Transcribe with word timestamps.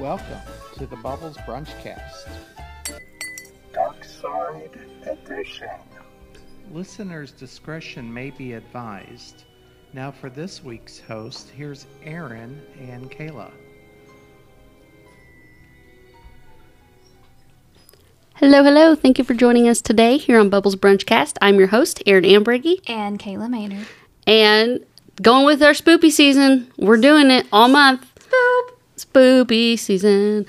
Welcome 0.00 0.40
to 0.78 0.86
the 0.86 0.96
Bubbles 0.96 1.36
Brunchcast. 1.46 2.30
Dark 3.70 4.02
Side 4.02 4.80
Edition. 5.02 5.68
Listeners' 6.72 7.32
discretion 7.32 8.10
may 8.10 8.30
be 8.30 8.54
advised. 8.54 9.44
Now, 9.92 10.10
for 10.10 10.30
this 10.30 10.64
week's 10.64 10.98
host, 11.00 11.50
here's 11.50 11.86
Aaron 12.02 12.62
and 12.80 13.10
Kayla. 13.10 13.50
Hello, 18.36 18.64
hello. 18.64 18.94
Thank 18.94 19.18
you 19.18 19.24
for 19.24 19.34
joining 19.34 19.68
us 19.68 19.82
today 19.82 20.16
here 20.16 20.40
on 20.40 20.48
Bubbles 20.48 20.76
Brunchcast. 20.76 21.36
I'm 21.42 21.58
your 21.58 21.68
host, 21.68 22.02
Erin 22.06 22.24
Ambriggy, 22.24 22.80
and 22.88 23.18
Kayla 23.18 23.50
Maynard. 23.50 23.86
and 24.26 24.80
going 25.20 25.44
with 25.44 25.62
our 25.62 25.72
spoopy 25.72 26.10
season. 26.10 26.72
We're 26.78 26.96
doing 26.96 27.30
it 27.30 27.46
all 27.52 27.68
month. 27.68 28.09
Spoopy 29.04 29.78
season 29.78 30.46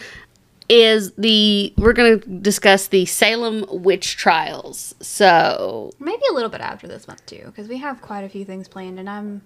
is 0.69 1.11
the 1.13 1.73
we're 1.77 1.93
going 1.93 2.19
to 2.19 2.29
discuss 2.39 2.87
the 2.87 3.05
Salem 3.05 3.65
witch 3.69 4.15
trials. 4.17 4.95
So, 5.01 5.91
Maybe 5.99 6.21
a 6.29 6.33
little 6.33 6.49
bit 6.49 6.61
after 6.61 6.87
this 6.87 7.07
month 7.07 7.25
too, 7.25 7.43
because 7.45 7.67
we 7.67 7.77
have 7.77 8.01
quite 8.01 8.21
a 8.23 8.29
few 8.29 8.45
things 8.45 8.67
planned, 8.67 8.99
and 8.99 9.09
I'm 9.09 9.41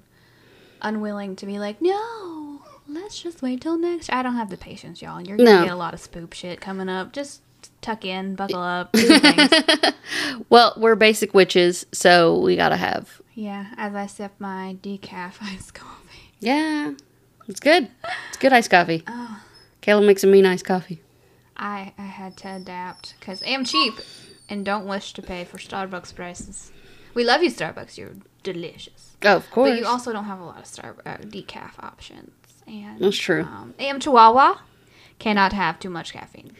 unwilling 0.82 1.36
to 1.38 1.46
be 1.46 1.58
like, 1.60 1.82
no, 1.82 2.62
let's 2.88 3.22
just 3.22 3.42
wait 3.42 3.62
till 3.62 3.78
next. 3.78 4.12
I 4.12 4.22
don't 4.22 4.36
have 4.36 4.50
the 4.50 4.58
patience, 4.58 5.02
y'all. 5.02 5.22
You're 5.22 5.38
gonna 5.38 5.50
No. 5.52 5.64
get 5.64 5.74
a 5.74 5.78
lot 5.78 5.94
of 5.94 6.00
spoop 6.02 6.34
shit 6.34 6.62
coming 6.62 6.90
up. 6.90 7.12
Just 7.14 7.42
tuck 7.82 8.06
in, 8.06 8.36
buckle 8.36 8.62
up, 8.62 8.92
do 8.92 9.08
the 9.08 9.20
things. 9.20 9.94
well, 10.50 10.74
we're 10.78 10.96
basic 10.96 11.34
witches, 11.34 11.86
so 11.92 12.38
we 12.40 12.56
got 12.56 12.70
to 12.70 12.78
have 12.78 13.22
yeah. 13.34 13.74
As 13.78 13.94
I 13.96 14.06
sip 14.06 14.32
my 14.40 14.78
decaf 14.82 15.34
iced 15.42 15.74
coffee. 15.74 16.32
Yeah. 16.40 16.94
It's 17.48 17.60
good. 17.60 17.90
It's 18.30 18.38
good 18.38 18.54
iced 18.54 18.70
coffee. 18.70 19.04
Oh. 19.08 19.42
Kayla 19.82 20.06
makes 20.06 20.24
a 20.24 20.28
mean 20.28 20.46
iced 20.46 20.66
coffee. 20.66 21.02
I 21.56 21.94
I 21.98 22.04
had 22.04 22.38
to 22.38 22.56
adapt 22.56 23.16
because 23.20 23.44
I'm 23.48 23.64
cheap 23.64 23.94
and 24.50 24.66
don't 24.66 24.86
wish 24.86 25.14
to 25.14 25.22
pay 25.22 25.44
for 25.44 25.58
Starbucks 25.58 26.14
prices. 26.16 26.72
We 27.14 27.24
love 27.24 27.44
you, 27.44 27.50
Starbucks. 27.50 27.98
You're 27.98 28.16
delicious. 28.44 29.16
Oh, 29.24 29.38
of 29.38 29.50
course. 29.52 29.72
But 29.72 29.80
you 29.80 29.86
also 29.86 30.12
don't 30.12 30.26
have 30.26 30.40
a 30.40 30.44
lot 30.44 30.60
of 30.60 30.66
star 30.66 30.96
uh, 31.06 31.18
decaf 31.18 31.80
options. 31.80 32.32
And 32.68 33.00
That's 33.00 33.18
true. 33.18 33.44
Um, 33.44 33.74
AM 33.80 34.00
Chihuahua 34.00 34.60
cannot 35.20 35.54
have 35.54 35.80
too 35.80 35.90
much 35.90 36.14
caffeine. 36.14 36.52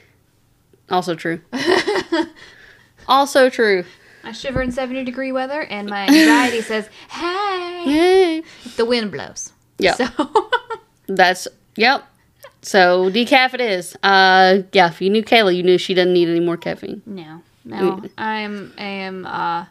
Also 0.90 1.16
true. 1.16 1.42
also 3.08 3.50
true. 3.50 3.84
I 4.24 4.32
shiver 4.32 4.62
in 4.62 4.72
70 4.72 5.04
degree 5.04 5.32
weather, 5.32 5.62
and 5.62 5.90
my 5.90 6.08
anxiety 6.08 6.62
says, 6.62 6.90
"Hey, 7.10 8.40
if 8.66 8.78
the 8.78 8.86
wind 8.86 9.12
blows." 9.12 9.52
Yeah. 9.78 9.94
So 9.94 10.08
That's 11.08 11.48
yep. 11.76 12.04
So 12.62 13.10
decaf 13.10 13.54
it 13.54 13.62
is. 13.62 13.96
Uh 14.04 14.64
yeah, 14.74 14.88
if 14.88 15.02
you 15.02 15.10
knew 15.10 15.24
Kayla, 15.24 15.56
you 15.56 15.64
knew 15.64 15.78
she 15.78 15.94
doesn't 15.94 16.14
need 16.14 16.28
any 16.30 16.40
more 16.40 16.58
caffeine. 16.58 17.02
no, 17.06 17.42
no, 17.64 18.04
I'm 18.18 18.74
I 18.78 18.84
am 18.84 19.26
uh 19.26 19.66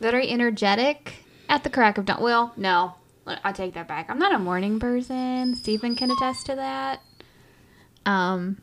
very 0.00 0.28
energetic 0.28 1.24
at 1.48 1.64
the 1.64 1.70
crack 1.70 1.98
of 1.98 2.04
dawn. 2.06 2.22
Well, 2.22 2.52
no, 2.56 2.94
I 3.26 3.52
take 3.52 3.74
that 3.74 3.88
back. 3.88 4.10
I'm 4.10 4.18
not 4.18 4.34
a 4.34 4.38
morning 4.38 4.78
person. 4.78 5.54
Stephen 5.56 5.96
can 5.96 6.10
attest 6.10 6.46
to 6.46 6.54
that. 6.56 7.00
Um, 8.06 8.58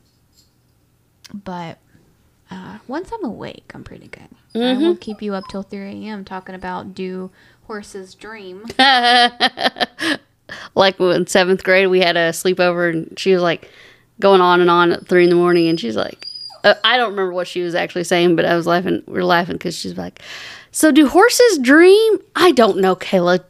but 1.33 1.79
uh, 2.49 2.79
once 2.87 3.11
I'm 3.11 3.23
awake, 3.23 3.71
I'm 3.73 3.83
pretty 3.83 4.07
good. 4.07 4.27
I 4.53 4.77
will 4.77 4.95
keep 4.97 5.21
you 5.21 5.33
up 5.33 5.45
till 5.49 5.63
3 5.63 5.79
a.m. 6.05 6.25
talking 6.25 6.53
about 6.53 6.93
do 6.93 7.31
horses 7.63 8.13
dream. 8.13 8.65
like 10.75 10.99
in 10.99 11.27
seventh 11.27 11.63
grade 11.63 11.87
we 11.89 11.99
had 11.99 12.17
a 12.17 12.29
sleepover 12.29 12.89
and 12.91 13.17
she 13.19 13.33
was 13.33 13.41
like 13.41 13.69
going 14.19 14.41
on 14.41 14.61
and 14.61 14.69
on 14.69 14.91
at 14.91 15.07
three 15.07 15.23
in 15.23 15.29
the 15.29 15.35
morning 15.35 15.67
and 15.67 15.79
she's 15.79 15.95
like 15.95 16.27
uh, 16.63 16.75
I 16.83 16.97
don't 16.97 17.09
remember 17.11 17.33
what 17.33 17.47
she 17.47 17.61
was 17.61 17.73
actually 17.73 18.03
saying, 18.03 18.35
but 18.35 18.45
I 18.45 18.55
was 18.55 18.67
laughing. 18.67 19.01
We 19.07 19.19
are 19.19 19.25
laughing 19.25 19.55
because 19.55 19.75
she's 19.75 19.97
like, 19.97 20.21
"So 20.71 20.91
do 20.91 21.07
horses 21.07 21.57
dream?" 21.57 22.19
I 22.35 22.51
don't 22.51 22.77
know, 22.77 22.95
Kayla. 22.95 23.43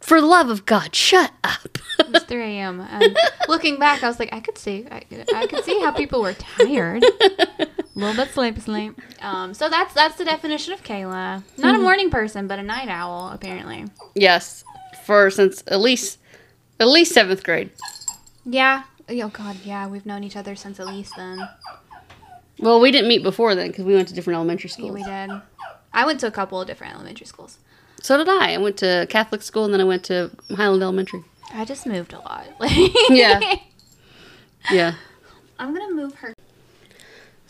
For 0.00 0.20
the 0.20 0.26
love 0.26 0.50
of 0.50 0.66
God, 0.66 0.94
shut 0.94 1.32
up. 1.44 1.78
It's 2.00 2.24
3 2.24 2.42
a.m. 2.42 2.80
And 2.80 3.16
looking 3.48 3.78
back, 3.78 4.02
I 4.02 4.08
was 4.08 4.18
like, 4.18 4.32
I 4.34 4.40
could 4.40 4.58
see, 4.58 4.84
I, 4.90 5.02
I 5.34 5.46
could 5.46 5.64
see 5.64 5.80
how 5.80 5.92
people 5.92 6.20
were 6.20 6.34
tired, 6.34 7.02
a 7.04 7.68
little 7.94 8.14
bit 8.16 8.34
sleepy 8.34 8.60
sleep. 8.60 9.00
Um, 9.22 9.54
so 9.54 9.70
that's 9.70 9.94
that's 9.94 10.16
the 10.16 10.24
definition 10.24 10.72
of 10.72 10.82
Kayla. 10.82 11.42
Not 11.56 11.76
a 11.76 11.78
morning 11.78 12.10
person, 12.10 12.48
but 12.48 12.58
a 12.58 12.62
night 12.62 12.88
owl 12.88 13.30
apparently. 13.32 13.84
yes, 14.16 14.64
for 15.04 15.30
since 15.30 15.62
at 15.66 15.80
least 15.80 16.18
at 16.80 16.88
least 16.88 17.12
seventh 17.12 17.42
grade. 17.44 17.70
Yeah. 18.44 18.84
Oh 19.08 19.28
God, 19.28 19.56
yeah. 19.64 19.86
We've 19.86 20.06
known 20.06 20.24
each 20.24 20.36
other 20.36 20.54
since 20.56 20.80
at 20.80 20.86
least 20.86 21.14
then. 21.16 21.46
Well, 22.58 22.80
we 22.80 22.90
didn't 22.90 23.08
meet 23.08 23.22
before 23.22 23.54
then 23.54 23.68
because 23.68 23.84
we 23.84 23.94
went 23.94 24.08
to 24.08 24.14
different 24.14 24.36
elementary 24.36 24.68
Yeah, 24.70 24.74
schools. 24.74 24.92
we 24.94 25.02
did. 25.02 25.30
I 25.92 26.06
went 26.06 26.20
to 26.20 26.26
a 26.26 26.30
couple 26.30 26.60
of 26.60 26.66
different 26.66 26.94
elementary 26.94 27.26
schools. 27.26 27.58
So 28.02 28.16
did 28.16 28.28
I. 28.28 28.54
I 28.54 28.58
went 28.58 28.76
to 28.78 29.06
Catholic 29.10 29.42
school 29.42 29.64
and 29.64 29.72
then 29.74 29.80
I 29.80 29.84
went 29.84 30.04
to 30.04 30.30
Highland 30.50 30.82
Elementary. 30.82 31.22
I 31.52 31.64
just 31.64 31.86
moved 31.86 32.12
a 32.12 32.18
lot. 32.18 32.46
Yeah. 33.10 33.40
Yeah. 34.70 34.94
I'm 35.58 35.74
gonna 35.74 35.94
move 35.94 36.14
her. 36.16 36.32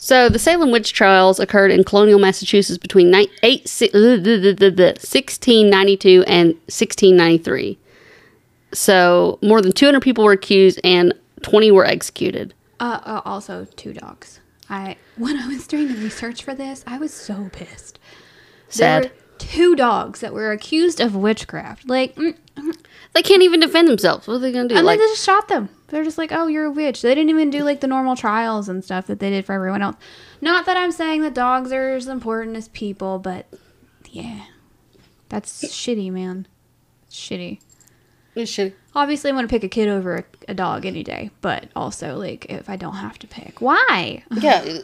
So 0.04 0.28
the 0.28 0.38
Salem 0.38 0.70
witch 0.70 0.92
trials 0.92 1.40
occurred 1.40 1.70
in 1.70 1.82
colonial 1.82 2.18
Massachusetts 2.18 2.76
between 2.76 3.10
ni- 3.10 3.30
eight, 3.42 3.66
si- 3.66 3.88
1692 3.90 6.24
and 6.26 6.48
1693. 6.48 7.78
So 8.74 9.38
more 9.40 9.62
than 9.62 9.72
200 9.72 10.02
people 10.02 10.24
were 10.24 10.32
accused 10.32 10.78
and 10.84 11.14
20 11.40 11.70
were 11.70 11.86
executed. 11.86 12.52
Uh, 12.80 13.00
uh, 13.02 13.22
also 13.24 13.66
two 13.76 13.94
dogs. 13.94 14.40
I 14.68 14.96
when 15.16 15.38
I 15.38 15.48
was 15.48 15.66
doing 15.66 15.88
the 15.88 15.94
research 15.94 16.44
for 16.44 16.54
this, 16.54 16.84
I 16.86 16.98
was 16.98 17.14
so 17.14 17.48
pissed. 17.50 17.98
There 18.76 19.04
were 19.04 19.10
two 19.38 19.74
dogs 19.74 20.20
that 20.20 20.34
were 20.34 20.52
accused 20.52 21.00
of 21.00 21.16
witchcraft. 21.16 21.88
Like, 21.88 22.14
mm, 22.16 22.36
They 23.14 23.22
can't 23.22 23.42
even 23.42 23.60
defend 23.60 23.88
themselves. 23.88 24.26
What 24.26 24.34
are 24.34 24.38
they 24.40 24.52
going 24.52 24.68
to 24.68 24.74
do? 24.74 24.78
and 24.78 24.86
Like, 24.86 24.98
then 24.98 25.06
they 25.06 25.12
just 25.12 25.24
shot 25.24 25.48
them. 25.48 25.68
They're 25.88 26.02
just 26.04 26.18
like, 26.18 26.32
"Oh, 26.32 26.48
you're 26.48 26.64
a 26.64 26.70
witch." 26.70 27.02
They 27.02 27.14
didn't 27.14 27.30
even 27.30 27.50
do 27.50 27.62
like 27.62 27.80
the 27.80 27.86
normal 27.86 28.16
trials 28.16 28.68
and 28.68 28.82
stuff 28.82 29.06
that 29.06 29.20
they 29.20 29.30
did 29.30 29.46
for 29.46 29.52
everyone 29.52 29.82
else. 29.82 29.96
Not 30.40 30.66
that 30.66 30.76
I'm 30.76 30.90
saying 30.90 31.22
that 31.22 31.32
dogs 31.34 31.70
are 31.72 31.94
as 31.94 32.08
important 32.08 32.56
as 32.56 32.66
people, 32.68 33.20
but 33.20 33.46
yeah, 34.10 34.46
that's 35.28 35.62
shitty, 35.64 36.10
man. 36.10 36.48
Shitty. 37.10 37.60
It's 38.34 38.50
shitty. 38.50 38.72
Obviously, 38.96 39.30
I'm 39.30 39.36
gonna 39.36 39.46
pick 39.46 39.62
a 39.62 39.68
kid 39.68 39.88
over 39.88 40.16
a, 40.16 40.24
a 40.48 40.54
dog 40.54 40.84
any 40.84 41.04
day, 41.04 41.30
but 41.40 41.68
also 41.76 42.16
like 42.16 42.46
if 42.46 42.68
I 42.68 42.74
don't 42.74 42.96
have 42.96 43.18
to 43.20 43.28
pick, 43.28 43.60
why? 43.60 44.24
yeah, 44.40 44.78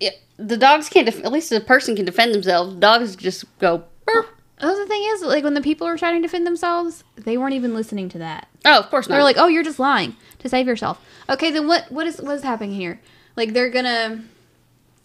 yeah, 0.00 0.10
the 0.36 0.56
dogs 0.56 0.88
can't. 0.88 1.06
Def- 1.06 1.24
at 1.24 1.30
least 1.30 1.50
the 1.50 1.60
person 1.60 1.94
can 1.94 2.04
defend 2.04 2.34
themselves. 2.34 2.74
Dogs 2.74 3.14
just 3.14 3.44
go. 3.60 3.84
"Burp." 4.04 4.26
Oh, 4.60 4.76
the 4.76 4.86
thing 4.86 5.02
is, 5.04 5.22
like 5.22 5.44
when 5.44 5.54
the 5.54 5.60
people 5.60 5.86
were 5.86 5.96
trying 5.96 6.20
to 6.20 6.26
defend 6.26 6.46
themselves, 6.46 7.04
they 7.16 7.38
weren't 7.38 7.54
even 7.54 7.74
listening 7.74 8.08
to 8.10 8.18
that. 8.18 8.48
Oh, 8.64 8.78
of 8.78 8.90
course 8.90 9.08
not. 9.08 9.16
They're 9.16 9.24
like, 9.24 9.36
"Oh, 9.38 9.46
you're 9.46 9.62
just 9.62 9.78
lying 9.78 10.16
to 10.40 10.48
save 10.48 10.66
yourself." 10.66 11.00
Okay, 11.28 11.50
then 11.50 11.66
what? 11.66 11.90
What 11.92 12.06
is 12.06 12.20
what 12.20 12.34
is 12.34 12.42
happening 12.42 12.72
here? 12.72 13.00
Like 13.36 13.52
they're 13.52 13.70
gonna, 13.70 14.24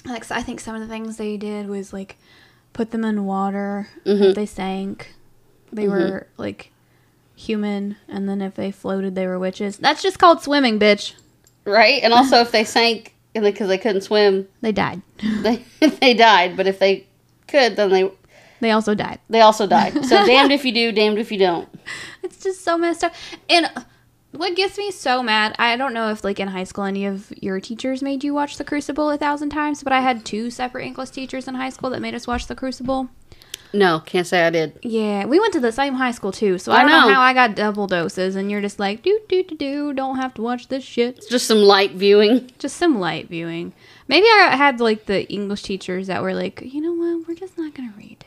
like 0.05 0.29
I 0.31 0.41
think 0.41 0.59
some 0.59 0.75
of 0.75 0.81
the 0.81 0.87
things 0.87 1.17
they 1.17 1.37
did 1.37 1.67
was 1.67 1.93
like 1.93 2.17
put 2.73 2.91
them 2.91 3.05
in 3.05 3.25
water. 3.25 3.89
If 4.05 4.19
mm-hmm. 4.19 4.33
they 4.33 4.45
sank, 4.45 5.13
they 5.71 5.87
were 5.87 6.27
mm-hmm. 6.31 6.41
like 6.41 6.71
human, 7.35 7.97
and 8.07 8.27
then 8.27 8.41
if 8.41 8.55
they 8.55 8.71
floated, 8.71 9.15
they 9.15 9.27
were 9.27 9.37
witches. 9.37 9.77
That's 9.77 10.01
just 10.01 10.19
called 10.19 10.41
swimming, 10.41 10.79
bitch. 10.79 11.13
right? 11.65 12.01
And 12.01 12.13
also, 12.13 12.37
if 12.41 12.51
they 12.51 12.63
sank 12.63 13.13
like 13.35 13.55
because 13.55 13.67
they 13.67 13.77
couldn't 13.77 14.01
swim, 14.01 14.47
They 14.61 14.71
died. 14.71 15.01
they 15.41 15.63
they 16.01 16.13
died. 16.13 16.57
But 16.57 16.67
if 16.67 16.79
they 16.79 17.05
could, 17.47 17.75
then 17.75 17.91
they 17.91 18.11
They 18.63 18.71
also 18.71 18.95
died. 18.95 19.19
they 19.29 19.41
also 19.41 19.67
died. 19.67 20.05
So 20.05 20.25
damned 20.25 20.53
if 20.53 20.63
you 20.63 20.71
do, 20.71 20.93
damned 20.93 21.19
if 21.19 21.33
you 21.33 21.37
don't. 21.37 21.67
It's 22.23 22.41
just 22.41 22.63
so 22.63 22.77
messed 22.77 23.03
up. 23.03 23.13
And 23.49 23.69
what 24.31 24.55
gets 24.55 24.77
me 24.77 24.89
so 24.89 25.21
mad, 25.21 25.53
I 25.59 25.75
don't 25.75 25.93
know 25.93 26.09
if 26.11 26.23
like 26.23 26.39
in 26.39 26.47
high 26.47 26.63
school 26.63 26.85
any 26.85 27.05
of 27.05 27.31
your 27.41 27.59
teachers 27.59 28.01
made 28.01 28.23
you 28.23 28.33
watch 28.33 28.55
The 28.55 28.63
Crucible 28.63 29.11
a 29.11 29.17
thousand 29.17 29.49
times, 29.49 29.83
but 29.83 29.91
I 29.91 29.99
had 29.99 30.23
two 30.23 30.49
separate 30.49 30.85
English 30.85 31.09
teachers 31.09 31.45
in 31.45 31.55
high 31.55 31.71
school 31.71 31.89
that 31.89 32.01
made 32.01 32.15
us 32.15 32.25
watch 32.25 32.47
The 32.47 32.55
Crucible. 32.55 33.09
No, 33.73 33.99
can't 33.99 34.25
say 34.25 34.45
I 34.45 34.49
did. 34.49 34.79
Yeah, 34.83 35.25
we 35.25 35.39
went 35.39 35.51
to 35.53 35.59
the 35.59 35.71
same 35.73 35.95
high 35.95 36.11
school 36.11 36.31
too, 36.31 36.57
so 36.59 36.71
I, 36.71 36.77
I 36.77 36.81
don't 36.83 36.91
know. 36.91 37.07
know. 37.09 37.13
how 37.15 37.21
I 37.21 37.33
got 37.33 37.55
double 37.55 37.87
doses, 37.87 38.37
and 38.37 38.49
you're 38.49 38.61
just 38.61 38.79
like, 38.79 39.01
do 39.03 39.19
do 39.27 39.43
do 39.43 39.55
do, 39.57 39.93
don't 39.93 40.17
have 40.17 40.33
to 40.35 40.41
watch 40.41 40.69
this 40.69 40.85
shit. 40.85 41.17
It's 41.17 41.27
just 41.27 41.47
some 41.47 41.57
light 41.57 41.91
viewing. 41.91 42.49
Just 42.59 42.77
some 42.77 42.99
light 42.99 43.27
viewing. 43.27 43.73
Maybe 44.07 44.27
I 44.27 44.55
had 44.55 44.79
like 44.79 45.07
the 45.07 45.27
English 45.29 45.63
teachers 45.63 46.07
that 46.07 46.21
were 46.21 46.33
like, 46.33 46.61
you 46.61 46.81
know 46.81 46.93
what, 46.93 47.27
we're 47.27 47.35
just 47.35 47.57
not 47.57 47.73
gonna 47.73 47.93
read. 47.97 48.25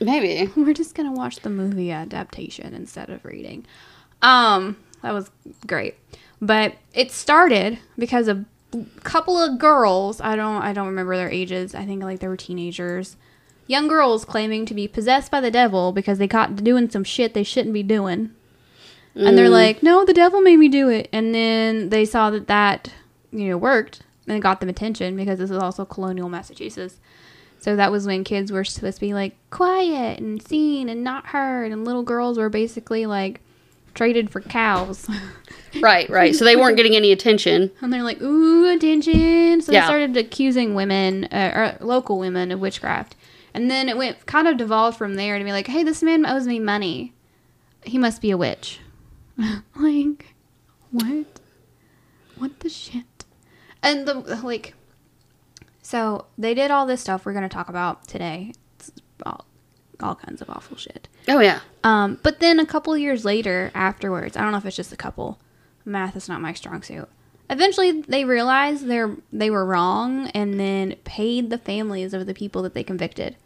Maybe. 0.00 0.50
We're 0.56 0.74
just 0.74 0.94
gonna 0.94 1.12
watch 1.12 1.40
the 1.40 1.50
movie 1.50 1.90
adaptation 1.90 2.74
instead 2.74 3.10
of 3.10 3.24
reading. 3.24 3.66
Um, 4.22 4.76
that 5.02 5.12
was 5.12 5.30
great, 5.66 5.94
but 6.40 6.74
it 6.94 7.10
started 7.10 7.78
because 7.98 8.28
a 8.28 8.44
couple 9.02 9.38
of 9.38 9.58
girls. 9.58 10.20
I 10.20 10.36
don't. 10.36 10.62
I 10.62 10.72
don't 10.72 10.86
remember 10.86 11.16
their 11.16 11.30
ages. 11.30 11.74
I 11.74 11.84
think 11.84 12.02
like 12.02 12.20
they 12.20 12.28
were 12.28 12.36
teenagers. 12.36 13.16
Young 13.68 13.88
girls 13.88 14.24
claiming 14.24 14.64
to 14.66 14.74
be 14.74 14.86
possessed 14.86 15.30
by 15.30 15.40
the 15.40 15.50
devil 15.50 15.90
because 15.92 16.18
they 16.18 16.28
caught 16.28 16.62
doing 16.62 16.88
some 16.88 17.02
shit 17.02 17.34
they 17.34 17.42
shouldn't 17.42 17.74
be 17.74 17.82
doing. 17.82 18.30
And 19.16 19.36
they're 19.36 19.48
like, 19.48 19.82
no, 19.82 20.04
the 20.04 20.12
devil 20.12 20.42
made 20.42 20.58
me 20.58 20.68
do 20.68 20.90
it. 20.90 21.08
And 21.10 21.34
then 21.34 21.88
they 21.88 22.04
saw 22.04 22.28
that 22.30 22.48
that 22.48 22.92
you 23.32 23.48
know, 23.48 23.56
worked 23.56 24.02
and 24.26 24.36
it 24.36 24.40
got 24.40 24.60
them 24.60 24.68
attention 24.68 25.16
because 25.16 25.38
this 25.38 25.50
is 25.50 25.58
also 25.58 25.84
colonial 25.84 26.28
Massachusetts. 26.28 26.98
So 27.66 27.74
that 27.74 27.90
was 27.90 28.06
when 28.06 28.22
kids 28.22 28.52
were 28.52 28.62
supposed 28.62 28.98
to 28.98 29.00
be 29.00 29.12
like 29.12 29.34
quiet 29.50 30.20
and 30.20 30.40
seen 30.40 30.88
and 30.88 31.02
not 31.02 31.26
heard, 31.26 31.72
and 31.72 31.84
little 31.84 32.04
girls 32.04 32.38
were 32.38 32.48
basically 32.48 33.06
like 33.06 33.40
traded 33.92 34.30
for 34.30 34.40
cows. 34.40 35.08
Right, 35.80 36.08
right. 36.08 36.34
So 36.34 36.44
they 36.46 36.56
weren't 36.56 36.76
getting 36.78 36.96
any 36.96 37.12
attention. 37.12 37.70
and 37.82 37.92
they're 37.92 38.02
like, 38.02 38.22
ooh, 38.22 38.72
attention. 38.72 39.60
So 39.60 39.72
Yeah. 39.72 39.80
they 39.80 39.86
started 39.86 40.16
accusing 40.16 40.74
women, 40.74 41.24
uh, 41.24 41.76
or 41.80 41.84
local 41.84 42.18
women, 42.18 42.50
of 42.50 42.60
witchcraft. 42.60 43.14
And 43.52 43.70
then 43.70 43.90
it 43.90 43.96
went 43.98 44.24
kind 44.24 44.48
of 44.48 44.56
devolved 44.56 44.96
from 44.96 45.16
there 45.16 45.36
to 45.38 45.44
be 45.44 45.52
like, 45.52 45.66
hey, 45.66 45.82
this 45.82 46.02
man 46.02 46.24
owes 46.24 46.46
me 46.46 46.58
money. 46.58 47.12
He 47.84 47.98
must 47.98 48.22
be 48.22 48.30
a 48.30 48.38
witch. 48.38 48.80
like, 49.76 50.34
what? 50.92 51.40
What 52.38 52.60
the 52.60 52.70
shit? 52.70 53.26
And 53.82 54.08
the, 54.08 54.14
like, 54.14 54.72
so 55.86 56.26
they 56.36 56.52
did 56.52 56.72
all 56.72 56.84
this 56.84 57.00
stuff 57.00 57.24
we're 57.24 57.32
going 57.32 57.48
to 57.48 57.54
talk 57.54 57.68
about 57.68 58.08
today. 58.08 58.52
It's 58.74 58.90
all, 59.24 59.46
all 60.00 60.16
kinds 60.16 60.42
of 60.42 60.50
awful 60.50 60.76
shit. 60.76 61.06
Oh 61.28 61.38
yeah. 61.38 61.60
Um, 61.84 62.18
but 62.24 62.40
then 62.40 62.58
a 62.58 62.66
couple 62.66 62.98
years 62.98 63.24
later, 63.24 63.70
afterwards, 63.72 64.36
I 64.36 64.40
don't 64.40 64.50
know 64.50 64.58
if 64.58 64.66
it's 64.66 64.74
just 64.74 64.92
a 64.92 64.96
couple. 64.96 65.38
Math 65.84 66.16
is 66.16 66.28
not 66.28 66.40
my 66.40 66.54
strong 66.54 66.82
suit. 66.82 67.08
Eventually, 67.48 68.00
they 68.00 68.24
realized 68.24 68.88
they're 68.88 69.16
they 69.32 69.48
were 69.48 69.64
wrong, 69.64 70.26
and 70.30 70.58
then 70.58 70.96
paid 71.04 71.50
the 71.50 71.58
families 71.58 72.12
of 72.12 72.26
the 72.26 72.34
people 72.34 72.62
that 72.62 72.74
they 72.74 72.82
convicted. 72.82 73.36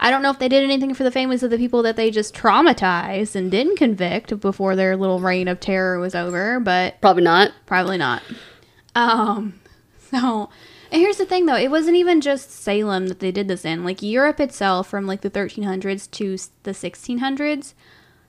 I 0.00 0.10
don't 0.10 0.22
know 0.22 0.30
if 0.30 0.38
they 0.38 0.48
did 0.48 0.64
anything 0.64 0.94
for 0.94 1.04
the 1.04 1.10
families 1.10 1.42
of 1.42 1.50
the 1.50 1.58
people 1.58 1.82
that 1.82 1.96
they 1.96 2.10
just 2.10 2.34
traumatized 2.34 3.36
and 3.36 3.50
didn't 3.50 3.76
convict 3.76 4.40
before 4.40 4.74
their 4.74 4.96
little 4.96 5.20
reign 5.20 5.48
of 5.48 5.60
terror 5.60 5.98
was 5.98 6.14
over, 6.14 6.60
but 6.60 6.98
Probably 7.02 7.24
not. 7.24 7.52
Probably 7.66 7.98
not. 7.98 8.22
Um, 8.94 9.60
so, 10.10 10.48
and 10.90 11.00
here's 11.00 11.18
the 11.18 11.26
thing 11.26 11.46
though, 11.46 11.56
it 11.56 11.70
wasn't 11.70 11.96
even 11.96 12.20
just 12.20 12.50
Salem 12.50 13.08
that 13.08 13.20
they 13.20 13.30
did 13.32 13.48
this 13.48 13.64
in. 13.64 13.84
Like 13.84 14.02
Europe 14.02 14.40
itself, 14.40 14.88
from 14.88 15.06
like 15.06 15.20
the 15.20 15.30
1300s 15.30 16.10
to 16.12 16.36
the 16.62 16.72
1600s, 16.72 17.74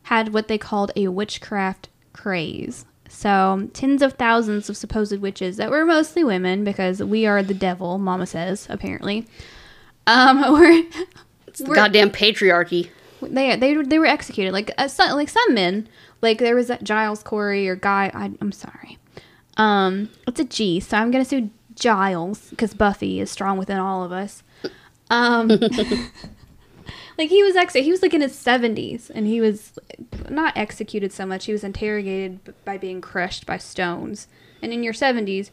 had 0.04 0.34
what 0.34 0.48
they 0.48 0.58
called 0.58 0.92
a 0.96 1.08
witchcraft 1.08 1.90
craze. 2.14 2.86
So, 3.08 3.70
tens 3.74 4.04
of 4.04 4.14
thousands 4.14 4.70
of 4.70 4.78
supposed 4.78 5.18
witches 5.20 5.58
that 5.58 5.72
were 5.72 5.84
mostly 5.84 6.24
women 6.24 6.64
because 6.64 7.02
we 7.02 7.26
are 7.26 7.42
the 7.42 7.56
devil, 7.56 7.98
Mama 7.98 8.28
says, 8.28 8.68
apparently. 8.70 9.26
Um, 10.06 10.42
were 10.54 10.84
It's 11.48 11.60
the 11.60 11.74
goddamn 11.74 12.12
patriarchy. 12.12 12.90
they 13.22 13.56
they 13.56 13.76
they 13.82 14.00
were 14.00 14.06
executed 14.06 14.54
like 14.54 14.72
uh, 14.78 14.88
some, 14.88 15.16
like 15.16 15.30
some 15.30 15.54
men 15.54 15.88
like 16.22 16.38
there 16.38 16.56
was 16.56 16.68
that 16.68 16.84
Giles 16.84 17.24
Corey 17.24 17.68
or 17.68 17.76
guy 17.76 18.12
I, 18.14 18.32
I'm 18.40 18.52
sorry 18.52 18.98
um 19.58 20.10
it's 20.28 20.40
a 20.40 20.46
G 20.46 20.80
so 20.80 20.98
I'm 20.98 21.12
gonna 21.12 21.26
sue 21.26 21.50
Giles 21.80 22.50
because 22.52 22.74
Buffy 22.74 23.20
is 23.20 23.32
strong 23.32 23.58
within 23.58 23.78
all 23.78 24.04
of 24.04 24.12
us 24.12 24.44
um 25.10 25.48
like 27.18 27.30
he 27.30 27.44
was 27.44 27.56
ex 27.56 27.74
he 27.74 27.92
was 27.92 28.02
like 28.02 28.14
in 28.14 28.22
his 28.22 28.34
70s 28.36 29.10
and 29.10 29.28
he 29.28 29.42
was 29.42 29.78
not 30.30 30.56
executed 30.58 31.12
so 31.12 31.26
much 31.26 31.46
he 31.46 31.52
was 31.52 31.64
interrogated 31.64 32.40
by 32.66 32.78
being 32.78 33.02
crushed 33.02 33.46
by 33.46 33.58
stones 33.58 34.28
and 34.62 34.72
in 34.72 34.84
your 34.84 34.94
70s 34.94 35.50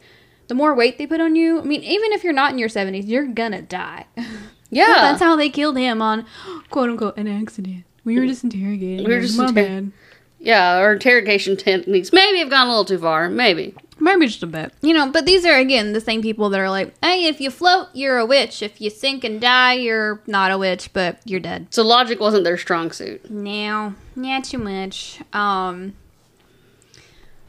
the 0.47 0.55
more 0.55 0.73
weight 0.73 0.97
they 0.97 1.07
put 1.07 1.19
on 1.21 1.35
you 1.35 1.59
I 1.59 1.63
mean 1.63 1.83
even 1.83 2.11
if 2.13 2.23
you're 2.23 2.33
not 2.33 2.51
in 2.51 2.57
your 2.59 2.69
70s 2.69 3.07
you're 3.07 3.25
gonna 3.27 3.61
die 3.61 4.05
Yeah. 4.69 4.85
that's 4.95 5.21
how 5.21 5.35
they 5.37 5.49
killed 5.49 5.77
him 5.77 6.01
on 6.01 6.25
quote 6.69 6.89
unquote 6.89 7.17
an 7.17 7.27
accident. 7.27 7.85
We 8.03 8.19
were 8.19 8.25
just 8.25 8.43
interrogating. 8.43 9.05
We 9.07 9.13
were 9.13 9.21
just 9.21 9.39
inter- 9.39 9.53
bad. 9.53 9.91
yeah, 10.39 10.77
our 10.77 10.93
interrogation 10.93 11.55
techniques 11.57 12.11
maybe 12.13 12.39
have 12.39 12.49
gone 12.49 12.67
a 12.67 12.69
little 12.69 12.83
too 12.85 12.97
far. 12.99 13.29
Maybe. 13.29 13.75
Maybe 14.07 14.27
just 14.27 14.41
a 14.41 14.47
bit. 14.47 14.73
You 14.81 14.93
know, 14.93 15.11
but 15.11 15.25
these 15.25 15.43
are 15.45 15.57
again 15.57 15.91
the 15.91 15.99
same 15.99 16.21
people 16.21 16.49
that 16.49 16.59
are 16.61 16.69
like, 16.69 16.93
hey, 17.03 17.25
if 17.25 17.41
you 17.41 17.51
float, 17.51 17.89
you're 17.93 18.17
a 18.17 18.25
witch. 18.25 18.61
If 18.61 18.79
you 18.79 18.89
sink 18.89 19.25
and 19.25 19.41
die, 19.41 19.73
you're 19.73 20.21
not 20.25 20.49
a 20.49 20.57
witch, 20.57 20.93
but 20.93 21.19
you're 21.25 21.41
dead. 21.41 21.67
So 21.71 21.83
logic 21.83 22.19
wasn't 22.19 22.45
their 22.45 22.57
strong 22.57 22.91
suit. 22.91 23.29
No, 23.29 23.95
yeah, 24.15 24.39
too 24.39 24.59
much. 24.59 25.19
Um, 25.33 25.93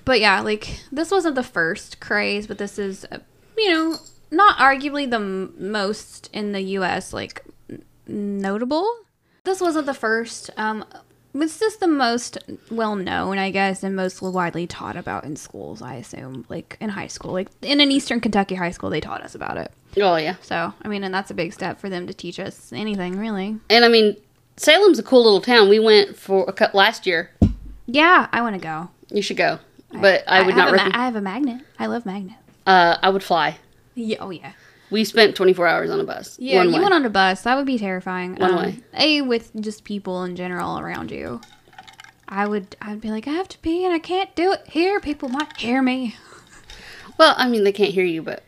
but 0.04 0.18
yeah, 0.20 0.40
like 0.40 0.80
this 0.90 1.12
wasn't 1.12 1.36
the 1.36 1.44
first 1.44 2.00
craze, 2.00 2.48
but 2.48 2.58
this 2.58 2.76
is, 2.76 3.04
uh, 3.12 3.18
you 3.56 3.70
know, 3.70 3.96
not 4.32 4.58
arguably 4.58 5.08
the 5.08 5.16
m- 5.16 5.54
most 5.58 6.28
in 6.32 6.50
the 6.52 6.60
U.S. 6.62 7.12
Like 7.12 7.44
n- 7.70 7.84
notable. 8.08 8.90
This 9.44 9.60
wasn't 9.60 9.86
the 9.86 9.94
first. 9.94 10.50
Um, 10.56 10.84
it's 11.42 11.58
just 11.58 11.80
the 11.80 11.88
most 11.88 12.38
well 12.70 12.96
known, 12.96 13.38
I 13.38 13.50
guess, 13.50 13.82
and 13.82 13.94
most 13.96 14.20
widely 14.22 14.66
taught 14.66 14.96
about 14.96 15.24
in 15.24 15.36
schools. 15.36 15.82
I 15.82 15.94
assume, 15.94 16.44
like 16.48 16.76
in 16.80 16.90
high 16.90 17.06
school, 17.06 17.32
like 17.32 17.48
in 17.62 17.80
an 17.80 17.90
Eastern 17.90 18.20
Kentucky 18.20 18.54
high 18.54 18.70
school, 18.70 18.90
they 18.90 19.00
taught 19.00 19.22
us 19.22 19.34
about 19.34 19.56
it. 19.56 19.72
Oh 19.96 20.16
yeah. 20.16 20.36
So, 20.42 20.72
I 20.82 20.88
mean, 20.88 21.04
and 21.04 21.12
that's 21.14 21.30
a 21.30 21.34
big 21.34 21.52
step 21.52 21.80
for 21.80 21.88
them 21.88 22.06
to 22.06 22.14
teach 22.14 22.38
us 22.38 22.72
anything, 22.72 23.18
really. 23.18 23.56
And 23.70 23.84
I 23.84 23.88
mean, 23.88 24.16
Salem's 24.56 24.98
a 24.98 25.02
cool 25.02 25.22
little 25.24 25.40
town. 25.40 25.68
We 25.68 25.78
went 25.80 26.16
for 26.16 26.44
a 26.48 26.52
cut 26.52 26.74
last 26.74 27.06
year. 27.06 27.30
Yeah, 27.86 28.28
I 28.32 28.42
want 28.42 28.54
to 28.54 28.60
go. 28.60 28.88
You 29.10 29.22
should 29.22 29.36
go. 29.38 29.58
But 29.92 30.24
I, 30.28 30.42
would 30.42 30.54
have 30.54 30.74
not 30.74 30.76
ma- 30.92 30.98
I 30.98 31.04
have 31.06 31.16
a 31.16 31.20
magnet. 31.22 31.62
I 31.78 31.86
love 31.86 32.04
magnets. 32.04 32.38
uh, 32.66 32.96
I 33.02 33.08
would 33.08 33.22
fly. 33.22 33.56
Yeah. 33.94 34.18
Oh 34.20 34.30
yeah. 34.30 34.52
We 34.90 35.04
spent 35.04 35.36
24 35.36 35.66
hours 35.66 35.90
on 35.90 36.00
a 36.00 36.04
bus. 36.04 36.38
Yeah. 36.38 36.62
You 36.62 36.72
way. 36.72 36.80
went 36.80 36.94
on 36.94 37.04
a 37.04 37.10
bus. 37.10 37.42
That 37.42 37.56
would 37.56 37.66
be 37.66 37.78
terrifying. 37.78 38.36
One 38.36 38.50
um, 38.50 38.56
way. 38.56 38.78
A 38.94 39.22
with 39.22 39.50
just 39.60 39.84
people 39.84 40.24
in 40.24 40.36
general 40.36 40.78
around 40.78 41.10
you. 41.10 41.40
I 42.28 42.46
would. 42.46 42.76
I'd 42.80 43.00
be 43.00 43.10
like, 43.10 43.26
I 43.26 43.32
have 43.32 43.48
to 43.48 43.58
pee 43.58 43.84
and 43.84 43.94
I 43.94 43.98
can't 43.98 44.34
do 44.34 44.52
it 44.52 44.66
here. 44.68 45.00
People 45.00 45.28
might 45.28 45.56
hear 45.56 45.82
me. 45.82 46.16
Well, 47.18 47.34
I 47.36 47.48
mean, 47.48 47.64
they 47.64 47.72
can't 47.72 47.92
hear 47.92 48.04
you, 48.04 48.22
but 48.22 48.44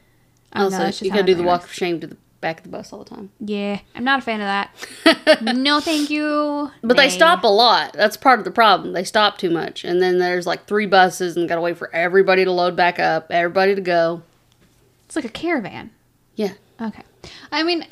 I 0.52 0.60
know, 0.60 0.64
also 0.66 0.78
that's 0.78 1.02
you 1.02 1.10
gotta 1.10 1.24
do 1.24 1.34
the 1.34 1.42
walk 1.42 1.64
of 1.64 1.72
shame 1.72 2.00
to 2.00 2.06
the 2.06 2.16
back 2.40 2.58
of 2.58 2.62
the 2.64 2.70
bus 2.70 2.92
all 2.92 3.04
the 3.04 3.10
time. 3.10 3.30
Yeah, 3.40 3.80
I'm 3.94 4.04
not 4.04 4.20
a 4.20 4.22
fan 4.22 4.40
of 4.40 4.46
that. 4.46 5.42
no, 5.56 5.80
thank 5.80 6.08
you. 6.08 6.70
But 6.82 6.96
they 6.96 7.08
stop 7.08 7.42
a 7.42 7.48
lot. 7.48 7.92
That's 7.92 8.16
part 8.16 8.38
of 8.38 8.44
the 8.44 8.50
problem. 8.50 8.92
They 8.92 9.04
stop 9.04 9.38
too 9.38 9.50
much, 9.50 9.84
and 9.84 10.00
then 10.00 10.18
there's 10.18 10.46
like 10.46 10.66
three 10.66 10.86
buses, 10.86 11.36
and 11.36 11.48
gotta 11.48 11.60
wait 11.60 11.76
for 11.76 11.94
everybody 11.94 12.44
to 12.44 12.52
load 12.52 12.76
back 12.76 12.98
up, 12.98 13.26
everybody 13.30 13.74
to 13.74 13.80
go. 13.80 14.22
It's 15.06 15.16
like 15.16 15.24
a 15.24 15.28
caravan. 15.28 15.90
Yeah. 16.40 16.52
Okay. 16.80 17.02
I 17.52 17.62
mean, 17.62 17.86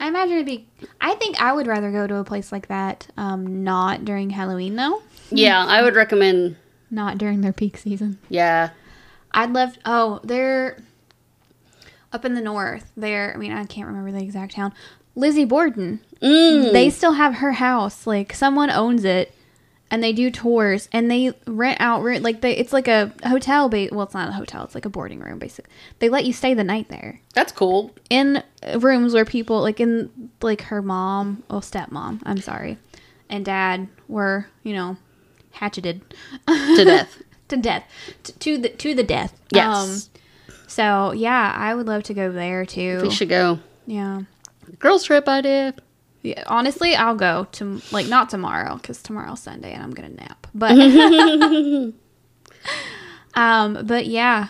I 0.00 0.08
imagine 0.08 0.34
it'd 0.34 0.46
be. 0.46 0.66
I 1.00 1.14
think 1.14 1.40
I 1.40 1.52
would 1.52 1.68
rather 1.68 1.92
go 1.92 2.08
to 2.08 2.16
a 2.16 2.24
place 2.24 2.50
like 2.50 2.66
that. 2.66 3.06
Um, 3.16 3.62
not 3.62 4.04
during 4.04 4.30
Halloween 4.30 4.74
though. 4.74 5.02
Yeah, 5.30 5.64
I 5.64 5.82
would 5.82 5.94
recommend. 5.94 6.56
Not 6.90 7.16
during 7.16 7.42
their 7.42 7.52
peak 7.52 7.76
season. 7.76 8.18
Yeah, 8.28 8.70
I'd 9.30 9.52
love. 9.52 9.78
Oh, 9.84 10.20
they're 10.24 10.82
up 12.12 12.24
in 12.24 12.34
the 12.34 12.40
north. 12.40 12.90
They're. 12.96 13.32
I 13.32 13.36
mean, 13.38 13.52
I 13.52 13.64
can't 13.64 13.86
remember 13.86 14.10
the 14.10 14.22
exact 14.24 14.54
town. 14.56 14.74
Lizzie 15.14 15.44
Borden. 15.44 16.00
mm. 16.20 16.72
They 16.72 16.90
still 16.90 17.12
have 17.12 17.34
her 17.36 17.52
house. 17.52 18.04
Like 18.06 18.34
someone 18.34 18.70
owns 18.70 19.04
it, 19.04 19.32
and 19.92 20.02
they 20.02 20.12
do 20.12 20.30
tours 20.30 20.88
and 20.90 21.08
they 21.08 21.32
rent 21.46 21.80
out. 21.80 22.02
rent- 22.02 22.24
Like 22.24 22.40
they, 22.40 22.56
it's 22.56 22.72
like 22.72 22.88
a 22.88 23.12
hotel. 23.24 23.68
Ba- 23.68 23.90
well, 23.92 24.02
it's 24.04 24.14
not 24.14 24.28
a 24.30 24.32
hotel. 24.32 24.64
It's 24.64 24.74
like 24.74 24.84
a 24.86 24.90
boarding 24.90 25.20
room. 25.20 25.38
Basically, 25.38 25.70
they 26.00 26.08
let 26.08 26.24
you 26.24 26.32
stay 26.32 26.54
the 26.54 26.64
night 26.64 26.88
there 26.88 27.20
that's 27.34 27.52
cool. 27.52 27.94
in 28.10 28.42
rooms 28.78 29.14
where 29.14 29.24
people 29.24 29.60
like 29.62 29.78
in 29.78 30.10
like 30.40 30.62
her 30.62 30.82
mom, 30.82 31.44
well, 31.48 31.60
stepmom. 31.60 32.20
I'm 32.24 32.38
sorry, 32.40 32.78
and 33.30 33.44
dad 33.44 33.86
were 34.08 34.46
you 34.64 34.72
know 34.74 34.96
hatcheted 35.52 36.00
To 36.48 36.84
death. 36.84 37.22
to 37.48 37.56
death 37.58 37.84
to, 38.24 38.32
to 38.38 38.58
the 38.58 38.68
to 38.70 38.94
the 38.94 39.02
death. 39.04 39.38
Yes, 39.52 40.08
um, 40.08 40.56
So 40.66 41.12
yeah, 41.12 41.54
I 41.56 41.74
would 41.74 41.86
love 41.86 42.02
to 42.04 42.14
go 42.14 42.32
there 42.32 42.64
too. 42.64 43.00
we 43.02 43.10
should 43.10 43.28
go. 43.28 43.58
Yeah. 43.86 44.22
Girls 44.78 45.04
trip 45.04 45.28
idea. 45.28 45.74
Yeah, 46.22 46.44
honestly, 46.46 46.94
I'll 46.94 47.16
go 47.16 47.48
to 47.52 47.82
like 47.90 48.06
not 48.06 48.30
tomorrow 48.30 48.76
because 48.76 49.02
tomorrow's 49.02 49.40
Sunday 49.40 49.72
and 49.72 49.82
I'm 49.82 49.90
gonna 49.90 50.10
nap. 50.10 50.46
But 50.54 50.78
um, 53.34 53.86
but 53.86 54.06
yeah, 54.06 54.48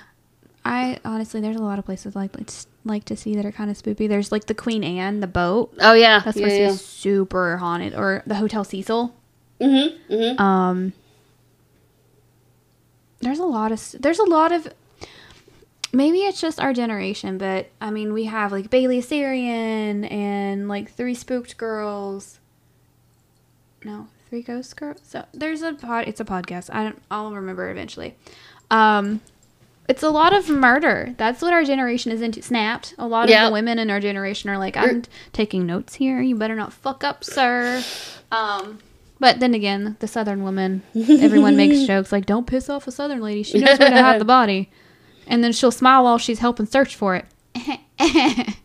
I 0.64 0.99
honestly 1.05 1.41
there's 1.41 1.57
a 1.57 1.62
lot 1.62 1.79
of 1.79 1.87
places 1.87 2.14
like 2.14 2.37
like, 2.37 2.50
like 2.85 3.05
to 3.07 3.17
see 3.17 3.35
that 3.37 3.47
are 3.47 3.52
kind 3.52 3.71
of 3.71 3.76
spooky. 3.76 4.07
There's 4.07 4.31
like 4.31 4.47
the 4.47 4.55
Queen 4.55 4.85
Anne, 4.85 5.21
the 5.21 5.26
boat. 5.26 5.75
Oh 5.81 5.95
yeah, 5.95 6.21
That's 6.21 6.37
supposed 6.37 6.55
yeah. 6.55 6.67
to 6.69 6.73
be 6.75 6.79
super 6.79 7.57
haunted, 7.57 7.95
or 7.95 8.23
the 8.26 8.35
Hotel 8.35 8.64
Cecil. 8.64 9.14
Mm-hmm, 9.61 10.12
mm-hmm. 10.12 10.43
Um, 10.43 10.93
there's 13.21 13.38
a 13.38 13.47
lot 13.47 13.73
of 13.73 13.95
there's 13.99 14.19
a 14.19 14.25
lot 14.25 14.52
of 14.52 14.69
maybe 15.92 16.18
it's 16.20 16.40
just 16.40 16.61
our 16.61 16.72
generation, 16.72 17.38
but 17.38 17.68
I 17.80 17.90
mean 17.90 18.12
we 18.12 18.25
have 18.25 18.52
like 18.52 18.70
Bailey 18.70 19.00
Sarian 19.00 20.11
and 20.11 20.68
like 20.68 20.90
Three 20.90 21.14
Spooked 21.14 21.56
Girls. 21.56 22.38
No, 23.84 24.08
Three 24.28 24.42
Ghost 24.42 24.76
Girls. 24.76 25.00
So 25.04 25.25
there's 25.32 25.62
a 25.62 25.75
pod. 25.75 26.06
It's 26.08 26.20
a 26.20 26.25
podcast. 26.25 26.70
I 26.72 26.84
don't. 26.84 27.02
I'll 27.11 27.32
remember 27.32 27.70
eventually. 27.70 28.14
Um, 28.70 29.20
it's 29.88 30.02
a 30.02 30.11
lot 30.11 30.32
of 30.32 30.49
murder. 30.49 31.14
That's 31.18 31.42
what 31.42 31.52
our 31.52 31.64
generation 31.64 32.12
is 32.12 32.22
into. 32.22 32.40
Snapped. 32.40 32.94
A 32.99 33.06
lot 33.06 33.28
of 33.30 33.49
the 33.49 33.52
women 33.52 33.78
in 33.78 33.90
our 33.90 34.00
generation 34.00 34.49
are 34.49 34.58
like, 34.58 34.76
I'm 34.76 35.02
taking 35.32 35.66
notes 35.66 35.94
here. 35.94 36.22
You 36.22 36.37
better 36.37 36.54
not 36.54 36.72
fuck 36.72 37.04
up, 37.04 37.25
sir. 37.25 37.82
Um, 38.30 38.78
but 39.18 39.40
then 39.40 39.54
again, 39.54 39.96
the 40.00 40.08
Southern 40.08 40.42
woman, 40.42 40.82
everyone 40.94 41.56
makes 41.56 41.82
jokes 41.87 42.11
like, 42.12 42.26
"Don't 42.26 42.46
piss 42.46 42.70
off 42.70 42.87
a 42.87 42.90
Southern 42.92 43.20
lady. 43.20 43.42
She 43.42 43.58
knows 43.58 43.78
where 43.78 43.90
to 43.90 44.02
hide 44.02 44.20
the 44.20 44.25
body." 44.25 44.70
and 45.26 45.43
then 45.43 45.52
she'll 45.52 45.71
smile 45.71 46.05
while 46.05 46.19
she's 46.19 46.38
helping 46.41 46.67
search 46.67 46.95
for 46.97 47.17
it. 47.17 47.26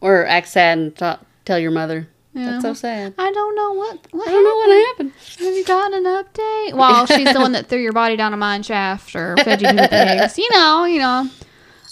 Or 0.00 0.26
act 0.26 0.48
sad 0.48 0.76
and 0.76 0.94
ta- 0.94 1.20
tell 1.46 1.58
your 1.58 1.70
mother. 1.70 2.08
That's 2.34 2.62
so 2.62 2.74
sad. 2.74 3.14
I 3.16 3.32
don't 3.32 3.54
know 3.54 3.72
what 3.72 4.06
what 4.10 4.28
I 4.28 4.32
don't 4.32 4.44
know 4.44 4.56
what 4.56 4.86
happened. 4.88 5.12
Have 5.38 5.54
you 5.54 5.64
gotten 5.64 6.04
an 6.06 6.24
update? 6.24 6.74
Well, 6.74 7.06
she's 7.16 7.32
the 7.32 7.40
one 7.40 7.52
that 7.52 7.68
threw 7.68 7.78
your 7.78 7.94
body 7.94 8.14
down 8.14 8.34
a 8.34 8.36
mine 8.36 8.62
shaft 8.64 9.16
or 9.16 9.34
fed 9.38 9.62
you 9.62 9.68
with 9.68 9.92
eggs. 9.92 10.36
You 10.36 10.50
know, 10.50 10.84
you 10.84 10.98
know. 10.98 11.30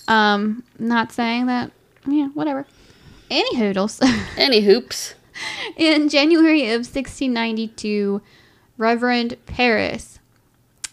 Um, 0.08 0.62
not 0.78 1.10
saying 1.12 1.46
that. 1.46 1.70
Yeah, 2.06 2.28
whatever. 2.34 2.66
Any 3.30 3.56
hoodles. 3.56 3.98
Any 4.36 4.60
hoops. 4.60 5.14
In 5.78 6.10
January 6.10 6.64
of 6.64 6.80
1692, 6.80 8.20
Reverend 8.76 9.36
Parris, 9.46 10.18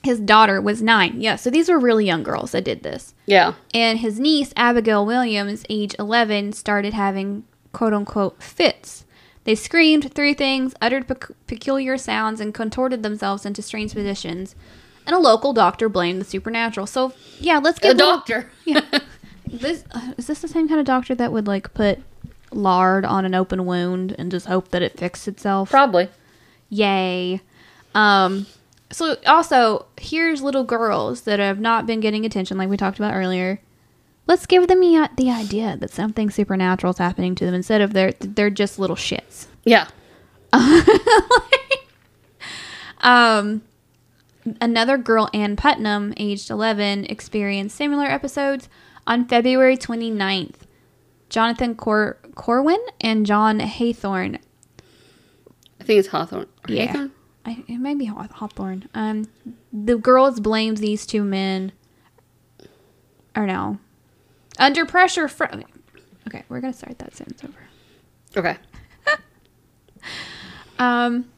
his 0.03 0.19
daughter 0.19 0.61
was 0.61 0.81
nine. 0.81 1.19
Yeah, 1.21 1.35
so 1.35 1.49
these 1.49 1.69
were 1.69 1.79
really 1.79 2.05
young 2.05 2.23
girls 2.23 2.51
that 2.51 2.63
did 2.63 2.83
this. 2.83 3.13
Yeah. 3.25 3.53
And 3.73 3.99
his 3.99 4.19
niece, 4.19 4.53
Abigail 4.55 5.05
Williams, 5.05 5.65
age 5.69 5.95
11, 5.99 6.53
started 6.53 6.93
having 6.93 7.43
quote 7.73 7.93
unquote 7.93 8.41
fits. 8.41 9.05
They 9.43 9.55
screamed, 9.55 10.13
threw 10.13 10.33
things, 10.33 10.73
uttered 10.81 11.07
pec- 11.07 11.33
peculiar 11.47 11.97
sounds, 11.97 12.39
and 12.39 12.53
contorted 12.53 13.03
themselves 13.03 13.45
into 13.45 13.61
strange 13.61 13.93
positions. 13.93 14.55
And 15.07 15.15
a 15.15 15.19
local 15.19 15.53
doctor 15.53 15.89
blamed 15.89 16.21
the 16.21 16.25
supernatural. 16.25 16.85
So, 16.85 17.13
yeah, 17.39 17.57
let's 17.57 17.79
A 17.79 17.81
get 17.81 17.97
little- 17.97 18.17
doctor. 18.17 18.51
Yeah. 18.65 18.81
This 19.47 19.83
uh, 19.91 20.13
is 20.17 20.27
this 20.27 20.41
the 20.41 20.47
same 20.47 20.67
kind 20.67 20.79
of 20.79 20.85
doctor 20.85 21.15
that 21.15 21.31
would 21.31 21.47
like 21.47 21.73
put 21.73 21.97
lard 22.51 23.03
on 23.03 23.25
an 23.25 23.33
open 23.33 23.65
wound 23.65 24.13
and 24.19 24.29
just 24.29 24.45
hope 24.45 24.67
that 24.69 24.83
it 24.83 24.99
fixed 24.99 25.27
itself? 25.27 25.71
Probably. 25.71 26.07
Yay. 26.69 27.41
Um 27.95 28.45
so 28.91 29.15
also 29.25 29.85
here's 29.99 30.41
little 30.41 30.63
girls 30.63 31.21
that 31.21 31.39
have 31.39 31.59
not 31.59 31.85
been 31.85 31.99
getting 31.99 32.25
attention 32.25 32.57
like 32.57 32.69
we 32.69 32.77
talked 32.77 32.97
about 32.99 33.13
earlier. 33.13 33.61
Let's 34.27 34.45
give 34.45 34.67
them 34.67 34.79
the, 34.79 35.09
the 35.17 35.31
idea 35.31 35.75
that 35.77 35.89
something 35.91 36.29
supernatural 36.29 36.91
is 36.91 36.97
happening 36.99 37.33
to 37.35 37.45
them 37.45 37.53
instead 37.55 37.81
of 37.81 37.93
they're 37.93 38.13
they're 38.19 38.49
just 38.49 38.79
little 38.79 38.95
shits. 38.95 39.47
Yeah. 39.65 39.87
Um 43.01 43.61
another 44.59 44.97
girl 44.97 45.29
Ann 45.33 45.55
Putnam 45.55 46.13
aged 46.17 46.49
11 46.49 47.05
experienced 47.05 47.75
similar 47.77 48.05
episodes 48.07 48.67
on 49.07 49.25
February 49.27 49.77
29th. 49.77 50.55
Jonathan 51.29 51.75
Cor- 51.75 52.17
Corwin 52.35 52.79
and 52.99 53.25
John 53.25 53.59
Haythorne 53.59 54.39
I 55.79 55.83
think 55.85 55.99
it's 55.99 56.09
Hawthorne. 56.09 56.47
Yeah. 56.67 56.87
Hawthorne? 56.87 57.11
I, 57.45 57.63
it 57.67 57.77
may 57.79 57.95
be 57.95 58.05
Hawthorne. 58.05 58.89
Um, 58.93 59.27
the 59.71 59.97
girls 59.97 60.39
blamed 60.39 60.77
these 60.77 61.05
two 61.05 61.23
men, 61.23 61.71
or 63.35 63.45
no, 63.45 63.79
under 64.57 64.85
pressure 64.85 65.27
from. 65.27 65.63
Okay, 66.27 66.43
we're 66.49 66.59
gonna 66.59 66.73
start 66.73 66.99
that 66.99 67.15
sentence 67.15 67.43
over. 67.43 67.59
Okay. 68.37 68.57
Um, 70.79 71.29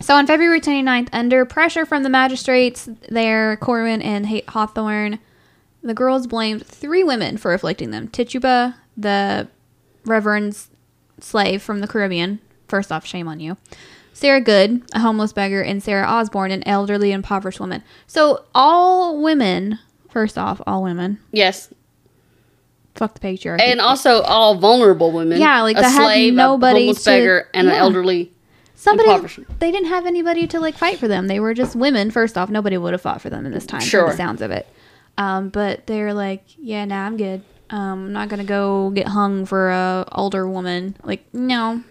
so 0.00 0.14
on 0.14 0.26
February 0.26 0.60
29th, 0.60 1.08
under 1.12 1.44
pressure 1.44 1.84
from 1.84 2.04
the 2.04 2.08
magistrates 2.08 2.88
there, 3.08 3.56
Corwin 3.56 4.00
and 4.00 4.24
Hawthorne, 4.48 5.18
the 5.82 5.94
girls 5.94 6.26
blamed 6.26 6.64
three 6.64 7.02
women 7.02 7.36
for 7.36 7.52
afflicting 7.52 7.90
them. 7.90 8.08
Tituba, 8.08 8.76
the 8.96 9.48
Reverend's 10.04 10.70
slave 11.20 11.62
from 11.62 11.80
the 11.80 11.88
Caribbean. 11.88 12.38
First 12.68 12.92
off, 12.92 13.04
shame 13.04 13.26
on 13.26 13.40
you. 13.40 13.56
Sarah 14.12 14.40
Good, 14.40 14.82
a 14.92 15.00
homeless 15.00 15.32
beggar, 15.32 15.62
and 15.62 15.82
Sarah 15.82 16.06
Osborne, 16.06 16.50
an 16.50 16.66
elderly 16.66 17.12
impoverished 17.12 17.60
woman. 17.60 17.82
So 18.06 18.44
all 18.54 19.22
women, 19.22 19.78
first 20.10 20.36
off, 20.36 20.60
all 20.66 20.82
women. 20.82 21.18
Yes. 21.30 21.72
Fuck 22.94 23.14
the 23.14 23.20
patriarchy. 23.20 23.60
And 23.60 23.80
also 23.80 24.22
all 24.22 24.56
vulnerable 24.56 25.12
women. 25.12 25.40
Yeah, 25.40 25.62
like 25.62 25.76
a 25.76 25.88
had 25.88 26.02
slave, 26.02 26.34
nobody 26.34 26.80
a 26.80 26.82
homeless 26.86 27.04
to- 27.04 27.10
beggar, 27.10 27.48
and 27.54 27.68
an 27.68 27.74
elderly. 27.74 28.32
Somebody 28.74 29.44
they 29.58 29.72
didn't 29.72 29.88
have 29.88 30.06
anybody 30.06 30.46
to 30.46 30.60
like 30.60 30.76
fight 30.76 30.98
for 30.98 31.08
them. 31.08 31.26
They 31.26 31.40
were 31.40 31.52
just 31.52 31.74
women. 31.74 32.12
First 32.12 32.38
off, 32.38 32.48
nobody 32.48 32.76
would 32.78 32.92
have 32.92 33.02
fought 33.02 33.20
for 33.20 33.28
them 33.28 33.44
in 33.44 33.50
this 33.50 33.66
time. 33.66 33.80
Sure. 33.80 34.08
the 34.08 34.16
sounds 34.16 34.40
of 34.40 34.52
it. 34.52 34.68
Um, 35.16 35.48
but 35.48 35.88
they're 35.88 36.14
like, 36.14 36.44
yeah, 36.56 36.84
nah, 36.84 37.04
I'm 37.04 37.16
good. 37.16 37.42
Um, 37.70 38.06
I'm 38.06 38.12
not 38.12 38.28
gonna 38.28 38.44
go 38.44 38.90
get 38.90 39.08
hung 39.08 39.46
for 39.46 39.70
a 39.70 40.06
older 40.12 40.48
woman. 40.48 40.96
Like, 41.02 41.24
no. 41.34 41.82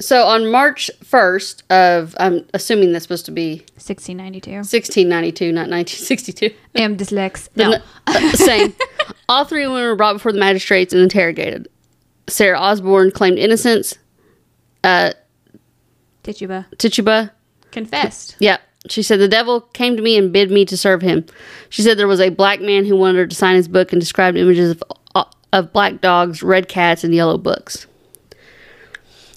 So 0.00 0.24
on 0.26 0.50
March 0.50 0.90
1st 1.04 1.62
of, 1.70 2.14
I'm 2.18 2.44
assuming 2.52 2.92
that's 2.92 3.04
supposed 3.04 3.26
to 3.26 3.30
be 3.32 3.58
1692. 3.76 4.50
1692, 4.50 5.52
not 5.52 5.68
1962. 5.70 6.50
I 6.76 6.80
am 6.82 6.96
dyslex. 6.96 7.48
The 7.54 7.64
No. 7.64 7.78
uh, 8.08 8.32
same. 8.32 8.74
All 9.28 9.44
three 9.44 9.66
women 9.66 9.84
were 9.84 9.96
brought 9.96 10.14
before 10.14 10.32
the 10.32 10.38
magistrates 10.40 10.92
and 10.92 11.00
interrogated. 11.02 11.68
Sarah 12.26 12.58
Osborne 12.58 13.10
claimed 13.12 13.38
innocence. 13.38 13.96
Uh, 14.82 15.12
Tituba 16.22 16.66
Tituba, 16.78 17.30
confessed. 17.70 18.36
yeah, 18.38 18.56
she 18.88 19.02
said 19.02 19.20
the 19.20 19.28
devil 19.28 19.60
came 19.60 19.94
to 19.96 20.02
me 20.02 20.16
and 20.16 20.32
bid 20.32 20.50
me 20.50 20.64
to 20.64 20.76
serve 20.76 21.02
him. 21.02 21.24
She 21.68 21.82
said 21.82 21.98
there 21.98 22.08
was 22.08 22.20
a 22.20 22.30
black 22.30 22.60
man 22.60 22.84
who 22.86 22.96
wanted 22.96 23.18
her 23.18 23.26
to 23.26 23.34
sign 23.36 23.56
his 23.56 23.68
book 23.68 23.92
and 23.92 24.00
described 24.00 24.36
images 24.38 24.70
of 24.72 24.82
uh, 25.14 25.24
of 25.52 25.72
black 25.72 26.00
dogs, 26.00 26.42
red 26.42 26.68
cats, 26.68 27.04
and 27.04 27.14
yellow 27.14 27.36
books. 27.38 27.86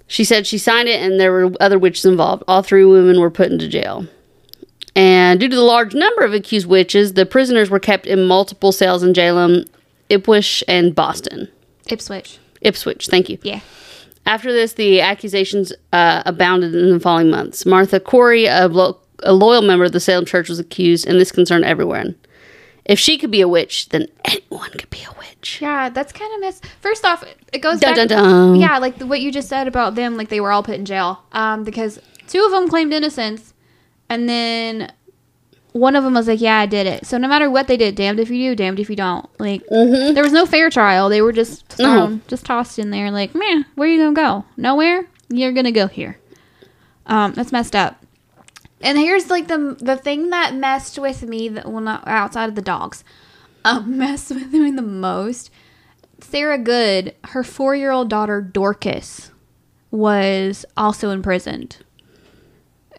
She 0.08 0.24
said 0.24 0.48
she 0.48 0.58
signed 0.58 0.88
it 0.88 1.02
and 1.02 1.20
there 1.20 1.32
were 1.32 1.52
other 1.60 1.78
witches 1.78 2.06
involved. 2.06 2.44
All 2.48 2.64
three 2.64 2.86
women 2.86 3.20
were 3.20 3.30
put 3.30 3.52
into 3.52 3.68
jail. 3.68 4.08
And 4.96 5.40
due 5.40 5.50
to 5.50 5.56
the 5.56 5.62
large 5.62 5.94
number 5.94 6.24
of 6.24 6.34
accused 6.34 6.66
witches, 6.66 7.14
the 7.14 7.26
prisoners 7.26 7.70
were 7.70 7.80
kept 7.80 8.08
in 8.08 8.26
multiple 8.26 8.72
cells 8.72 9.04
in 9.04 9.14
Salem, 9.14 9.66
Ipswich, 10.10 10.64
and 10.68 10.96
Boston. 10.96 11.50
Ipswich. 11.88 12.40
Ipswich, 12.62 13.08
thank 13.08 13.30
you. 13.30 13.38
Yeah. 13.44 13.60
After 14.26 14.52
this, 14.52 14.74
the 14.74 15.00
accusations 15.02 15.72
uh, 15.94 16.24
abounded 16.26 16.74
in 16.74 16.90
the 16.90 17.00
following 17.00 17.30
months. 17.30 17.66
Martha 17.66 18.00
Corey, 18.00 18.46
a, 18.46 18.68
lo- 18.68 18.98
a 19.24 19.34
loyal 19.34 19.62
member 19.62 19.86
of 19.86 19.92
the 19.92 20.00
Salem 20.00 20.26
Church, 20.26 20.50
was 20.50 20.60
accused, 20.60 21.06
and 21.06 21.20
this 21.20 21.32
concerned 21.32 21.64
everyone. 21.64 22.16
If 22.88 23.00
she 23.00 23.17
could 23.17 23.32
be 23.32 23.41
a 23.41 23.48
witch, 23.48 23.89
then 23.89 24.08
anyone 24.25 24.72
could 24.72 24.89
be 24.89 25.03
a 25.03 25.12
witch. 25.20 25.60
Yeah, 25.62 25.89
that's 25.89 26.13
kind 26.13 26.34
of 26.36 26.39
miss. 26.39 26.62
First 26.82 27.03
off, 27.06 27.24
it 27.51 27.60
goes 27.60 27.79
Dun, 27.79 27.96
back. 27.96 28.08
dun, 28.08 28.24
dun. 28.24 28.56
Yeah, 28.56 28.77
like 28.77 28.98
the, 28.98 29.06
what 29.06 29.20
you 29.22 29.32
just 29.32 29.50
said 29.50 29.67
about 29.67 29.96
them, 29.96 30.15
like 30.17 30.29
they 30.29 30.39
were 30.39 30.51
all 30.51 30.63
put 30.63 30.75
in 30.75 30.86
jail. 30.86 31.22
Um, 31.34 31.63
because 31.65 32.00
two 32.27 32.44
of 32.46 32.51
them 32.51 32.70
claimed 32.70 32.94
innocence, 32.94 33.53
and 34.10 34.27
then 34.29 34.91
one 35.74 35.98
of 35.98 36.03
them 36.06 36.13
was 36.13 36.27
like, 36.29 36.39
"Yeah, 36.39 36.60
I 36.60 36.65
did 36.65 36.88
it." 36.88 37.06
So 37.06 37.17
no 37.17 37.27
matter 37.27 37.50
what 37.50 37.67
they 37.67 37.75
did, 37.75 37.96
damned 37.96 38.22
if 38.22 38.29
you 38.29 38.51
do, 38.51 38.56
damned 38.56 38.79
if 38.79 38.89
you 38.89 38.96
don't. 38.96 39.27
Like 39.38 39.63
there 39.70 40.24
was 40.24 40.32
no 40.32 40.46
fair 40.46 40.70
trial. 40.70 41.10
They 41.10 41.22
were 41.22 41.34
just 41.34 41.67
thrown, 41.67 42.22
just 42.29 42.46
tossed 42.46 42.79
in 42.79 42.89
there. 42.91 43.12
Like, 43.12 43.36
man, 43.36 43.65
where 43.75 43.89
are 43.89 43.91
you 43.91 44.01
gonna 44.01 44.13
go? 44.15 44.46
Nowhere. 44.56 45.06
You're 45.29 45.51
gonna 45.51 45.74
go 45.74 45.88
here. 45.88 46.17
Um, 47.06 47.34
that's 47.34 47.51
messed 47.51 47.75
up. 47.75 48.01
And 48.82 48.98
here's 48.98 49.30
like 49.30 49.48
the 49.48 49.76
the 49.80 49.98
thing 49.98 50.30
that 50.30 50.54
messed 50.54 51.00
with 51.00 51.24
me 51.24 51.50
that 51.50 51.66
well 51.70 51.82
not 51.82 52.08
outside 52.08 52.50
of 52.50 52.56
the 52.56 52.62
dogs, 52.62 53.04
um, 53.66 53.98
messed 53.98 54.30
with 54.30 54.52
me 54.54 54.72
the 54.72 54.82
most. 54.82 55.50
Sarah 56.20 56.58
Good, 56.58 57.16
her 57.26 57.44
four 57.44 57.76
year 57.76 57.92
old 57.92 58.10
daughter 58.10 58.42
Dorcas, 58.42 59.32
was 59.92 60.66
also 60.76 61.12
imprisoned. 61.12 61.78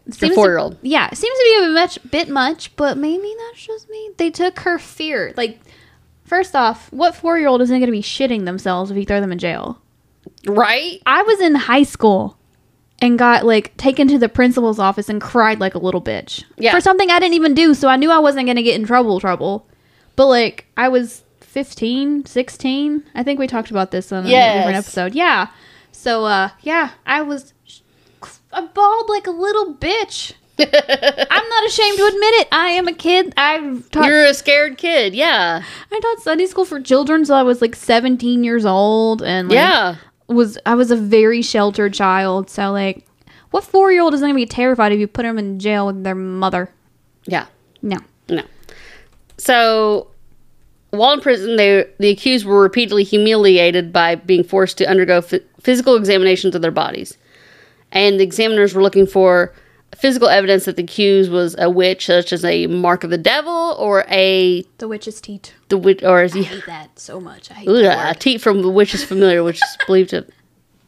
Seems 0.09 0.31
to- 0.31 0.35
four 0.35 0.47
year 0.47 0.57
old. 0.57 0.77
yeah, 0.81 1.09
seems 1.13 1.37
to 1.37 1.43
be 1.59 1.65
a 1.65 1.69
much 1.73 1.99
bit 2.11 2.29
much, 2.29 2.75
but 2.75 2.97
maybe 2.97 3.31
that's 3.47 3.65
just 3.65 3.89
me. 3.89 4.11
They 4.17 4.31
took 4.31 4.59
her 4.59 4.79
fear. 4.79 5.33
Like, 5.37 5.59
first 6.23 6.55
off, 6.55 6.91
what 6.91 7.13
four 7.15 7.37
year 7.37 7.47
old 7.47 7.61
isn't 7.61 7.77
going 7.77 7.85
to 7.87 7.91
be 7.91 8.01
shitting 8.01 8.45
themselves 8.45 8.89
if 8.89 8.97
you 8.97 9.05
throw 9.05 9.21
them 9.21 9.31
in 9.31 9.37
jail? 9.37 9.81
Right? 10.47 11.01
I 11.05 11.21
was 11.23 11.39
in 11.41 11.53
high 11.55 11.83
school 11.83 12.38
and 13.01 13.17
got 13.17 13.45
like 13.45 13.75
taken 13.77 14.07
to 14.09 14.17
the 14.17 14.29
principal's 14.29 14.79
office 14.79 15.09
and 15.09 15.21
cried 15.21 15.59
like 15.59 15.73
a 15.75 15.79
little 15.79 16.01
bitch 16.01 16.43
Yeah. 16.57 16.71
for 16.73 16.81
something 16.81 17.09
I 17.09 17.19
didn't 17.19 17.35
even 17.35 17.53
do. 17.53 17.73
So 17.73 17.87
I 17.87 17.95
knew 17.95 18.11
I 18.11 18.19
wasn't 18.19 18.45
going 18.47 18.57
to 18.57 18.63
get 18.63 18.75
in 18.79 18.85
trouble. 18.85 19.19
Trouble, 19.19 19.65
but 20.15 20.27
like 20.27 20.65
I 20.77 20.89
was 20.89 21.23
15, 21.41 22.25
16. 22.25 23.03
I 23.15 23.23
think 23.23 23.39
we 23.39 23.47
talked 23.47 23.71
about 23.71 23.91
this 23.91 24.11
on 24.11 24.25
a 24.25 24.29
different 24.57 24.77
episode. 24.77 25.15
Yeah. 25.15 25.47
So 25.91 26.25
uh, 26.25 26.49
yeah, 26.61 26.91
I 27.05 27.21
was. 27.21 27.53
I 28.51 28.61
bawled 28.65 29.09
like 29.09 29.27
a 29.27 29.31
little 29.31 29.75
bitch. 29.75 30.33
I'm 30.59 31.49
not 31.49 31.65
ashamed 31.67 31.97
to 31.99 32.05
admit 32.05 32.33
it. 32.35 32.47
I 32.51 32.69
am 32.69 32.87
a 32.87 32.93
kid. 32.93 33.33
I've 33.37 33.89
taught 33.91 34.05
You're 34.07 34.25
a 34.25 34.33
scared 34.33 34.77
kid. 34.77 35.13
Yeah. 35.15 35.63
I 35.91 35.99
taught 36.01 36.19
Sunday 36.21 36.47
school 36.47 36.65
for 36.65 36.81
children 36.81 37.23
till 37.23 37.35
I 37.35 37.43
was 37.43 37.61
like 37.61 37.75
17 37.75 38.43
years 38.43 38.65
old, 38.65 39.21
and 39.21 39.47
like, 39.49 39.55
Yeah. 39.55 39.95
Was 40.29 40.57
I 40.65 40.75
was 40.75 40.91
a 40.91 40.95
very 40.95 41.41
sheltered 41.41 41.93
child. 41.93 42.49
So 42.49 42.71
like, 42.71 43.05
what 43.51 43.63
four 43.63 43.91
year 43.91 44.01
old 44.01 44.13
is 44.13 44.21
gonna 44.21 44.33
be 44.33 44.45
terrified 44.45 44.91
if 44.91 44.99
you 44.99 45.07
put 45.07 45.23
them 45.23 45.37
in 45.37 45.59
jail 45.59 45.87
with 45.87 46.03
their 46.03 46.15
mother? 46.15 46.71
Yeah. 47.25 47.47
No. 47.81 47.97
No. 48.29 48.43
So, 49.37 50.07
while 50.91 51.13
in 51.13 51.21
prison, 51.21 51.55
they 51.55 51.87
the 51.99 52.09
accused 52.09 52.45
were 52.45 52.61
repeatedly 52.61 53.03
humiliated 53.03 53.93
by 53.93 54.15
being 54.15 54.43
forced 54.43 54.77
to 54.79 54.89
undergo 54.89 55.21
phy- 55.21 55.41
physical 55.61 55.95
examinations 55.95 56.55
of 56.55 56.61
their 56.61 56.71
bodies, 56.71 57.17
and 57.91 58.19
the 58.19 58.23
examiners 58.23 58.73
were 58.73 58.83
looking 58.83 59.07
for 59.07 59.53
physical 59.95 60.27
evidence 60.29 60.65
that 60.65 60.75
the 60.75 60.83
accused 60.83 61.31
was 61.31 61.55
a 61.57 61.69
witch, 61.69 62.05
such 62.05 62.31
as 62.31 62.45
a 62.45 62.67
mark 62.67 63.03
of 63.03 63.09
the 63.09 63.17
devil 63.17 63.75
or 63.79 64.05
a 64.09 64.63
The 64.77 64.87
witch's 64.87 65.19
teat. 65.21 65.53
the 65.69 65.77
witch 65.77 66.03
or 66.03 66.23
is 66.23 66.35
I 66.35 66.41
hate 66.41 66.65
that 66.65 66.99
so 66.99 67.19
much. 67.19 67.51
I 67.51 67.55
hate 67.55 67.67
Ugh, 67.67 67.83
that 67.83 68.15
a 68.15 68.19
teat 68.19 68.41
from 68.41 68.61
the 68.61 68.69
witch's 68.69 69.03
familiar, 69.03 69.43
which 69.43 69.57
is 69.57 69.77
believed 69.87 70.11
to 70.11 70.25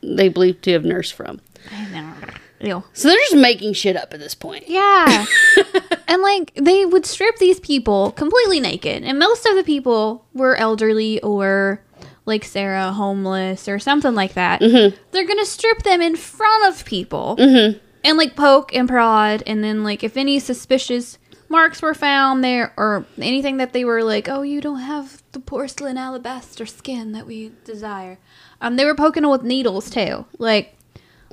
they 0.03 0.29
believe 0.29 0.62
to 0.62 0.72
have 0.72 0.84
nursed 0.84 1.13
from. 1.13 1.41
I 1.72 1.86
know. 1.89 2.13
Ew. 2.60 2.84
So 2.93 3.08
they're 3.08 3.17
just 3.17 3.36
making 3.36 3.74
shit 3.74 3.96
up 3.96 4.13
at 4.13 4.20
this 4.20 4.36
point. 4.36 4.65
Yeah. 4.67 5.25
and 6.08 6.22
like 6.22 6.53
they 6.55 6.86
would 6.86 7.05
strip 7.05 7.38
these 7.38 7.60
people 7.60 8.12
completely 8.12 8.60
naked. 8.60 9.03
And 9.03 9.17
most 9.17 9.46
of 9.46 9.55
the 9.55 9.63
people 9.63 10.25
were 10.34 10.55
elderly 10.55 11.22
or 11.22 11.84
like 12.25 12.43
Sarah, 12.46 12.91
homeless 12.91 13.67
or 13.67 13.79
something 13.79 14.13
like 14.13 14.34
that. 14.34 14.62
Mm-hmm. 14.62 14.96
They're 15.12 15.25
going 15.25 15.39
to 15.39 15.46
strip 15.46 15.84
them 15.84 16.01
in 16.01 16.15
front 16.15 16.72
of 16.72 16.86
people 16.86 17.36
mm-hmm. 17.39 17.79
And 18.03 18.17
like 18.17 18.36
poke 18.36 18.74
and 18.75 18.88
prod. 18.88 19.43
And 19.46 19.63
then, 19.63 19.84
like, 19.84 20.03
if 20.03 20.17
any 20.17 20.39
suspicious 20.39 21.17
marks 21.50 21.81
were 21.81 21.93
found 21.93 22.43
there 22.43 22.74
or 22.77 23.05
anything 23.17 23.58
that 23.58 23.74
they 23.74 23.84
were 23.84 24.03
like, 24.03 24.29
oh, 24.29 24.41
you 24.41 24.62
don't 24.62 24.79
have 24.79 25.22
the 25.34 25.39
porcelain 25.39 25.98
alabaster 25.98 26.65
skin 26.65 27.12
that 27.12 27.27
we 27.27 27.51
desire, 27.65 28.17
um, 28.62 28.75
they 28.75 28.86
were 28.86 28.96
poking 28.96 29.24
them 29.24 29.31
with 29.31 29.43
needles 29.43 29.89
too. 29.89 30.25
Like, 30.38 30.77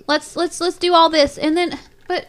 let's 0.06 0.36
let's 0.36 0.60
let's 0.60 0.78
do 0.78 0.94
all 0.94 1.10
this 1.10 1.36
and 1.36 1.54
then 1.54 1.78
but 2.08 2.26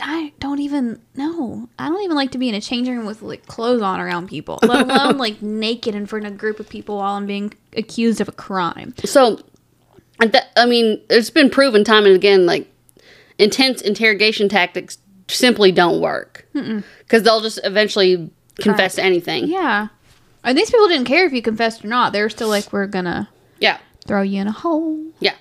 I 0.00 0.32
don't 0.38 0.60
even 0.60 1.00
know. 1.16 1.68
I 1.78 1.88
don't 1.88 2.02
even 2.02 2.14
like 2.14 2.32
to 2.32 2.38
be 2.38 2.48
in 2.48 2.54
a 2.54 2.60
changing 2.60 2.96
room 2.96 3.06
with 3.06 3.22
like 3.22 3.46
clothes 3.46 3.82
on 3.82 4.00
around 4.00 4.28
people, 4.28 4.58
let 4.62 4.82
alone 4.90 5.18
like 5.18 5.42
naked 5.42 5.94
in 5.94 6.06
front 6.06 6.26
of 6.26 6.32
a 6.32 6.36
group 6.36 6.60
of 6.60 6.68
people 6.68 6.98
while 6.98 7.14
I'm 7.14 7.26
being 7.26 7.52
accused 7.74 8.20
of 8.20 8.28
a 8.28 8.32
crime. 8.32 8.94
So, 9.04 9.40
I 10.20 10.66
mean, 10.66 11.00
it's 11.10 11.30
been 11.30 11.50
proven 11.50 11.84
time 11.84 12.04
and 12.04 12.14
again, 12.14 12.46
like 12.46 12.70
intense 13.38 13.80
interrogation 13.82 14.48
tactics 14.48 14.98
simply 15.28 15.70
don't 15.72 16.00
work 16.00 16.46
because 16.52 17.22
they'll 17.22 17.40
just 17.40 17.60
eventually 17.64 18.30
confess 18.56 18.96
to 18.96 19.02
anything. 19.02 19.46
Yeah. 19.46 19.88
And 20.44 20.56
these 20.56 20.70
people 20.70 20.88
didn't 20.88 21.06
care 21.06 21.26
if 21.26 21.32
you 21.32 21.42
confessed 21.42 21.84
or 21.84 21.88
not. 21.88 22.12
They 22.12 22.22
were 22.22 22.30
still 22.30 22.48
like, 22.48 22.72
we're 22.72 22.86
gonna 22.86 23.28
Yeah, 23.60 23.78
throw 24.06 24.22
you 24.22 24.40
in 24.40 24.46
a 24.48 24.52
hole. 24.52 24.98
yeah. 25.20 25.34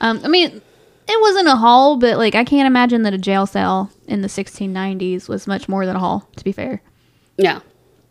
Um, 0.00 0.20
I 0.24 0.28
mean, 0.28 0.60
it 1.08 1.20
wasn't 1.20 1.48
a 1.48 1.56
hole, 1.56 1.96
but 1.96 2.16
like 2.18 2.34
I 2.34 2.44
can't 2.44 2.66
imagine 2.66 3.02
that 3.02 3.14
a 3.14 3.18
jail 3.18 3.46
cell 3.46 3.90
in 4.06 4.22
the 4.22 4.28
1690s 4.28 5.28
was 5.28 5.46
much 5.46 5.68
more 5.68 5.84
than 5.86 5.96
a 5.96 6.00
hall. 6.00 6.28
To 6.36 6.44
be 6.44 6.52
fair, 6.52 6.82
yeah. 7.36 7.60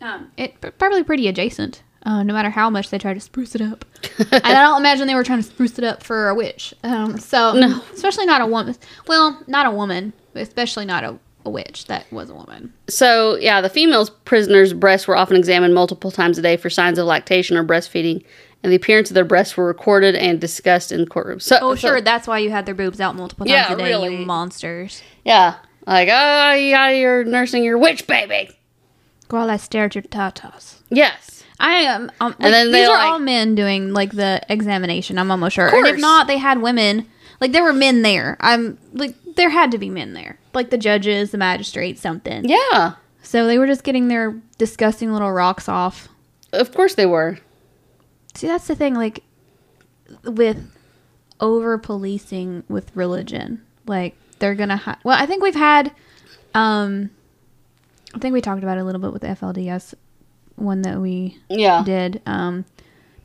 um, 0.01 0.31
it 0.37 0.59
p- 0.61 0.71
probably 0.71 1.03
pretty 1.03 1.27
adjacent. 1.27 1.81
Uh, 2.05 2.21
no 2.21 2.33
matter 2.33 2.49
how 2.49 2.69
much 2.69 2.89
they 2.89 2.97
try 2.97 3.13
to 3.13 3.19
spruce 3.21 3.55
it 3.55 3.61
up, 3.61 3.85
and 4.19 4.43
I 4.45 4.51
don't 4.61 4.79
imagine 4.81 5.07
they 5.07 5.15
were 5.15 5.23
trying 5.23 5.39
to 5.41 5.47
spruce 5.47 5.77
it 5.79 5.85
up 5.85 6.03
for 6.03 6.27
a 6.27 6.35
witch. 6.35 6.73
Um, 6.83 7.17
so 7.17 7.53
No. 7.53 7.81
especially 7.93 8.25
not 8.25 8.41
a 8.41 8.45
woman. 8.45 8.75
Well, 9.07 9.41
not 9.47 9.65
a 9.65 9.71
woman, 9.71 10.11
especially 10.35 10.83
not 10.83 11.05
a, 11.05 11.17
a 11.45 11.49
witch 11.49 11.85
that 11.85 12.11
was 12.11 12.29
a 12.29 12.33
woman. 12.33 12.73
So, 12.89 13.35
yeah, 13.35 13.61
the 13.61 13.69
female 13.69 14.05
prisoners' 14.25 14.73
breasts 14.73 15.07
were 15.07 15.15
often 15.15 15.37
examined 15.37 15.73
multiple 15.73 16.11
times 16.11 16.37
a 16.37 16.41
day 16.41 16.57
for 16.57 16.69
signs 16.69 16.99
of 16.99 17.05
lactation 17.05 17.55
or 17.55 17.63
breastfeeding, 17.63 18.21
and 18.63 18.71
the 18.71 18.75
appearance 18.75 19.09
of 19.09 19.15
their 19.15 19.23
breasts 19.23 19.55
were 19.55 19.65
recorded 19.65 20.13
and 20.15 20.41
discussed 20.41 20.91
in 20.91 21.05
courtrooms. 21.05 21.43
So, 21.43 21.57
Oh, 21.61 21.75
so- 21.75 21.87
sure, 21.87 22.01
that's 22.01 22.27
why 22.27 22.39
you 22.39 22.49
had 22.51 22.65
their 22.65 22.75
boobs 22.75 22.99
out 22.99 23.15
multiple 23.15 23.45
times 23.45 23.53
Yeah, 23.53 23.73
a 23.73 23.77
day, 23.77 23.83
really. 23.85 24.17
you 24.17 24.25
monsters. 24.25 25.01
yeah, 25.23 25.55
like, 25.87 26.09
oh, 26.11 26.51
yeah, 26.53 26.89
you're 26.89 27.23
nursing 27.23 27.63
your 27.63 27.77
witch 27.77 28.07
baby. 28.07 28.49
Girl, 29.29 29.49
I 29.49 29.55
stare 29.55 29.85
at 29.85 29.95
your 29.95 30.01
tatas. 30.03 30.81
Yes. 30.89 31.32
I 31.63 31.71
am. 31.83 32.11
Um, 32.19 32.35
And 32.39 32.53
then 32.53 32.71
they, 32.71 32.79
these 32.81 32.89
are 32.89 32.93
like- 32.97 33.07
all 33.11 33.19
men 33.19 33.55
doing 33.55 33.93
like 33.93 34.11
the 34.11 34.41
examination. 34.49 35.17
I'm 35.17 35.31
almost 35.31 35.55
sure. 35.55 35.73
And 35.73 35.87
if 35.87 35.97
not, 35.99 36.27
they 36.27 36.37
had 36.37 36.61
women. 36.61 37.07
Like 37.39 37.51
there 37.53 37.63
were 37.63 37.73
men 37.73 38.01
there. 38.03 38.37
I'm 38.39 38.77
like 38.93 39.15
there 39.35 39.49
had 39.49 39.71
to 39.71 39.77
be 39.77 39.89
men 39.89 40.13
there, 40.13 40.37
like 40.53 40.69
the 40.69 40.77
judges, 40.77 41.31
the 41.31 41.37
magistrates, 41.37 41.99
something. 42.01 42.45
Yeah, 42.47 42.93
So 43.23 43.47
they 43.47 43.57
were 43.57 43.65
just 43.67 43.83
getting 43.83 44.07
their 44.09 44.39
disgusting 44.57 45.11
little 45.11 45.31
rocks 45.31 45.67
off. 45.67 46.07
of 46.51 46.71
course 46.73 46.95
they 46.95 47.05
were. 47.05 47.39
See, 48.35 48.47
that's 48.47 48.67
the 48.67 48.75
thing. 48.75 48.93
Like 48.95 49.23
with 50.23 50.71
over 51.39 51.77
policing 51.77 52.63
with 52.69 52.95
religion, 52.95 53.61
like 53.87 54.15
they're 54.39 54.55
gonna. 54.55 54.77
Ha- 54.77 54.99
well, 55.03 55.17
I 55.21 55.25
think 55.25 55.41
we've 55.43 55.55
had. 55.55 55.91
Um, 56.53 57.09
I 58.13 58.19
think 58.19 58.33
we 58.33 58.41
talked 58.41 58.61
about 58.63 58.77
it 58.77 58.81
a 58.81 58.83
little 58.83 59.01
bit 59.01 59.11
with 59.11 59.23
the 59.23 59.29
FLDS 59.29 59.95
one 60.63 60.81
that 60.83 60.99
we 60.99 61.37
Yeah. 61.49 61.83
did. 61.85 62.21
Um, 62.25 62.65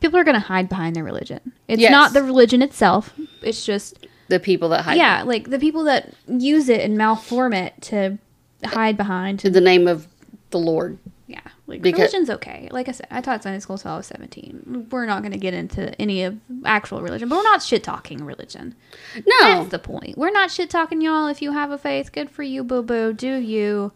people 0.01 0.19
are 0.19 0.25
going 0.25 0.35
to 0.35 0.41
hide 0.41 0.69
behind 0.69 0.95
their 0.97 1.05
religion. 1.05 1.53
It's 1.69 1.81
Yes. 1.81 1.91
not 1.91 2.13
the 2.13 2.23
religion 2.23 2.61
itself. 2.63 3.15
It's 3.43 3.65
just 3.65 4.07
The 4.29 4.39
people 4.41 4.69
that 4.71 4.83
hide 4.83 4.97
yeah, 4.99 5.23
like 5.23 5.49
the 5.51 5.59
people 5.59 5.85
that 5.85 6.13
use 6.29 6.69
it 6.69 6.81
and 6.83 6.99
malform 6.99 7.55
it 7.55 7.81
to 7.83 8.19
hide 8.65 8.97
behind. 8.97 9.45
in 9.45 9.53
the 9.53 9.61
name 9.61 9.89
of 9.89 10.07
the 10.51 10.59
Lord. 10.59 10.99
Yeah, 11.27 11.41
like 11.67 11.83
Because- 11.83 11.99
religion's 12.13 12.31
okay. 12.31 12.69
Like 12.73 12.89
I 12.89 12.93
said, 12.93 13.07
I 13.11 13.21
taught 13.21 13.43
Sunday 13.43 13.61
school 13.61 13.77
till 13.77 13.91
I 13.91 13.97
was 13.99 14.07
seventeen. 14.07 14.87
We're 14.91 15.05
not 15.05 15.21
going 15.23 15.33
to 15.33 15.39
get 15.39 15.53
into 15.53 15.95
any 16.01 16.25
of 16.25 16.39
actual 16.65 17.03
religion, 17.03 17.29
but 17.29 17.37
we're 17.37 17.43
not 17.45 17.63
shit 17.63 17.83
talking 17.85 18.25
religion. 18.25 18.75
No. 19.15 19.39
That's 19.41 19.69
the 19.71 19.79
point. 19.79 20.17
We're 20.17 20.31
not 20.31 20.51
shit 20.51 20.71
talking 20.71 21.03
y'all. 21.03 21.27
If 21.27 21.43
you 21.43 21.53
have 21.53 21.71
a 21.71 21.77
faith, 21.77 22.13
good 22.13 22.31
for 22.31 22.43
you, 22.43 22.65
boo 22.65 22.83
boo. 22.83 23.13
Do 23.13 23.35
you? 23.37 23.93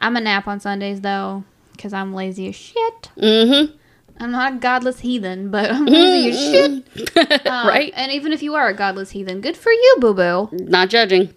I'm 0.00 0.16
a 0.16 0.20
nap 0.22 0.48
on 0.48 0.58
Sundays 0.58 1.02
though, 1.02 1.44
because 1.76 1.92
I'm 1.92 2.14
lazy 2.14 2.48
as 2.48 2.54
shit. 2.54 3.10
Mm-hmm. 3.16 3.76
I'm 4.20 4.30
not 4.30 4.54
a 4.54 4.56
godless 4.56 5.00
heathen, 5.00 5.50
but 5.50 5.70
I'm 5.70 5.86
lazy 5.86 6.30
as 6.30 6.40
shit. 6.40 7.46
Um, 7.46 7.66
right? 7.68 7.92
And 7.96 8.12
even 8.12 8.32
if 8.32 8.42
you 8.42 8.54
are 8.54 8.68
a 8.68 8.74
godless 8.74 9.10
heathen, 9.10 9.40
good 9.40 9.56
for 9.56 9.72
you, 9.72 9.96
boo 10.00 10.14
boo. 10.14 10.48
Not 10.52 10.88
judging. 10.88 11.34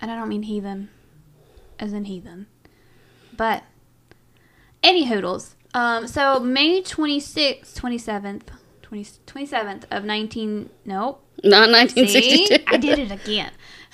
And 0.00 0.10
I 0.10 0.16
don't 0.16 0.28
mean 0.28 0.42
heathen 0.42 0.90
as 1.78 1.92
in 1.92 2.04
heathen. 2.04 2.46
But, 3.36 3.64
any 4.82 5.06
hoodles. 5.06 5.54
Um, 5.74 6.06
so, 6.06 6.40
May 6.40 6.82
26th, 6.82 7.78
27th, 7.78 8.42
20, 8.82 9.04
27th 9.26 9.84
of 9.90 10.04
19. 10.04 10.70
Nope. 10.84 11.24
Not 11.44 11.68
See? 11.90 12.00
1962. 12.02 12.64
I 12.66 12.76
did 12.76 12.98
it 12.98 13.12
again. 13.12 13.52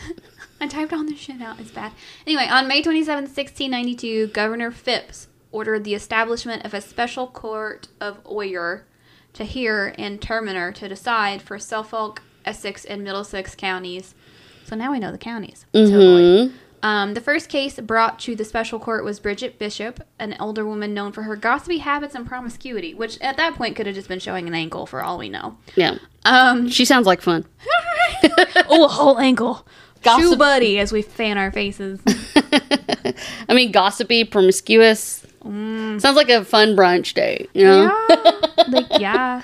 I 0.60 0.66
typed 0.66 0.92
all 0.92 1.04
this 1.04 1.18
shit 1.18 1.42
out. 1.42 1.60
It's 1.60 1.70
bad. 1.70 1.92
Anyway, 2.26 2.46
on 2.48 2.68
May 2.68 2.80
27th, 2.82 3.28
1692, 3.34 4.28
Governor 4.28 4.70
Phips 4.70 5.28
ordered 5.54 5.84
the 5.84 5.94
establishment 5.94 6.64
of 6.64 6.74
a 6.74 6.80
special 6.80 7.28
court 7.28 7.86
of 8.00 8.18
oyer 8.30 8.84
to 9.32 9.44
hear 9.44 9.94
and 9.96 10.20
terminer 10.20 10.72
to 10.72 10.88
decide 10.88 11.40
for 11.40 11.58
Suffolk, 11.58 12.22
Essex, 12.44 12.84
and 12.84 13.02
Middlesex 13.04 13.54
counties. 13.54 14.14
So 14.66 14.74
now 14.76 14.90
we 14.92 14.98
know 14.98 15.12
the 15.12 15.18
counties. 15.18 15.64
to 15.72 15.82
avoid. 15.84 16.50
Mhm. 16.50 16.52
Um, 16.82 17.14
the 17.14 17.20
first 17.20 17.48
case 17.48 17.78
brought 17.80 18.18
to 18.20 18.34
the 18.36 18.44
special 18.44 18.78
court 18.78 19.04
was 19.04 19.18
Bridget 19.18 19.58
Bishop, 19.58 20.00
an 20.18 20.36
older 20.38 20.66
woman 20.66 20.92
known 20.92 21.12
for 21.12 21.22
her 21.22 21.34
gossipy 21.36 21.78
habits 21.78 22.14
and 22.14 22.26
promiscuity, 22.26 22.92
which 22.92 23.18
at 23.22 23.36
that 23.38 23.54
point 23.54 23.74
could 23.74 23.86
have 23.86 23.94
just 23.94 24.08
been 24.08 24.18
showing 24.18 24.46
an 24.48 24.54
ankle 24.54 24.84
for 24.86 25.02
all 25.02 25.16
we 25.18 25.28
know. 25.30 25.56
Yeah. 25.76 25.96
Um, 26.26 26.68
She 26.68 26.84
sounds 26.84 27.06
like 27.06 27.22
fun. 27.22 27.46
oh, 28.68 28.84
a 28.84 28.88
whole 28.88 29.18
ankle. 29.18 29.66
Gossip- 30.02 30.22
Shoe 30.22 30.36
buddy 30.36 30.78
as 30.78 30.92
we 30.92 31.00
fan 31.00 31.38
our 31.38 31.50
faces. 31.50 32.00
I 33.48 33.54
mean, 33.54 33.72
gossipy, 33.72 34.24
promiscuous. 34.24 35.24
Sounds 35.44 36.16
like 36.16 36.30
a 36.30 36.44
fun 36.44 36.74
brunch 36.74 37.14
date, 37.14 37.50
you 37.52 37.64
know? 37.64 38.06
Yeah. 38.08 38.40
like, 38.68 38.86
yeah. 38.98 39.42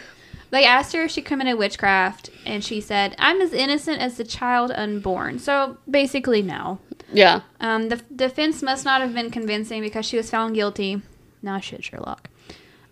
They 0.51 0.65
asked 0.65 0.93
her 0.95 1.03
if 1.03 1.11
she 1.11 1.23
committed 1.23 1.59
witchcraft, 1.59 2.31
and 2.45 2.65
she 2.65 2.81
said, 2.81 3.15
I'm 3.19 3.41
as 3.41 3.53
innocent 3.53 4.01
as 4.01 4.17
the 4.17 4.25
child 4.25 4.73
unborn. 4.73 5.39
So 5.39 5.77
basically, 5.89 6.43
no. 6.43 6.81
Yeah. 7.13 7.43
Um, 7.61 7.89
the 7.89 7.97
defense 8.15 8.63
must 8.63 8.85
not 8.85 9.01
have 9.01 9.15
been 9.15 9.31
convincing 9.31 9.83
because 9.83 10.07
she 10.07 10.17
was 10.17 10.31
found 10.31 10.55
guilty. 10.55 11.03
Nah, 11.43 11.61
shit, 11.61 11.85
Sherlock. 11.85 12.29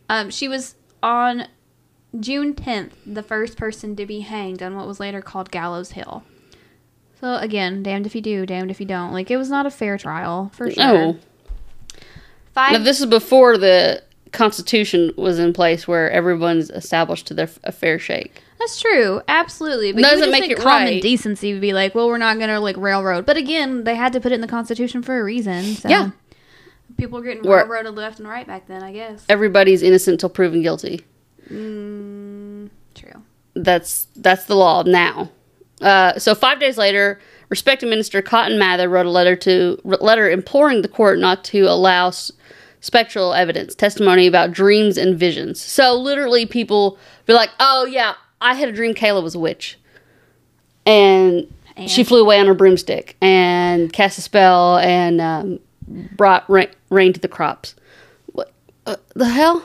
Um, 0.09 0.31
she 0.31 0.47
was 0.47 0.75
on 1.03 1.49
June 2.18 2.55
10th, 2.55 2.92
the 3.07 3.23
first 3.23 3.57
person 3.57 3.97
to 3.97 4.07
be 4.07 4.21
hanged 4.21 4.62
on 4.62 4.77
what 4.77 4.87
was 4.87 5.01
later 5.01 5.21
called 5.21 5.51
Gallows 5.51 5.92
Hill. 5.92 6.25
So 7.21 7.37
again, 7.37 7.83
damned 7.83 8.07
if 8.07 8.14
you 8.14 8.21
do, 8.21 8.47
damned 8.47 8.71
if 8.71 8.81
you 8.81 8.87
don't. 8.87 9.12
Like 9.12 9.31
it 9.31 9.37
was 9.37 9.51
not 9.51 9.66
a 9.66 9.71
fair 9.71 9.99
trial 9.99 10.51
for 10.55 10.71
sure. 10.71 10.85
Oh. 10.85 11.18
Five. 12.59 12.73
Now, 12.73 12.79
this 12.79 12.99
is 12.99 13.07
before 13.07 13.57
the 13.57 14.03
Constitution 14.33 15.12
was 15.16 15.38
in 15.38 15.53
place 15.53 15.87
where 15.87 16.11
everyone's 16.11 16.71
established 16.71 17.29
to 17.29 17.35
their 17.35 17.49
a 17.62 17.71
fair 17.71 18.01
shake. 18.01 18.42
That's 18.59 18.81
true, 18.81 19.23
absolutely. 19.29 19.92
But 19.92 20.03
Doesn't 20.03 20.33
make 20.33 20.51
it 20.51 20.59
common 20.59 20.88
right. 20.88 21.01
decency 21.03 21.53
would 21.53 21.61
be 21.61 21.73
like, 21.73 21.94
well, 21.94 22.09
we're 22.09 22.18
not 22.18 22.37
gonna 22.40 22.59
like 22.59 22.77
railroad. 22.77 23.27
But 23.27 23.37
again, 23.37 23.85
they 23.85 23.94
had 23.94 24.12
to 24.14 24.21
put 24.21 24.33
it 24.33 24.35
in 24.35 24.40
the 24.40 24.49
Constitution 24.49 25.05
for 25.05 25.21
a 25.21 25.23
reason. 25.23 25.62
So 25.77 25.88
Yeah. 25.88 26.11
people 26.97 27.21
were 27.21 27.25
getting 27.25 27.49
Where- 27.49 27.59
railroaded 27.59 27.94
left 27.94 28.18
and 28.18 28.27
right 28.29 28.44
back 28.44 28.66
then, 28.66 28.83
I 28.83 28.92
guess. 28.92 29.25
Everybody's 29.29 29.81
innocent 29.81 30.18
till 30.18 30.29
proven 30.29 30.61
guilty. 30.61 31.05
Mm, 31.49 32.71
true. 32.97 33.23
That's 33.55 34.09
that's 34.16 34.47
the 34.47 34.57
law 34.57 34.83
now. 34.83 35.31
Uh, 35.81 36.18
so 36.18 36.35
five 36.35 36.59
days 36.59 36.77
later, 36.77 37.21
respected 37.48 37.88
Minister 37.88 38.22
Cotton 38.22 38.58
Mather 38.58 38.88
wrote 38.88 39.06
a 39.06 39.11
letter 39.11 39.37
to 39.37 39.80
letter 39.84 40.28
imploring 40.30 40.82
the 40.82 40.88
court 40.88 41.18
not 41.18 41.44
to 41.44 41.62
allow 41.62 42.08
s- 42.08 42.30
spectral 42.80 43.34
evidence, 43.34 43.74
testimony 43.74 44.26
about 44.26 44.52
dreams 44.52 44.96
and 44.96 45.18
visions. 45.18 45.61
So 45.61 45.94
literally, 45.94 46.46
people 46.46 46.98
be 47.26 47.32
like, 47.32 47.50
"Oh 47.61 47.87
yeah, 47.87 48.14
I 48.40 48.54
had 48.54 48.68
a 48.68 48.72
dream 48.72 48.94
Kayla 48.94 49.22
was 49.22 49.34
a 49.34 49.38
witch," 49.38 49.78
and 50.87 51.46
And 51.76 51.88
She 51.90 52.02
flew 52.04 52.20
away 52.22 52.38
on 52.40 52.46
her 52.46 52.54
broomstick 52.54 53.16
and 53.20 53.92
cast 53.92 54.18
a 54.18 54.20
spell 54.22 54.78
and 54.78 55.20
um, 55.20 55.61
brought 55.87 56.48
rain, 56.50 56.68
rain 56.90 57.12
to 57.12 57.20
the 57.20 57.28
crops. 57.28 57.74
What 58.32 58.52
uh, 58.87 58.96
the 59.14 59.28
hell? 59.28 59.64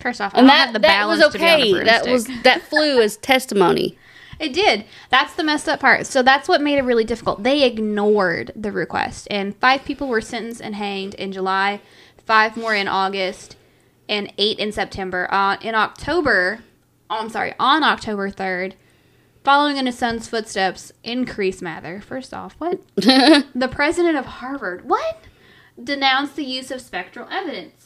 first 0.00 0.20
off, 0.20 0.34
I 0.34 0.38
And 0.40 0.48
that 0.48 0.72
the 0.72 0.78
that 0.80 1.06
was 1.06 1.18
balance 1.20 1.32
to 1.34 1.38
be 1.38 1.44
on 1.44 1.60
a 1.60 1.62
okay. 1.62 1.84
That 1.84 2.06
was 2.06 2.26
that 2.42 2.62
flew 2.62 3.00
as 3.00 3.16
testimony. 3.18 3.96
It 4.38 4.52
did. 4.52 4.84
That's 5.10 5.34
the 5.34 5.42
messed 5.42 5.68
up 5.68 5.80
part. 5.80 6.06
So 6.06 6.22
that's 6.22 6.48
what 6.48 6.60
made 6.60 6.78
it 6.78 6.84
really 6.84 7.04
difficult. 7.04 7.42
They 7.42 7.64
ignored 7.64 8.52
the 8.54 8.72
request, 8.72 9.26
and 9.30 9.56
five 9.56 9.84
people 9.84 10.08
were 10.08 10.20
sentenced 10.20 10.60
and 10.60 10.76
hanged 10.76 11.14
in 11.14 11.32
July, 11.32 11.80
five 12.24 12.56
more 12.56 12.74
in 12.74 12.88
August, 12.88 13.56
and 14.08 14.32
eight 14.38 14.58
in 14.58 14.72
September. 14.72 15.26
Uh, 15.30 15.56
in 15.60 15.74
October, 15.74 16.60
oh, 17.10 17.18
I'm 17.18 17.30
sorry, 17.30 17.54
on 17.58 17.82
October 17.82 18.30
3rd, 18.30 18.74
following 19.44 19.76
in 19.76 19.86
his 19.86 19.98
son's 19.98 20.28
footsteps, 20.28 20.92
increase 21.02 21.60
Mather. 21.60 22.00
First 22.00 22.32
off, 22.32 22.54
what? 22.58 22.80
the 22.96 23.68
president 23.70 24.16
of 24.16 24.26
Harvard, 24.26 24.84
what? 24.84 25.18
Denounced 25.82 26.36
the 26.36 26.44
use 26.44 26.70
of 26.70 26.80
spectral 26.80 27.28
evidence. 27.30 27.77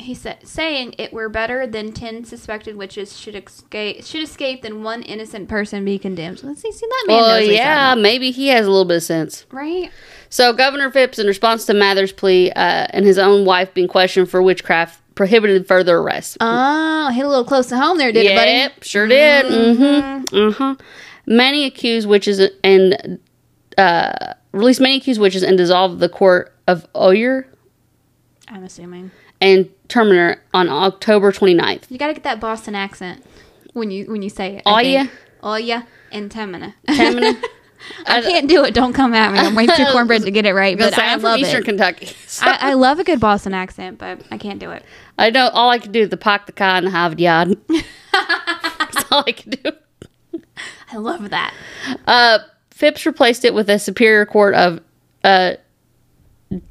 He 0.00 0.14
said, 0.14 0.46
saying 0.46 0.94
it 0.98 1.12
were 1.12 1.28
better 1.28 1.66
than 1.66 1.92
ten 1.92 2.24
suspected 2.24 2.76
witches 2.76 3.18
should 3.18 3.34
escape 3.34 4.04
should 4.04 4.22
escape 4.22 4.62
than 4.62 4.82
one 4.82 5.02
innocent 5.02 5.48
person 5.48 5.84
be 5.84 5.98
condemned. 5.98 6.42
Let's 6.42 6.62
see, 6.62 6.72
see 6.72 6.86
that 6.86 7.04
man 7.06 7.16
Well, 7.16 7.28
knows 7.28 7.34
what 7.34 7.42
he's 7.44 7.52
yeah, 7.58 7.94
maybe 7.94 8.30
he 8.30 8.48
has 8.48 8.66
a 8.66 8.70
little 8.70 8.84
bit 8.84 8.98
of 8.98 9.02
sense. 9.02 9.46
right? 9.50 9.90
So 10.28 10.52
Governor 10.52 10.90
Phips, 10.90 11.18
in 11.18 11.26
response 11.26 11.66
to 11.66 11.74
Mather's 11.74 12.12
plea 12.12 12.50
uh, 12.52 12.86
and 12.90 13.04
his 13.04 13.18
own 13.18 13.44
wife 13.44 13.74
being 13.74 13.88
questioned 13.88 14.30
for 14.30 14.40
witchcraft, 14.42 15.00
prohibited 15.14 15.66
further 15.66 15.98
arrests. 15.98 16.36
Oh, 16.40 17.10
hit 17.12 17.24
a 17.24 17.28
little 17.28 17.44
close 17.44 17.66
to 17.68 17.76
home 17.76 17.98
there, 17.98 18.12
did 18.12 18.26
it, 18.26 18.36
buddy? 18.36 18.50
Yep, 18.52 18.82
sure 18.82 19.06
did. 19.06 19.46
Mm-hmm. 19.46 20.36
Uh-huh. 20.48 20.76
Many 21.26 21.64
accused 21.66 22.08
witches 22.08 22.40
and 22.64 23.18
uh, 23.76 24.34
released 24.52 24.80
many 24.80 24.96
accused 24.96 25.20
witches 25.20 25.42
and 25.42 25.58
dissolved 25.58 25.98
the 26.00 26.08
court 26.08 26.54
of 26.66 26.86
Oyer 26.96 27.46
I'm 28.48 28.64
assuming 28.64 29.10
and 29.40 29.68
Terminator 29.88 30.42
on 30.54 30.68
October 30.68 31.32
29th. 31.32 31.90
you 31.90 31.98
got 31.98 32.08
to 32.08 32.14
get 32.14 32.22
that 32.24 32.40
Boston 32.40 32.74
accent 32.74 33.24
when 33.72 33.90
you 33.90 34.06
when 34.10 34.22
you 34.22 34.30
say 34.30 34.56
it. 34.56 34.62
Oh, 34.66 34.72
I 34.72 34.82
yeah? 34.82 35.06
oh 35.42 35.56
yeah, 35.56 35.82
and 36.12 36.30
Temina. 36.30 36.74
Terminer. 36.88 37.40
I 38.06 38.20
can't 38.20 38.46
do 38.46 38.62
it. 38.64 38.74
Don't 38.74 38.92
come 38.92 39.14
at 39.14 39.32
me. 39.32 39.38
I'm 39.38 39.54
way 39.54 39.66
too 39.66 39.86
cornbread 39.90 40.22
to 40.22 40.30
get 40.30 40.44
it 40.44 40.52
right, 40.52 40.76
but 40.78 40.98
I 40.98 41.14
love 41.14 41.22
from 41.22 41.40
Eastern 41.40 41.62
it. 41.62 41.64
Kentucky. 41.64 42.06
So 42.26 42.46
I, 42.46 42.70
I 42.70 42.74
love 42.74 42.98
a 43.00 43.04
good 43.04 43.20
Boston 43.20 43.54
accent, 43.54 43.98
but 43.98 44.20
I 44.30 44.38
can't 44.38 44.60
do 44.60 44.70
it. 44.70 44.84
I 45.18 45.30
know 45.30 45.48
all 45.48 45.70
I 45.70 45.78
can 45.78 45.92
do 45.92 46.02
is 46.02 46.10
the 46.10 46.16
park 46.16 46.46
the 46.46 46.52
car 46.52 46.78
in 46.78 46.84
the 46.84 46.90
Harvard 46.90 47.18
yard. 47.20 47.56
That's 48.12 49.04
all 49.10 49.24
I 49.26 49.32
can 49.32 49.50
do. 49.50 49.72
I 50.92 50.96
love 50.96 51.30
that. 51.30 51.52
Uh, 52.06 52.38
Phips 52.70 53.04
replaced 53.04 53.44
it 53.44 53.52
with 53.52 53.68
a 53.68 53.78
superior 53.78 54.24
court 54.26 54.54
of 54.54 54.80
uh, 55.24 55.54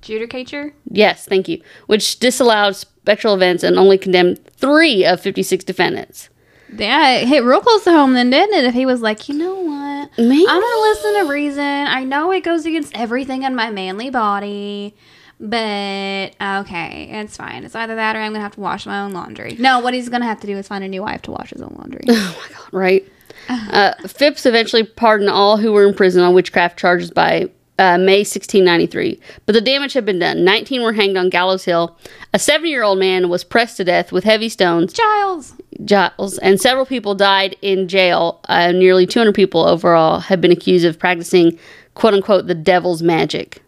Judicature. 0.01 0.73
Yes, 0.89 1.25
thank 1.25 1.47
you. 1.47 1.61
Which 1.87 2.19
disallowed 2.19 2.75
spectral 2.75 3.33
events 3.33 3.63
and 3.63 3.77
only 3.77 3.97
condemned 3.97 4.39
three 4.57 5.05
of 5.05 5.21
56 5.21 5.63
defendants. 5.63 6.29
Yeah, 6.75 7.11
it 7.11 7.27
hit 7.27 7.43
real 7.43 7.61
close 7.61 7.83
to 7.85 7.91
home 7.91 8.13
then, 8.13 8.29
didn't 8.29 8.53
it? 8.55 8.65
If 8.65 8.73
he 8.73 8.85
was 8.85 9.01
like, 9.01 9.27
you 9.29 9.35
know 9.35 9.55
what? 9.55 10.09
Maybe. 10.17 10.45
I'm 10.47 10.61
gonna 10.61 10.81
listen 10.81 11.13
to 11.25 11.31
reason. 11.31 11.63
I 11.63 12.03
know 12.03 12.31
it 12.31 12.43
goes 12.43 12.65
against 12.65 12.95
everything 12.95 13.43
in 13.43 13.55
my 13.55 13.71
manly 13.71 14.09
body, 14.09 14.95
but 15.39 16.35
okay, 16.41 17.09
it's 17.11 17.37
fine. 17.37 17.63
It's 17.63 17.73
either 17.75 17.95
that 17.95 18.15
or 18.15 18.19
I'm 18.19 18.31
gonna 18.33 18.43
have 18.43 18.53
to 18.55 18.59
wash 18.59 18.85
my 18.85 18.99
own 19.01 19.13
laundry. 19.13 19.55
No, 19.57 19.79
what 19.79 19.93
he's 19.93 20.09
gonna 20.09 20.25
have 20.25 20.41
to 20.41 20.47
do 20.47 20.57
is 20.57 20.67
find 20.67 20.83
a 20.83 20.87
new 20.87 21.01
wife 21.01 21.21
to 21.23 21.31
wash 21.31 21.49
his 21.51 21.61
own 21.61 21.75
laundry. 21.77 22.01
Oh 22.09 22.37
my 22.49 22.55
God, 22.55 22.69
right? 22.71 23.05
Uh, 23.47 23.93
Phips 24.07 24.45
eventually 24.45 24.83
pardoned 24.83 25.29
all 25.29 25.57
who 25.57 25.71
were 25.73 25.87
in 25.87 25.93
prison 25.95 26.21
on 26.21 26.33
witchcraft 26.35 26.77
charges 26.77 27.09
by 27.09 27.49
uh, 27.79 27.97
May 27.97 28.19
1693. 28.19 29.19
But 29.45 29.53
the 29.53 29.61
damage 29.61 29.93
had 29.93 30.05
been 30.05 30.19
done. 30.19 30.43
19 30.43 30.83
were 30.83 30.93
hanged 30.93 31.17
on 31.17 31.29
Gallows 31.29 31.63
Hill. 31.63 31.97
A 32.33 32.37
70 32.37 32.69
year 32.69 32.83
old 32.83 32.99
man 32.99 33.29
was 33.29 33.43
pressed 33.43 33.77
to 33.77 33.85
death 33.85 34.11
with 34.11 34.25
heavy 34.25 34.49
stones. 34.49 34.93
Giles. 34.93 35.53
Giles, 35.85 36.37
and 36.39 36.59
several 36.59 36.85
people 36.85 37.15
died 37.15 37.55
in 37.61 37.87
jail. 37.87 38.41
Uh, 38.49 38.73
nearly 38.73 39.07
200 39.07 39.33
people 39.33 39.65
overall 39.65 40.19
have 40.19 40.41
been 40.41 40.51
accused 40.51 40.85
of 40.85 40.99
practicing 40.99 41.57
"quote 41.93 42.13
unquote" 42.13 42.47
the 42.47 42.53
devil's 42.55 43.01
magic. 43.01 43.63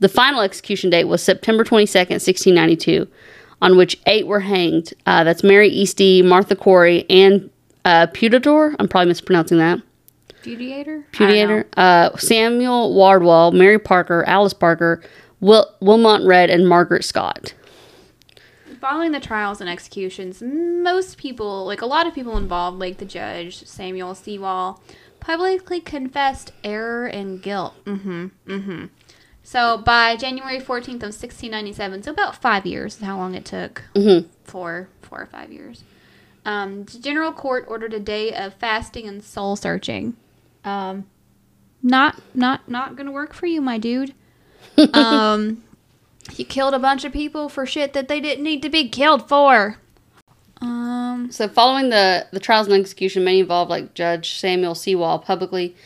The 0.00 0.08
final 0.08 0.40
execution 0.40 0.90
date 0.90 1.04
was 1.04 1.22
September 1.22 1.62
22nd, 1.62 2.10
1692, 2.10 3.06
on 3.62 3.76
which 3.76 4.00
eight 4.06 4.26
were 4.26 4.40
hanged. 4.40 4.92
Uh, 5.06 5.22
that's 5.22 5.44
Mary 5.44 5.70
Easty, 5.70 6.24
Martha 6.24 6.56
Corey, 6.56 7.08
and 7.08 7.48
uh, 7.84 8.08
Putador. 8.08 8.74
I'm 8.80 8.88
probably 8.88 9.08
mispronouncing 9.08 9.58
that. 9.58 9.80
Budiator? 10.44 11.04
Pudeator, 11.12 11.64
uh, 11.76 12.16
Samuel 12.18 12.92
Wardwell, 12.94 13.52
Mary 13.52 13.78
Parker, 13.78 14.24
Alice 14.26 14.52
Parker, 14.54 15.02
Wil- 15.40 15.74
Wilmot 15.80 16.22
Redd, 16.26 16.50
and 16.50 16.68
Margaret 16.68 17.04
Scott. 17.04 17.54
Following 18.80 19.12
the 19.12 19.20
trials 19.20 19.60
and 19.62 19.70
executions, 19.70 20.42
most 20.42 21.16
people, 21.16 21.64
like 21.64 21.80
a 21.80 21.86
lot 21.86 22.06
of 22.06 22.14
people 22.14 22.36
involved, 22.36 22.78
like 22.78 22.98
the 22.98 23.06
judge, 23.06 23.64
Samuel 23.66 24.14
Sewall, 24.14 24.82
publicly 25.20 25.80
confessed 25.80 26.52
error 26.62 27.06
and 27.06 27.40
guilt. 27.40 27.74
Mm-hmm. 27.86 28.26
Mm-hmm. 28.46 28.84
So 29.42 29.78
by 29.78 30.16
January 30.16 30.58
14th 30.60 31.02
of 31.02 31.12
1697, 31.14 32.02
so 32.02 32.10
about 32.10 32.36
five 32.36 32.66
years 32.66 32.96
is 32.96 33.02
how 33.02 33.16
long 33.16 33.34
it 33.34 33.46
took. 33.46 33.82
Mhm. 33.94 34.26
Four, 34.44 34.88
four 35.00 35.22
or 35.22 35.26
five 35.26 35.50
years. 35.50 35.84
Um, 36.44 36.84
the 36.84 36.98
General 36.98 37.32
Court 37.32 37.64
ordered 37.68 37.94
a 37.94 38.00
day 38.00 38.34
of 38.34 38.52
fasting 38.54 39.08
and 39.08 39.22
soul 39.24 39.56
searching. 39.56 40.14
Um, 40.64 41.06
not, 41.82 42.20
not, 42.34 42.68
not 42.68 42.96
gonna 42.96 43.12
work 43.12 43.34
for 43.34 43.46
you, 43.46 43.60
my 43.60 43.78
dude. 43.78 44.14
um, 44.94 45.62
you 46.36 46.44
killed 46.44 46.74
a 46.74 46.78
bunch 46.78 47.04
of 47.04 47.12
people 47.12 47.48
for 47.48 47.66
shit 47.66 47.92
that 47.92 48.08
they 48.08 48.20
didn't 48.20 48.42
need 48.44 48.62
to 48.62 48.68
be 48.70 48.88
killed 48.88 49.28
for. 49.28 49.78
Um, 50.60 51.28
So, 51.30 51.48
following 51.48 51.90
the, 51.90 52.26
the 52.32 52.40
trials 52.40 52.66
and 52.66 52.76
execution, 52.80 53.24
many 53.24 53.40
involved, 53.40 53.70
like 53.70 53.94
Judge 53.94 54.38
Samuel 54.38 54.74
Sewall, 54.74 55.18
publicly 55.18 55.76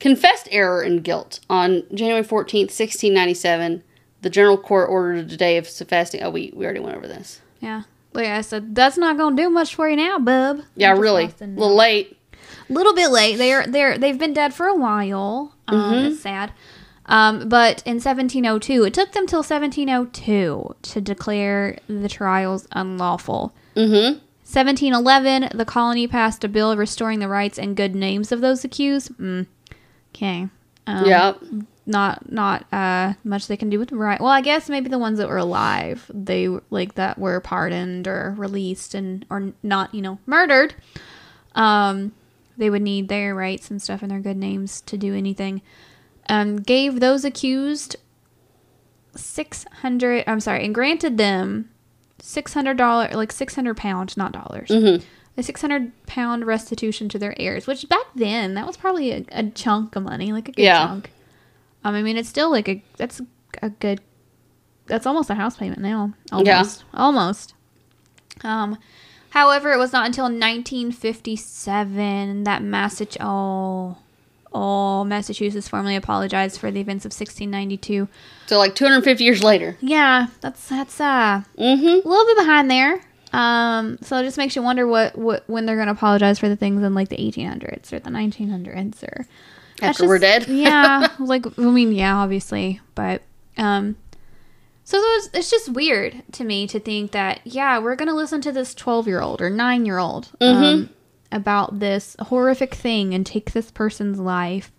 confessed 0.00 0.48
error 0.50 0.82
and 0.82 1.04
guilt. 1.04 1.40
On 1.48 1.82
January 1.94 2.24
14th, 2.24 2.72
1697, 2.74 3.82
the 4.22 4.30
General 4.30 4.58
Court 4.58 4.90
ordered 4.90 5.30
a 5.32 5.36
day 5.36 5.56
of 5.56 5.68
fasting. 5.68 6.22
Oh, 6.22 6.30
we, 6.30 6.52
we 6.54 6.64
already 6.64 6.80
went 6.80 6.96
over 6.96 7.06
this. 7.06 7.40
yeah. 7.60 7.82
Like 8.12 8.28
I 8.28 8.40
said, 8.40 8.74
that's 8.74 8.96
not 8.96 9.18
gonna 9.18 9.36
do 9.36 9.50
much 9.50 9.74
for 9.74 9.90
you 9.90 9.96
now, 9.96 10.18
bub. 10.18 10.62
Yeah, 10.74 10.92
really. 10.92 11.26
A 11.38 11.44
little 11.44 11.76
late. 11.76 12.16
Little 12.68 12.94
bit 12.94 13.10
late. 13.10 13.36
They're 13.36 13.66
they're 13.66 13.98
they've 13.98 14.18
been 14.18 14.32
dead 14.32 14.54
for 14.54 14.66
a 14.66 14.74
while. 14.74 15.54
Um, 15.68 15.94
It's 16.06 16.20
sad. 16.20 16.52
Um, 17.06 17.48
but 17.48 17.82
in 17.86 17.96
1702, 17.96 18.84
it 18.84 18.92
took 18.94 19.12
them 19.12 19.26
till 19.28 19.38
1702 19.38 20.74
to 20.82 21.00
declare 21.00 21.78
the 21.88 22.08
trials 22.08 22.66
unlawful. 22.72 23.54
Mm-hmm. 23.76 24.18
1711, 24.48 25.56
the 25.56 25.64
colony 25.64 26.06
passed 26.08 26.42
a 26.44 26.48
bill 26.48 26.76
restoring 26.76 27.18
the 27.20 27.28
rights 27.28 27.58
and 27.58 27.76
good 27.76 27.94
names 27.94 28.32
of 28.32 28.40
those 28.40 28.64
accused. 28.64 29.12
Mm. 29.18 29.46
Okay. 30.14 30.48
Um, 30.86 31.04
yeah. 31.06 31.34
Not 31.88 32.32
not 32.32 32.66
uh 32.72 33.12
much 33.22 33.46
they 33.46 33.56
can 33.56 33.70
do 33.70 33.78
with 33.78 33.90
the 33.90 33.96
right. 33.96 34.20
Well, 34.20 34.30
I 34.30 34.40
guess 34.40 34.68
maybe 34.68 34.88
the 34.88 34.98
ones 34.98 35.18
that 35.18 35.28
were 35.28 35.36
alive, 35.36 36.10
they 36.12 36.48
like 36.70 36.94
that 36.96 37.16
were 37.18 37.38
pardoned 37.40 38.08
or 38.08 38.34
released 38.36 38.94
and 38.94 39.24
or 39.30 39.52
not, 39.62 39.94
you 39.94 40.02
know, 40.02 40.18
murdered. 40.26 40.74
Um, 41.54 42.12
they 42.56 42.70
would 42.70 42.82
need 42.82 43.08
their 43.08 43.34
rights 43.34 43.70
and 43.70 43.80
stuff 43.82 44.02
and 44.02 44.10
their 44.10 44.20
good 44.20 44.36
names 44.36 44.80
to 44.82 44.96
do 44.96 45.14
anything. 45.14 45.62
Um, 46.28 46.56
gave 46.56 47.00
those 47.00 47.24
accused 47.24 47.96
six 49.14 49.64
hundred. 49.82 50.24
I'm 50.26 50.40
sorry, 50.40 50.64
and 50.64 50.74
granted 50.74 51.18
them 51.18 51.70
six 52.20 52.54
hundred 52.54 52.76
dollar, 52.76 53.08
like 53.12 53.32
six 53.32 53.54
hundred 53.54 53.76
pounds, 53.76 54.16
not 54.16 54.32
dollars. 54.32 54.68
Mhm. 54.68 55.02
A 55.38 55.42
six 55.42 55.60
hundred 55.60 55.92
pound 56.06 56.46
restitution 56.46 57.08
to 57.10 57.18
their 57.18 57.34
heirs, 57.38 57.66
which 57.66 57.88
back 57.88 58.06
then 58.14 58.54
that 58.54 58.66
was 58.66 58.76
probably 58.76 59.12
a, 59.12 59.24
a 59.32 59.50
chunk 59.50 59.94
of 59.96 60.02
money, 60.02 60.32
like 60.32 60.48
a 60.48 60.52
good 60.52 60.62
Yeah. 60.62 60.86
chunk. 60.86 61.10
Um, 61.84 61.94
I 61.94 62.02
mean, 62.02 62.16
it's 62.16 62.28
still 62.28 62.50
like 62.50 62.68
a 62.68 62.82
that's 62.96 63.20
a 63.62 63.70
good. 63.70 64.00
That's 64.86 65.04
almost 65.06 65.30
a 65.30 65.34
house 65.34 65.56
payment 65.56 65.80
now. 65.80 66.12
Yeah. 66.32 66.58
Almost, 66.58 66.84
almost. 66.94 67.54
Um, 68.44 68.78
however, 69.36 69.72
it 69.72 69.78
was 69.78 69.92
not 69.92 70.06
until 70.06 70.24
1957 70.24 72.44
that 72.44 72.62
Massachusetts, 72.62 73.16
oh, 73.20 73.96
oh, 74.52 75.04
Massachusetts 75.04 75.68
formally 75.68 75.96
apologized 75.96 76.58
for 76.58 76.70
the 76.70 76.80
events 76.80 77.04
of 77.04 77.10
1692. 77.10 78.08
So, 78.46 78.58
like 78.58 78.74
250 78.74 79.22
years 79.24 79.42
later. 79.44 79.76
Yeah, 79.80 80.28
that's 80.40 80.68
that's 80.68 81.00
uh 81.00 81.42
Mm-hmm. 81.58 81.86
a 81.86 82.08
little 82.08 82.24
bit 82.26 82.36
behind 82.38 82.70
there. 82.70 83.00
Um, 83.32 83.98
so 84.00 84.16
it 84.18 84.22
just 84.22 84.38
makes 84.38 84.54
you 84.56 84.62
wonder 84.62 84.86
what, 84.86 85.18
what 85.18 85.44
when 85.48 85.66
they're 85.66 85.76
gonna 85.76 85.92
apologize 85.92 86.38
for 86.38 86.48
the 86.48 86.56
things 86.56 86.82
in 86.82 86.94
like 86.94 87.08
the 87.10 87.16
1800s 87.16 87.92
or 87.92 87.98
the 87.98 88.08
1900s 88.10 89.02
or 89.02 89.26
After 89.82 90.06
we're 90.08 90.18
dead. 90.18 90.46
yeah, 90.48 91.08
like 91.18 91.44
I 91.58 91.62
mean, 91.62 91.92
yeah, 91.92 92.16
obviously, 92.16 92.80
but 92.94 93.20
um, 93.58 93.96
so 94.88 94.98
it's, 95.02 95.30
it's 95.34 95.50
just 95.50 95.68
weird 95.70 96.22
to 96.32 96.44
me 96.44 96.66
to 96.68 96.78
think 96.80 97.10
that 97.10 97.40
yeah, 97.44 97.78
we're 97.80 97.96
gonna 97.96 98.14
listen 98.14 98.40
to 98.42 98.52
this 98.52 98.72
twelve 98.74 99.06
year 99.08 99.20
old 99.20 99.40
or 99.42 99.50
nine 99.50 99.84
year 99.84 99.98
old 99.98 100.30
Mm-hmm. 100.40 100.62
um, 100.64 100.90
about 101.32 101.80
this 101.80 102.14
horrific 102.20 102.72
thing 102.74 103.12
and 103.12 103.26
take 103.26 103.50
this 103.52 103.70
person's 103.72 104.20
life 104.20 104.70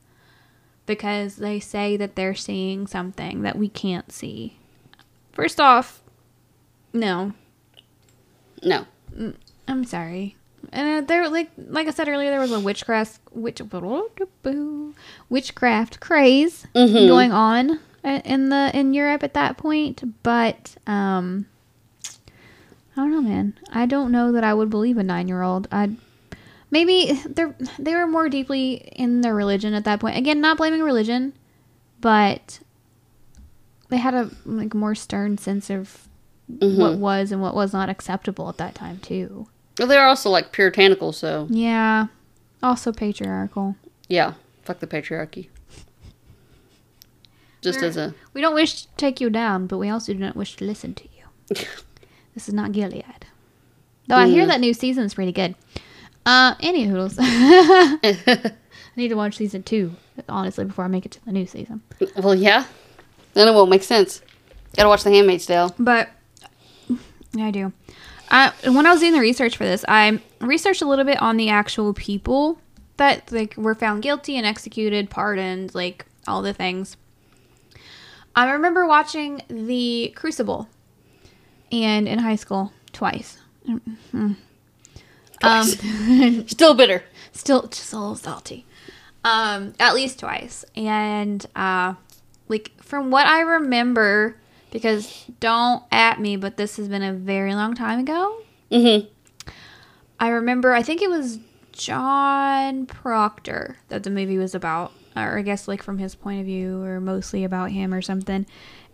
because 0.86 1.36
they 1.36 1.60
say 1.60 1.98
that 1.98 2.16
they're 2.16 2.34
seeing 2.34 2.88
something 2.88 3.42
that 3.42 3.58
we 3.58 3.68
can't 3.68 4.10
see. 4.14 4.58
First 5.34 5.60
off, 5.60 6.02
no, 6.94 7.34
No. 8.64 8.86
I'm 9.68 9.84
sorry. 9.84 10.38
And 10.72 11.04
uh, 11.04 11.08
there, 11.08 11.28
like, 11.30 11.50
like 11.58 11.88
I 11.88 11.92
said 11.92 12.08
earlier, 12.08 12.30
there 12.32 12.40
was 12.40 12.52
a 12.54 12.60
witchcraft, 12.60 13.20
witch, 13.34 13.62
witchcraft 15.30 16.00
craze 16.00 16.66
Mhm. 16.74 17.08
going 17.08 17.32
on 17.34 17.80
in 18.26 18.50
the 18.50 18.72
in 18.74 18.94
Europe 18.94 19.24
at 19.24 19.34
that 19.34 19.58
point. 19.58 20.04
But 20.24 20.76
um, 20.88 21.46
I 22.06 23.02
don't 23.02 23.12
know, 23.12 23.22
man. 23.22 23.54
I 23.72 23.86
don't 23.86 24.12
know 24.12 24.32
that 24.32 24.44
I 24.44 24.54
would 24.54 24.70
believe 24.70 24.98
a 24.98 25.04
nine 25.04 25.28
year 25.28 25.42
old. 25.42 25.68
I 25.72 25.92
maybe 26.72 27.14
they 27.26 27.46
they 27.80 27.96
were 27.96 28.08
more 28.08 28.30
deeply 28.30 28.74
in 28.96 29.22
their 29.22 29.36
religion 29.36 29.74
at 29.74 29.84
that 29.86 30.00
point. 30.00 30.18
Again, 30.18 30.42
not 30.42 30.58
blaming 30.58 30.82
religion, 30.82 31.34
but 32.02 32.60
they 33.90 33.98
had 33.98 34.14
a 34.14 34.30
like 34.46 34.74
more 34.74 34.96
stern 34.96 35.38
sense 35.38 35.70
of 35.70 36.08
what 36.48 36.94
Mhm. 36.94 37.00
was 37.00 37.32
and 37.32 37.42
what 37.42 37.54
was 37.56 37.74
not 37.74 37.90
acceptable 37.90 38.48
at 38.50 38.58
that 38.58 38.74
time 38.76 39.00
too. 39.00 39.48
Well, 39.78 39.88
they're 39.88 40.08
also 40.08 40.30
like 40.30 40.52
puritanical, 40.52 41.12
so 41.12 41.46
Yeah. 41.50 42.08
Also 42.64 42.92
patriarchal. 42.92 43.76
yeah. 44.08 44.34
Fuck 44.64 44.80
the 44.80 44.88
patriarchy. 44.88 45.48
Just 47.68 47.80
We're- 47.80 47.90
as 47.90 47.98
a 47.98 48.14
We 48.34 48.42
don't 48.42 48.54
wish 48.56 48.82
to 48.84 48.88
take 48.98 49.20
you 49.22 49.30
down, 49.30 49.68
but 49.68 49.78
we 49.78 49.90
also 49.90 50.14
do 50.14 50.20
not 50.20 50.36
wish 50.36 50.56
to 50.58 50.66
listen 50.66 50.94
to 50.96 51.04
you. 51.04 51.56
This 52.34 52.48
is 52.48 52.54
not 52.54 52.72
Gilead. 52.72 53.26
Though 54.08 54.16
I 54.16 54.28
hear 54.28 54.44
Mm. 54.46 54.48
that 54.50 54.60
new 54.60 54.74
season's 54.74 55.16
pretty 55.16 55.32
good. 55.32 55.56
Uh, 56.24 56.54
any 56.60 56.86
hoodles. 56.86 57.16
I 57.20 58.52
need 58.96 59.08
to 59.10 59.16
watch 59.16 59.38
season 59.38 59.64
two, 59.64 59.94
honestly, 60.30 60.66
before 60.66 60.86
I 60.86 60.88
make 60.88 61.06
it 61.06 61.12
to 61.14 61.26
the 61.26 61.32
new 61.32 61.46
season. 61.48 61.82
well, 62.16 62.36
yeah. 62.36 62.66
Then 63.34 63.48
it 63.48 63.54
won't 63.54 63.70
make 63.72 63.82
sense. 63.84 64.22
Gotta 64.76 64.88
watch 64.90 65.04
The 65.04 65.10
Handmaid's 65.12 65.46
Tale. 65.48 65.74
But 65.80 66.10
yeah, 67.34 67.46
I 67.48 67.52
do. 67.52 67.74
I, 68.30 68.52
when 68.66 68.86
I 68.86 68.92
was 68.92 69.00
doing 69.00 69.14
the 69.14 69.20
research 69.20 69.58
for 69.58 69.64
this, 69.66 69.84
I 69.88 70.20
researched 70.42 70.82
a 70.82 70.88
little 70.88 71.06
bit 71.06 71.20
on 71.22 71.38
the 71.38 71.50
actual 71.50 71.94
people 71.94 72.60
that 72.98 73.32
like 73.32 73.56
were 73.58 73.74
found 73.76 74.04
guilty 74.04 74.38
and 74.38 74.46
executed, 74.46 75.10
pardoned, 75.10 75.74
like 75.74 76.06
all 76.28 76.42
the 76.42 76.54
things. 76.54 76.98
I 78.38 78.52
remember 78.52 78.86
watching 78.86 79.42
the 79.50 80.14
Crucible, 80.16 80.68
and 81.72 82.08
in 82.08 82.20
high 82.20 82.36
school 82.36 82.72
twice. 82.94 83.38
Mhm. 83.68 84.36
Um, 85.44 85.64
Still 86.48 86.74
bitter. 86.74 87.04
still 87.32 87.68
just 87.68 87.94
a 87.94 87.98
little 88.00 88.16
salty. 88.16 88.66
Um, 89.24 89.74
at 89.80 89.94
least 89.94 90.20
twice. 90.20 90.64
And 90.76 91.46
uh 91.56 91.96
like 92.48 92.72
from 92.82 93.12
what 93.12 93.28
I 93.28 93.42
remember, 93.42 94.38
because 94.72 95.26
don't 95.40 95.84
at 95.92 96.20
me, 96.22 96.38
but 96.38 96.58
this 96.58 96.78
has 96.78 96.88
been 96.88 97.04
a 97.04 97.14
very 97.14 97.54
long 97.56 97.74
time 97.76 98.00
ago. 98.00 98.38
Mm-hmm. 98.72 99.08
I 100.20 100.30
remember 100.30 100.74
I 100.74 100.82
think 100.84 101.02
it 101.02 101.10
was 101.10 101.40
John 101.72 102.86
Proctor 102.86 103.78
that 103.90 104.04
the 104.04 104.10
movie 104.10 104.38
was 104.38 104.56
about. 104.56 104.92
Or 105.26 105.38
I 105.38 105.42
guess 105.42 105.68
like 105.68 105.82
from 105.84 105.98
his 105.98 106.16
point 106.16 106.40
of 106.40 106.46
view 106.46 106.82
or 106.84 107.00
mostly 107.00 107.44
about 107.44 107.72
him 107.72 107.94
or 107.94 108.02
something. 108.02 108.46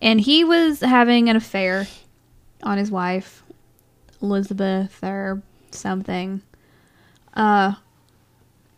And 0.02 0.22
he 0.22 0.44
was 0.44 0.80
having 0.82 1.30
an 1.30 1.36
affair 1.36 1.88
on 2.64 2.78
his 2.78 2.90
wife, 2.92 3.44
Elizabeth 4.22 5.04
or 5.04 5.42
something. 5.72 6.42
Uh 7.34 7.74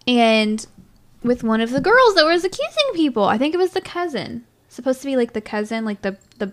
and 0.07 0.65
with 1.23 1.43
one 1.43 1.61
of 1.61 1.71
the 1.71 1.81
girls 1.81 2.15
that 2.15 2.25
was 2.25 2.43
accusing 2.43 2.83
people. 2.93 3.23
I 3.23 3.37
think 3.37 3.53
it 3.53 3.57
was 3.57 3.71
the 3.71 3.81
cousin. 3.81 4.45
Supposed 4.69 5.01
to 5.01 5.07
be 5.07 5.15
like 5.15 5.33
the 5.33 5.41
cousin, 5.41 5.85
like 5.85 6.01
the 6.01 6.17
the 6.37 6.51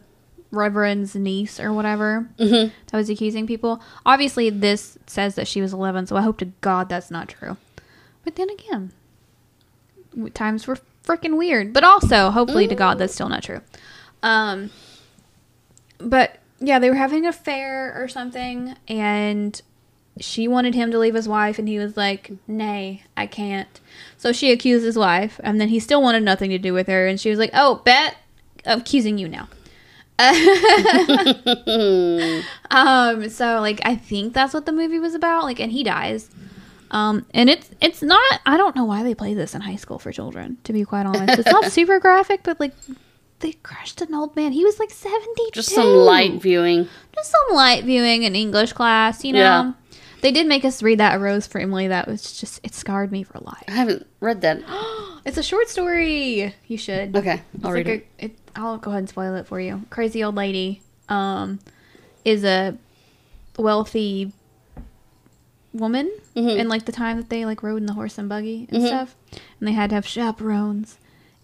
reverend's 0.50 1.14
niece 1.14 1.58
or 1.58 1.72
whatever 1.72 2.28
Mm-hmm. 2.38 2.72
that 2.86 2.96
was 2.96 3.08
accusing 3.10 3.46
people. 3.46 3.82
Obviously, 4.04 4.50
this 4.50 4.98
says 5.06 5.34
that 5.36 5.48
she 5.48 5.60
was 5.62 5.72
11, 5.72 6.06
so 6.06 6.16
I 6.16 6.20
hope 6.22 6.38
to 6.38 6.46
God 6.60 6.88
that's 6.88 7.10
not 7.10 7.28
true. 7.28 7.56
But 8.24 8.36
then 8.36 8.48
again, 8.50 8.92
times 10.34 10.66
were 10.66 10.78
freaking 11.04 11.36
weird. 11.36 11.72
But 11.72 11.84
also, 11.84 12.30
hopefully 12.30 12.68
to 12.68 12.74
God 12.74 12.98
that's 12.98 13.14
still 13.14 13.28
not 13.28 13.42
true. 13.42 13.60
Um, 14.22 14.70
but 15.98 16.38
yeah, 16.60 16.78
they 16.78 16.90
were 16.90 16.96
having 16.96 17.24
an 17.24 17.30
affair 17.30 17.92
or 18.00 18.08
something, 18.08 18.76
and 18.88 19.60
she 20.20 20.46
wanted 20.46 20.74
him 20.74 20.90
to 20.90 20.98
leave 20.98 21.14
his 21.14 21.28
wife, 21.28 21.58
and 21.58 21.68
he 21.68 21.78
was 21.78 21.96
like, 21.96 22.32
"Nay, 22.46 23.04
I 23.16 23.26
can't." 23.26 23.80
So 24.16 24.32
she 24.32 24.52
accused 24.52 24.84
his 24.84 24.98
wife, 24.98 25.40
and 25.42 25.60
then 25.60 25.68
he 25.68 25.80
still 25.80 26.02
wanted 26.02 26.22
nothing 26.22 26.50
to 26.50 26.58
do 26.58 26.72
with 26.72 26.86
her, 26.86 27.06
and 27.06 27.20
she 27.20 27.30
was 27.30 27.38
like, 27.38 27.50
"Oh, 27.54 27.76
bet, 27.84 28.16
I'm 28.64 28.80
accusing 28.80 29.18
you 29.18 29.28
now." 29.28 29.48
Um, 32.70 33.28
so 33.28 33.60
like 33.60 33.80
I 33.84 33.96
think 33.96 34.32
that's 34.32 34.54
what 34.54 34.64
the 34.64 34.72
movie 34.72 34.98
was 34.98 35.14
about. 35.14 35.44
Like, 35.44 35.60
and 35.60 35.70
he 35.70 35.82
dies. 35.82 36.30
Um, 36.92 37.24
and 37.32 37.48
it's 37.50 37.68
it's 37.80 38.02
not. 38.02 38.40
I 38.46 38.56
don't 38.56 38.76
know 38.76 38.84
why 38.84 39.02
they 39.02 39.14
play 39.14 39.34
this 39.34 39.54
in 39.54 39.60
high 39.62 39.76
school 39.76 39.98
for 39.98 40.12
children. 40.12 40.58
To 40.64 40.72
be 40.72 40.84
quite 40.84 41.06
honest, 41.06 41.38
it's 41.40 41.50
not 41.50 41.64
super 41.72 41.98
graphic, 41.98 42.42
but 42.44 42.60
like 42.60 42.74
they 43.40 43.52
crushed 43.52 44.00
an 44.02 44.14
old 44.14 44.36
man. 44.36 44.52
He 44.52 44.64
was 44.64 44.78
like 44.78 44.90
seventy. 44.90 45.50
Just 45.52 45.70
some 45.70 45.88
light 45.88 46.40
viewing. 46.40 46.86
just 47.14 47.30
some 47.30 47.56
light 47.56 47.84
viewing 47.84 48.24
in 48.24 48.36
English 48.36 48.74
class. 48.74 49.24
You 49.24 49.32
know, 49.32 49.38
Yeah. 49.40 49.72
they 50.20 50.32
did 50.32 50.46
make 50.46 50.64
us 50.66 50.82
read 50.82 50.98
that 51.00 51.18
Rose 51.18 51.46
for 51.46 51.58
Emily. 51.60 51.88
That 51.88 52.06
was 52.06 52.38
just 52.38 52.60
it 52.62 52.74
scarred 52.74 53.10
me 53.10 53.22
for 53.22 53.38
life. 53.40 53.64
I 53.68 53.72
haven't 53.72 54.06
read 54.20 54.42
that. 54.42 54.60
It's 55.24 55.38
a 55.38 55.42
short 55.44 55.68
story. 55.68 56.52
You 56.66 56.76
should. 56.76 57.14
Okay, 57.16 57.40
I'll 57.62 57.70
like 57.70 57.74
read 57.74 57.88
it. 57.88 58.06
a, 58.20 58.24
it. 58.24 58.38
I'll 58.56 58.76
go 58.76 58.90
ahead 58.90 58.98
and 58.98 59.08
spoil 59.08 59.36
it 59.36 59.46
for 59.46 59.60
you. 59.60 59.82
Crazy 59.88 60.24
old 60.24 60.34
lady, 60.34 60.82
um, 61.08 61.60
is 62.24 62.42
a 62.42 62.76
wealthy 63.56 64.32
woman 65.72 66.10
Mhm. 66.36 66.56
in 66.58 66.68
like 66.68 66.84
the 66.84 66.92
time 66.92 67.16
that 67.16 67.28
they 67.30 67.44
like 67.44 67.62
rode 67.62 67.78
in 67.78 67.86
the 67.86 67.94
horse 67.94 68.18
and 68.18 68.28
buggy 68.28 68.66
and 68.70 68.82
Mhm. 68.82 68.86
stuff, 68.86 69.14
and 69.58 69.68
they 69.68 69.72
had 69.72 69.90
to 69.90 69.94
have 69.96 70.06
chaperones, 70.06 70.98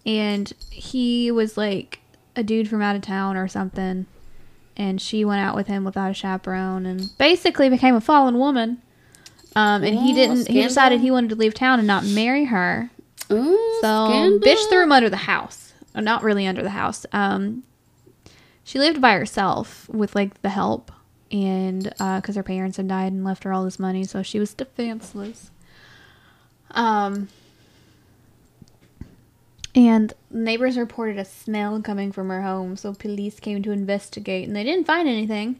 and 0.05 0.51
he 0.69 1.31
was 1.31 1.57
like 1.57 1.99
a 2.35 2.43
dude 2.43 2.67
from 2.69 2.81
out 2.81 2.95
of 2.95 3.01
town 3.01 3.35
or 3.35 3.47
something, 3.47 4.05
and 4.77 5.01
she 5.01 5.25
went 5.25 5.41
out 5.41 5.55
with 5.55 5.67
him 5.67 5.83
without 5.83 6.11
a 6.11 6.13
chaperone 6.13 6.85
and 6.85 7.09
basically 7.17 7.69
became 7.69 7.95
a 7.95 8.01
fallen 8.01 8.37
woman. 8.37 8.81
Um, 9.55 9.83
and 9.83 9.97
he 9.97 10.11
Oh, 10.11 10.15
didn't. 10.15 10.47
He 10.47 10.61
decided 10.61 11.01
he 11.01 11.09
wanted 11.11 11.31
to 11.31 11.35
leave 11.35 11.53
town 11.55 11.79
and 11.79 11.87
not 11.87 12.05
marry 12.05 12.45
her. 12.45 12.91
Ooh, 13.31 13.57
So 13.81 14.05
scandal. 14.09 14.39
bitch 14.39 14.69
threw 14.69 14.83
him 14.83 14.91
under 14.91 15.09
the 15.09 15.17
house. 15.17 15.73
Uh, 15.95 16.01
Not 16.01 16.21
really 16.23 16.45
under 16.45 16.61
the 16.61 16.69
house. 16.69 17.05
Um, 17.11 17.63
she 18.63 18.77
lived 18.77 19.01
by 19.01 19.13
herself 19.13 19.89
with 19.89 20.13
like 20.15 20.39
the 20.43 20.49
help, 20.49 20.91
and 21.31 21.83
because 21.83 22.35
her 22.35 22.43
parents 22.43 22.77
had 22.77 22.87
died 22.87 23.11
and 23.11 23.23
left 23.23 23.43
her 23.43 23.53
all 23.53 23.63
this 23.63 23.79
money, 23.79 24.03
so 24.03 24.23
she 24.23 24.39
was 24.39 24.53
defenseless. 24.53 25.51
Um, 26.71 27.29
and 29.75 30.13
neighbors 30.31 30.77
reported 30.77 31.17
a 31.17 31.25
smell 31.25 31.81
coming 31.81 32.11
from 32.11 32.29
her 32.29 32.41
home, 32.41 32.75
so 32.75 32.93
police 32.93 33.39
came 33.39 33.61
to 33.63 33.71
investigate, 33.71 34.47
and 34.47 34.55
they 34.55 34.63
didn't 34.63 34.87
find 34.87 35.07
anything. 35.07 35.59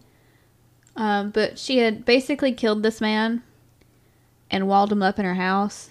Um, 0.96 1.30
but 1.30 1.58
she 1.58 1.78
had 1.78 2.04
basically 2.04 2.52
killed 2.52 2.84
this 2.84 3.00
man 3.00 3.44
and 4.52 4.68
walled 4.68 4.92
him 4.92 5.04
up 5.04 5.20
in 5.20 5.26
her 5.26 5.36
house. 5.36 5.90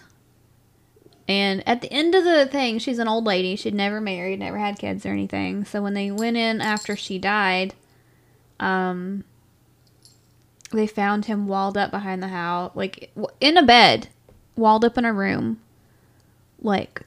And 1.28 1.66
at 1.68 1.82
the 1.82 1.92
end 1.92 2.14
of 2.14 2.24
the 2.24 2.46
thing, 2.46 2.78
she's 2.78 2.98
an 2.98 3.08
old 3.08 3.24
lady. 3.24 3.54
She'd 3.54 3.74
never 3.74 4.00
married, 4.00 4.40
never 4.40 4.58
had 4.58 4.78
kids 4.78 5.06
or 5.06 5.10
anything. 5.10 5.64
So 5.64 5.82
when 5.82 5.94
they 5.94 6.10
went 6.10 6.36
in 6.36 6.60
after 6.60 6.96
she 6.96 7.18
died, 7.18 7.74
um, 8.58 9.24
they 10.72 10.86
found 10.86 11.24
him 11.24 11.48
walled 11.48 11.76
up 11.76 11.90
behind 11.90 12.22
the 12.22 12.28
house, 12.28 12.72
like 12.74 13.10
in 13.40 13.56
a 13.56 13.62
bed, 13.62 14.08
walled 14.56 14.84
up 14.84 14.98
in 14.98 15.04
a 15.04 15.12
room, 15.12 15.60
like 16.60 17.02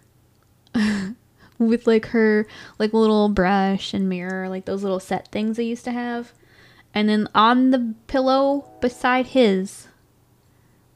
with 1.58 1.86
like 1.86 2.08
her 2.08 2.48
like 2.80 2.94
little 2.94 3.30
brush 3.30 3.94
and 3.94 4.10
mirror, 4.10 4.50
like 4.50 4.66
those 4.66 4.84
little 4.84 5.00
set 5.00 5.28
things 5.30 5.58
they 5.58 5.64
used 5.64 5.86
to 5.86 5.92
have. 5.92 6.34
And 6.94 7.08
then 7.08 7.28
on 7.34 7.72
the 7.72 7.94
pillow 8.08 8.66
beside 8.82 9.28
his 9.28 9.88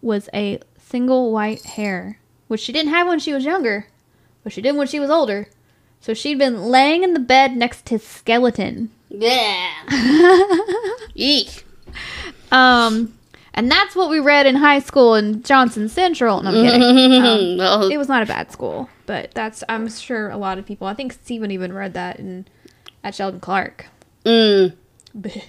was 0.01 0.29
a 0.33 0.59
single 0.77 1.31
white 1.31 1.63
hair, 1.63 2.19
which 2.47 2.61
she 2.61 2.73
didn't 2.73 2.91
have 2.91 3.07
when 3.07 3.19
she 3.19 3.33
was 3.33 3.45
younger, 3.45 3.87
but 4.43 4.51
she 4.53 4.61
did 4.61 4.75
when 4.75 4.87
she 4.87 4.99
was 4.99 5.09
older. 5.09 5.47
So 5.99 6.13
she'd 6.13 6.37
been 6.37 6.65
laying 6.65 7.03
in 7.03 7.13
the 7.13 7.19
bed 7.19 7.55
next 7.55 7.85
to 7.87 7.95
his 7.95 8.03
skeleton. 8.03 8.91
Yeah. 9.09 9.71
Eek. 11.15 11.64
Um, 12.51 13.17
and 13.53 13.71
that's 13.71 13.95
what 13.95 14.09
we 14.09 14.19
read 14.19 14.45
in 14.45 14.55
high 14.55 14.79
school 14.79 15.15
in 15.15 15.41
Johnson 15.43 15.87
Central. 15.89 16.43
No, 16.43 16.49
I'm 16.49 16.55
kidding. 16.55 16.81
Um, 17.25 17.57
well, 17.57 17.89
it 17.89 17.97
was 17.97 18.07
not 18.07 18.21
a 18.21 18.25
bad 18.25 18.51
school, 18.51 18.89
but 19.05 19.31
that's 19.33 19.63
I'm 19.69 19.87
sure 19.89 20.29
a 20.29 20.37
lot 20.37 20.57
of 20.57 20.65
people. 20.65 20.87
I 20.87 20.93
think 20.93 21.13
Steven 21.13 21.51
even 21.51 21.73
read 21.73 21.93
that 21.93 22.19
in 22.19 22.45
at 23.03 23.15
Sheldon 23.15 23.39
Clark. 23.39 23.87
mm, 24.25 24.73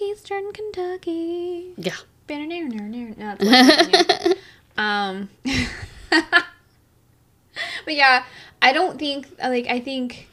Eastern 0.00 0.52
Kentucky. 0.52 1.72
yeah. 1.76 1.92
No, 2.28 3.36
that's 3.36 3.44
what 3.44 3.54
I'm 3.54 3.90
thinking. 3.90 4.38
Um, 4.76 5.28
but 7.84 7.94
yeah, 7.94 8.24
I 8.62 8.72
don't 8.72 8.98
think 8.98 9.28
like 9.42 9.66
I 9.66 9.80
think 9.80 10.28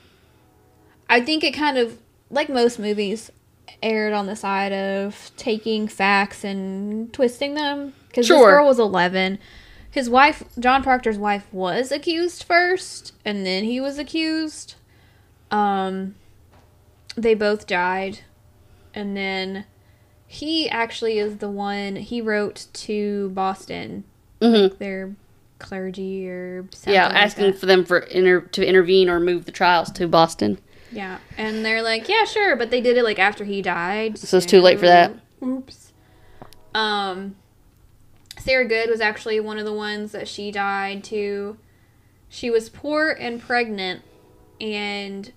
I 1.10 1.22
think 1.22 1.44
it 1.44 1.52
kind 1.52 1.78
of 1.78 1.98
like 2.30 2.50
most 2.50 2.80
movies 2.80 3.32
aired 3.82 4.14
on 4.14 4.26
the 4.28 4.36
side 4.36 4.72
of 4.74 5.32
taking 5.38 5.88
facts 5.88 6.44
and 6.44 7.12
twisting 7.14 7.54
them. 7.56 7.94
Because 8.08 8.28
this 8.28 8.38
girl 8.38 8.66
was 8.66 8.80
11 8.80 9.40
his 9.90 10.10
wife 10.10 10.44
john 10.58 10.82
proctor's 10.84 11.18
wife 11.18 11.46
was 11.52 11.92
accused 11.92 12.44
first 12.46 13.12
and 13.26 13.46
then 13.46 13.64
he 13.66 13.80
was 13.82 13.98
accused. 13.98 14.76
Um 15.50 16.16
they 17.16 17.34
both 17.34 17.68
died. 17.68 18.20
And 18.94 19.16
then 19.18 19.66
he 20.28 20.70
actually 20.70 21.20
is 21.20 21.38
the 21.38 21.50
one 21.50 21.98
he 21.98 22.22
wrote 22.22 22.68
to 22.74 23.30
boston. 23.30 24.04
Hmm 24.42 24.68
their 24.80 25.16
clergy 25.60 26.28
or 26.28 26.66
something 26.74 26.94
Yeah, 26.94 27.08
like 27.08 27.16
asking 27.16 27.52
that. 27.52 27.60
for 27.60 27.66
them 27.66 27.86
for 27.86 28.00
inter- 28.00 28.42
to 28.42 28.66
intervene 28.66 29.10
or 29.10 29.20
move 29.20 29.46
the 29.46 29.52
trials 29.52 29.92
to 29.92 30.08
Boston. 30.08 30.58
Yeah, 30.92 31.20
and 31.38 31.64
they're 31.64 31.82
like, 31.82 32.10
yeah, 32.10 32.26
sure, 32.26 32.56
but 32.56 32.70
they 32.70 32.82
did 32.82 32.98
it 32.98 33.04
like 33.04 33.20
after 33.20 33.46
he 33.46 33.62
died. 33.62 34.18
So 34.18 34.38
it's 34.38 34.46
too 34.46 34.62
late 34.62 34.80
for 34.80 34.88
that. 34.88 35.14
Oops. 35.44 35.94
Um, 36.74 37.36
Sarah 38.38 38.68
Good 38.68 38.90
was 38.90 39.02
actually 39.02 39.40
one 39.40 39.58
of 39.58 39.66
the 39.66 39.74
ones 39.74 40.12
that 40.12 40.28
she 40.28 40.52
died 40.52 41.04
to. 41.06 41.58
She 42.28 42.50
was 42.50 42.70
poor 42.70 43.12
and 43.12 43.42
pregnant, 43.42 44.02
and 44.60 45.32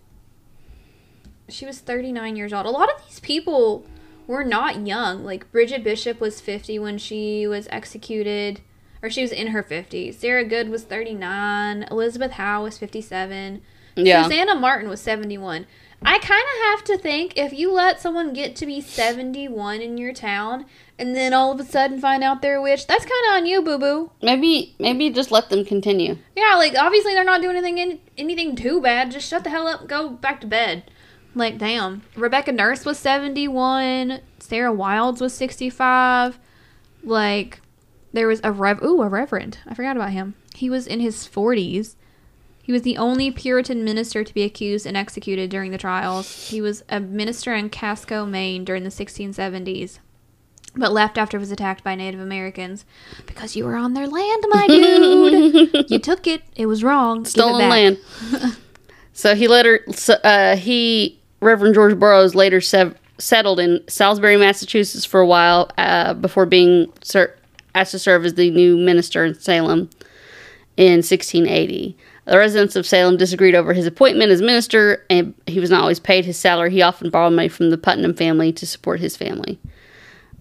she 1.48 1.66
was 1.66 1.80
39 1.80 2.36
years 2.36 2.52
old. 2.52 2.66
A 2.66 2.70
lot 2.70 2.90
of 2.92 3.04
these 3.04 3.20
people 3.20 3.86
were 4.26 4.44
not 4.44 4.86
young. 4.86 5.24
Like 5.24 5.50
Bridget 5.52 5.84
Bishop 5.84 6.20
was 6.20 6.40
50 6.40 6.78
when 6.78 6.98
she 6.98 7.46
was 7.46 7.68
executed, 7.70 8.60
or 9.02 9.10
she 9.10 9.22
was 9.22 9.32
in 9.32 9.48
her 9.48 9.62
50s. 9.62 10.14
Sarah 10.14 10.44
Good 10.44 10.68
was 10.68 10.84
39. 10.84 11.86
Elizabeth 11.90 12.32
Howe 12.32 12.62
was 12.62 12.78
57. 12.78 13.60
Yeah. 13.96 14.24
Susanna 14.24 14.54
Martin 14.54 14.88
was 14.88 15.00
71. 15.00 15.66
I 16.06 16.18
kind 16.18 16.42
of 16.42 16.62
have 16.70 16.84
to 16.84 16.98
think 16.98 17.38
if 17.38 17.52
you 17.52 17.72
let 17.72 18.00
someone 18.00 18.34
get 18.34 18.56
to 18.56 18.66
be 18.66 18.80
71 18.80 19.80
in 19.80 19.96
your 19.96 20.12
town 20.12 20.66
and 20.98 21.16
then 21.16 21.32
all 21.32 21.52
of 21.52 21.60
a 21.60 21.64
sudden 21.64 21.98
find 21.98 22.22
out 22.22 22.42
they're 22.42 22.56
a 22.56 22.62
witch, 22.62 22.86
that's 22.86 23.06
kind 23.06 23.24
of 23.28 23.36
on 23.36 23.46
you, 23.46 23.62
boo 23.62 23.78
boo. 23.78 24.10
Maybe 24.20 24.74
maybe 24.78 25.08
just 25.10 25.30
let 25.30 25.48
them 25.48 25.64
continue. 25.64 26.18
Yeah, 26.36 26.56
like 26.56 26.76
obviously 26.76 27.14
they're 27.14 27.24
not 27.24 27.40
doing 27.40 27.56
anything 27.56 27.78
in, 27.78 28.00
anything 28.18 28.54
too 28.54 28.82
bad. 28.82 29.12
Just 29.12 29.28
shut 29.28 29.44
the 29.44 29.50
hell 29.50 29.66
up 29.66 29.80
and 29.80 29.88
go 29.88 30.10
back 30.10 30.40
to 30.42 30.46
bed. 30.46 30.90
Like 31.34 31.56
damn. 31.56 32.02
Rebecca 32.16 32.52
Nurse 32.52 32.84
was 32.84 32.98
71, 32.98 34.20
Sarah 34.40 34.74
Wildes 34.74 35.22
was 35.22 35.32
65. 35.32 36.38
Like 37.02 37.60
there 38.12 38.28
was 38.28 38.40
a 38.44 38.52
rev 38.52 38.82
ooh, 38.82 39.00
a 39.00 39.08
reverend. 39.08 39.58
I 39.66 39.72
forgot 39.72 39.96
about 39.96 40.10
him. 40.10 40.34
He 40.54 40.68
was 40.68 40.86
in 40.86 41.00
his 41.00 41.26
40s. 41.26 41.94
He 42.64 42.72
was 42.72 42.80
the 42.80 42.96
only 42.96 43.30
Puritan 43.30 43.84
minister 43.84 44.24
to 44.24 44.32
be 44.32 44.42
accused 44.42 44.86
and 44.86 44.96
executed 44.96 45.50
during 45.50 45.70
the 45.70 45.76
trials. 45.76 46.48
He 46.48 46.62
was 46.62 46.82
a 46.88 46.98
minister 46.98 47.54
in 47.54 47.68
Casco, 47.68 48.24
Maine 48.24 48.64
during 48.64 48.84
the 48.84 48.88
1670s, 48.88 49.98
but 50.74 50.90
left 50.90 51.18
after 51.18 51.36
it 51.36 51.40
was 51.40 51.50
attacked 51.50 51.84
by 51.84 51.94
Native 51.94 52.20
Americans 52.20 52.86
because 53.26 53.54
you 53.54 53.66
were 53.66 53.76
on 53.76 53.92
their 53.92 54.06
land, 54.06 54.44
my 54.48 54.66
dude. 54.68 55.90
you 55.90 55.98
took 55.98 56.26
it. 56.26 56.40
It 56.56 56.64
was 56.64 56.82
wrong. 56.82 57.26
Stolen 57.26 57.68
land. 57.68 57.98
so 59.12 59.34
he 59.34 59.46
later, 59.46 59.84
uh, 60.24 60.56
he 60.56 61.20
Reverend 61.40 61.74
George 61.74 61.98
Burroughs 61.98 62.34
later 62.34 62.62
sev- 62.62 62.96
settled 63.18 63.60
in 63.60 63.84
Salisbury, 63.88 64.38
Massachusetts 64.38 65.04
for 65.04 65.20
a 65.20 65.26
while 65.26 65.70
uh, 65.76 66.14
before 66.14 66.46
being 66.46 66.90
ser- 67.02 67.36
asked 67.74 67.90
to 67.90 67.98
serve 67.98 68.24
as 68.24 68.34
the 68.34 68.50
new 68.50 68.78
minister 68.78 69.22
in 69.22 69.34
Salem 69.34 69.90
in 70.78 71.02
1680. 71.02 71.94
The 72.26 72.38
residents 72.38 72.74
of 72.74 72.86
Salem 72.86 73.16
disagreed 73.16 73.54
over 73.54 73.74
his 73.74 73.86
appointment 73.86 74.30
as 74.30 74.40
minister, 74.40 75.04
and 75.10 75.34
he 75.46 75.60
was 75.60 75.70
not 75.70 75.82
always 75.82 76.00
paid 76.00 76.24
his 76.24 76.38
salary. 76.38 76.70
He 76.70 76.80
often 76.82 77.10
borrowed 77.10 77.34
money 77.34 77.48
from 77.48 77.70
the 77.70 77.78
Putnam 77.78 78.14
family 78.14 78.52
to 78.52 78.66
support 78.66 79.00
his 79.00 79.16
family. 79.16 79.58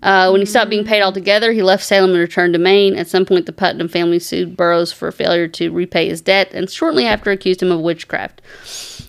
Uh, 0.02 0.30
when 0.30 0.42
he 0.42 0.46
stopped 0.46 0.70
being 0.70 0.86
paid 0.86 1.02
altogether, 1.02 1.54
he 1.54 1.64
left 1.64 1.84
Salem 1.84 2.12
and 2.12 2.20
returned 2.20 2.54
to 2.54 2.60
Maine. 2.60 2.96
At 2.96 3.08
some 3.08 3.26
point, 3.26 3.46
the 3.46 3.54
Putnam 3.54 3.88
family 3.88 4.20
sued 4.20 4.58
Burroughs 4.58 4.92
for 4.92 5.12
failure 5.12 5.48
to 5.48 5.72
repay 5.72 6.10
his 6.10 6.22
debt, 6.22 6.50
and 6.54 6.70
shortly 6.70 7.06
after 7.06 7.32
accused 7.32 7.62
him 7.62 7.72
of 7.72 7.80
witchcraft. 7.80 8.42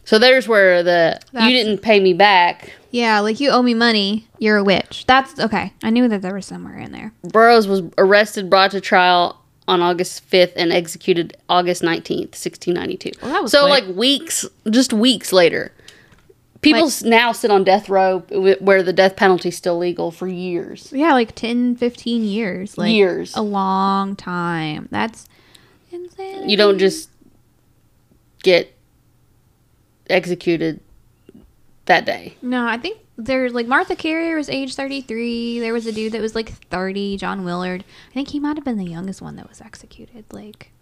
So 0.04 0.18
there's 0.18 0.46
where 0.46 0.82
the 0.82 1.18
That's- 1.32 1.50
you 1.50 1.56
didn't 1.56 1.78
pay 1.78 1.98
me 1.98 2.12
back. 2.12 2.72
Yeah, 2.90 3.18
like 3.20 3.40
you 3.40 3.50
owe 3.50 3.62
me 3.62 3.74
money. 3.74 4.28
You're 4.38 4.58
a 4.58 4.64
witch. 4.64 5.04
That's 5.08 5.38
okay. 5.40 5.72
I 5.82 5.90
knew 5.90 6.06
that 6.08 6.22
there 6.22 6.34
was 6.34 6.46
somewhere 6.46 6.78
in 6.78 6.92
there. 6.92 7.12
Burroughs 7.24 7.66
was 7.66 7.82
arrested, 7.98 8.48
brought 8.48 8.70
to 8.72 8.80
trial 8.80 9.40
on 9.66 9.80
August 9.80 10.28
5th, 10.30 10.52
and 10.56 10.72
executed 10.72 11.36
August 11.48 11.82
19th, 11.82 12.34
1692. 12.36 13.12
Well, 13.22 13.30
that 13.32 13.42
was 13.42 13.52
so 13.52 13.62
quick. 13.68 13.86
like 13.86 13.96
weeks, 13.96 14.44
just 14.70 14.92
weeks 14.92 15.32
later. 15.32 15.72
People 16.60 16.86
Like- 16.86 17.02
now 17.02 17.32
sit 17.32 17.50
on 17.50 17.64
death 17.64 17.88
row 17.88 18.20
where 18.30 18.82
the 18.82 18.92
death 18.92 19.16
penalty 19.16 19.50
is 19.50 19.56
still 19.56 19.76
legal 19.78 20.10
for 20.10 20.26
years. 20.28 20.90
Yeah, 20.92 21.12
like 21.12 21.34
10, 21.34 21.76
15 21.76 22.24
years. 22.24 22.76
Like 22.78 22.92
Years. 22.92 23.34
A 23.36 23.42
long 23.42 24.16
time. 24.16 24.88
That's 24.90 25.26
insane. 25.92 26.48
You 26.48 26.56
don't 26.56 26.78
just 26.78 27.10
get 28.42 28.74
executed 30.08 30.80
that 31.86 32.04
day. 32.04 32.36
No, 32.42 32.66
I 32.66 32.78
think 32.78 32.98
there's 33.16 33.52
like 33.52 33.66
Martha 33.66 33.94
Carrier 33.96 34.36
was 34.36 34.48
age 34.48 34.74
33. 34.74 35.60
There 35.60 35.72
was 35.72 35.86
a 35.86 35.92
dude 35.92 36.12
that 36.12 36.20
was 36.20 36.34
like 36.34 36.50
30, 36.68 37.16
John 37.16 37.44
Willard. 37.44 37.84
I 38.10 38.14
think 38.14 38.28
he 38.28 38.40
might 38.40 38.56
have 38.56 38.64
been 38.64 38.78
the 38.78 38.84
youngest 38.84 39.22
one 39.22 39.36
that 39.36 39.48
was 39.48 39.60
executed. 39.60 40.24
Like, 40.32 40.72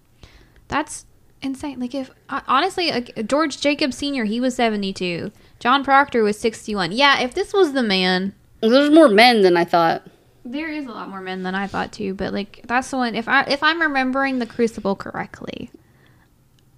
that's 0.68 1.04
insane. 1.42 1.78
Like, 1.78 1.94
if 1.94 2.10
uh, 2.28 2.40
honestly, 2.48 2.90
like, 2.90 3.26
George 3.28 3.60
Jacob 3.60 3.92
Sr., 3.92 4.24
he 4.24 4.40
was 4.40 4.54
72. 4.56 5.30
John 5.58 5.84
Proctor 5.84 6.22
was 6.22 6.38
61. 6.38 6.92
Yeah, 6.92 7.20
if 7.20 7.34
this 7.34 7.52
was 7.52 7.72
the 7.72 7.82
man, 7.82 8.34
There's 8.60 8.90
more 8.90 9.08
men 9.08 9.42
than 9.42 9.56
I 9.56 9.64
thought. 9.64 10.02
there 10.44 10.70
is 10.70 10.86
a 10.86 10.90
lot 10.90 11.08
more 11.08 11.20
men 11.20 11.42
than 11.42 11.54
I 11.54 11.66
thought 11.66 11.92
too. 11.92 12.14
But 12.14 12.32
like, 12.32 12.64
that's 12.66 12.90
the 12.90 12.96
one. 12.96 13.14
If 13.14 13.28
I 13.28 13.42
if 13.42 13.62
I'm 13.62 13.80
remembering 13.82 14.38
the 14.38 14.46
Crucible 14.46 14.96
correctly, 14.96 15.70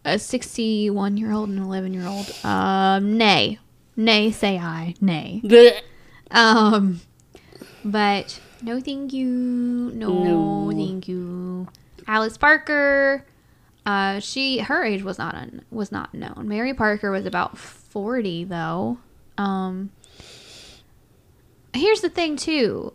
a 0.04 0.18
61 0.18 1.16
year 1.16 1.32
old 1.32 1.48
and 1.48 1.58
11 1.60 1.94
year 1.94 2.06
old. 2.06 2.30
Um, 2.44 3.16
nay, 3.16 3.58
nay, 3.96 4.30
say 4.30 4.58
I, 4.58 4.94
nay. 5.00 5.40
Blech. 5.44 5.80
Um, 6.30 7.00
but 7.84 8.40
no, 8.62 8.80
thank 8.80 9.12
you. 9.12 9.26
No, 9.94 10.24
No. 10.24 10.72
thank 10.76 11.06
you. 11.08 11.68
Alice 12.06 12.36
Parker. 12.36 13.24
Uh, 13.86 14.18
she 14.18 14.58
her 14.58 14.82
age 14.82 15.02
was 15.02 15.18
not 15.18 15.34
un, 15.34 15.62
was 15.70 15.92
not 15.92 16.14
known. 16.14 16.46
Mary 16.48 16.72
Parker 16.72 17.10
was 17.10 17.26
about 17.26 17.58
forty 17.58 18.42
though. 18.44 18.98
Um, 19.36 19.90
here's 21.74 22.00
the 22.00 22.08
thing 22.08 22.36
too. 22.36 22.92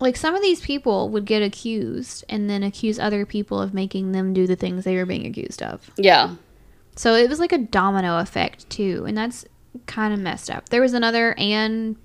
Like 0.00 0.16
some 0.16 0.34
of 0.34 0.42
these 0.42 0.60
people 0.60 1.08
would 1.10 1.24
get 1.24 1.42
accused 1.42 2.24
and 2.28 2.48
then 2.48 2.62
accuse 2.62 2.98
other 2.98 3.24
people 3.26 3.60
of 3.60 3.74
making 3.74 4.12
them 4.12 4.32
do 4.34 4.46
the 4.46 4.56
things 4.56 4.84
they 4.84 4.96
were 4.96 5.06
being 5.06 5.26
accused 5.26 5.62
of. 5.62 5.90
Yeah. 5.96 6.36
So 6.96 7.14
it 7.14 7.28
was 7.28 7.40
like 7.40 7.52
a 7.52 7.58
domino 7.58 8.18
effect 8.18 8.68
too, 8.70 9.04
and 9.08 9.16
that's 9.16 9.44
kind 9.86 10.12
of 10.14 10.20
messed 10.20 10.50
up. 10.50 10.68
There 10.68 10.80
was 10.80 10.92
another 10.94 11.34
Anne, 11.38 11.96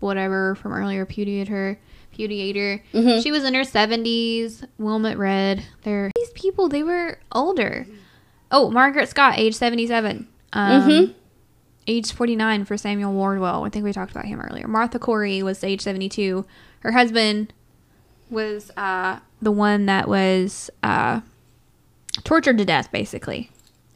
whatever 0.00 0.54
from 0.54 0.72
earlier, 0.72 1.04
repudiator, 1.04 1.76
repudiator. 2.16 2.82
Mhm. 2.92 3.22
She 3.22 3.30
was 3.32 3.44
in 3.44 3.54
her 3.54 3.64
seventies. 3.64 4.64
Wilmot 4.78 5.16
Redd. 5.18 5.62
They're 5.82 6.10
these 6.16 6.30
people. 6.30 6.68
They 6.68 6.82
were 6.82 7.18
older. 7.32 7.86
Oh, 8.52 8.70
Margaret 8.70 9.08
Scott, 9.08 9.38
age 9.38 9.54
seventy-seven. 9.54 10.26
Um, 10.52 10.82
Mhm. 10.82 11.14
Age 11.86 12.12
forty-nine 12.12 12.64
for 12.64 12.76
Samuel 12.76 13.12
Wardwell. 13.12 13.64
I 13.64 13.70
think 13.70 13.84
we 13.84 13.92
talked 13.92 14.10
about 14.10 14.26
him 14.26 14.40
earlier. 14.40 14.66
Martha 14.68 14.98
Corey 14.98 15.42
was 15.42 15.62
age 15.64 15.80
seventy-two. 15.80 16.44
Her 16.80 16.92
husband 16.92 17.52
was 18.30 18.70
uh, 18.76 19.18
the 19.42 19.50
one 19.50 19.86
that 19.86 20.08
was 20.08 20.70
uh, 20.82 21.20
tortured 22.24 22.58
to 22.58 22.64
death, 22.64 22.90
basically. 22.92 23.50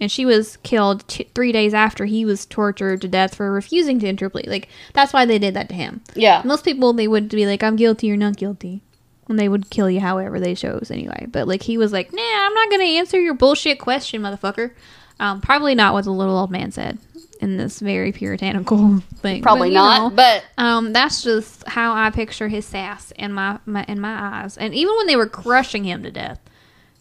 And 0.04 0.12
she 0.12 0.26
was 0.26 0.58
killed 0.58 1.08
t- 1.08 1.30
three 1.34 1.50
days 1.50 1.72
after 1.72 2.04
he 2.04 2.26
was 2.26 2.44
tortured 2.44 3.00
to 3.00 3.08
death 3.08 3.34
for 3.36 3.50
refusing 3.50 3.98
to 4.00 4.06
enter 4.06 4.28
plea. 4.28 4.44
Like, 4.46 4.68
that's 4.92 5.14
why 5.14 5.24
they 5.24 5.38
did 5.38 5.54
that 5.54 5.70
to 5.70 5.74
him. 5.74 6.02
Yeah. 6.14 6.42
Most 6.44 6.62
people, 6.62 6.92
they 6.92 7.08
would 7.08 7.30
be 7.30 7.46
like, 7.46 7.62
I'm 7.62 7.74
guilty 7.74 8.12
or 8.12 8.16
not 8.18 8.36
guilty. 8.36 8.82
And 9.30 9.38
they 9.38 9.48
would 9.48 9.70
kill 9.70 9.88
you 9.88 10.00
however 10.00 10.38
they 10.38 10.54
chose 10.54 10.90
anyway. 10.90 11.26
But, 11.32 11.48
like, 11.48 11.62
he 11.62 11.78
was 11.78 11.90
like, 11.90 12.12
nah, 12.12 12.20
I'm 12.22 12.52
not 12.52 12.68
going 12.68 12.82
to 12.82 12.98
answer 12.98 13.18
your 13.18 13.32
bullshit 13.32 13.78
question, 13.78 14.20
motherfucker. 14.20 14.72
Um, 15.18 15.40
probably 15.40 15.74
not 15.74 15.94
what 15.94 16.04
the 16.04 16.10
little 16.10 16.36
old 16.36 16.50
man 16.50 16.70
said 16.70 16.98
in 17.40 17.56
this 17.56 17.80
very 17.80 18.12
puritanical 18.12 18.98
thing. 19.22 19.40
Probably 19.40 19.70
But, 19.70 19.74
not, 19.74 20.10
know, 20.10 20.16
but 20.16 20.44
um, 20.58 20.92
that's 20.92 21.22
just 21.22 21.66
how 21.66 21.94
I 21.94 22.10
picture 22.10 22.48
his 22.48 22.66
sass 22.66 23.10
in 23.12 23.32
my, 23.32 23.58
my 23.64 23.86
in 23.88 24.00
my 24.00 24.42
eyes. 24.42 24.58
And 24.58 24.74
even 24.74 24.94
when 24.98 25.06
they 25.06 25.16
were 25.16 25.28
crushing 25.28 25.84
him 25.84 26.02
to 26.02 26.10
death, 26.10 26.40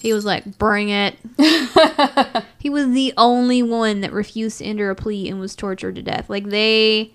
he 0.03 0.13
was 0.13 0.23
like, 0.25 0.59
"Bring 0.59 0.89
it." 0.89 1.15
he 2.59 2.69
was 2.69 2.89
the 2.89 3.13
only 3.17 3.63
one 3.63 4.01
that 4.01 4.11
refused 4.13 4.59
to 4.59 4.65
enter 4.65 4.89
a 4.91 4.95
plea 4.95 5.29
and 5.29 5.39
was 5.39 5.55
tortured 5.55 5.95
to 5.95 6.01
death. 6.03 6.29
Like 6.29 6.49
they, 6.49 7.11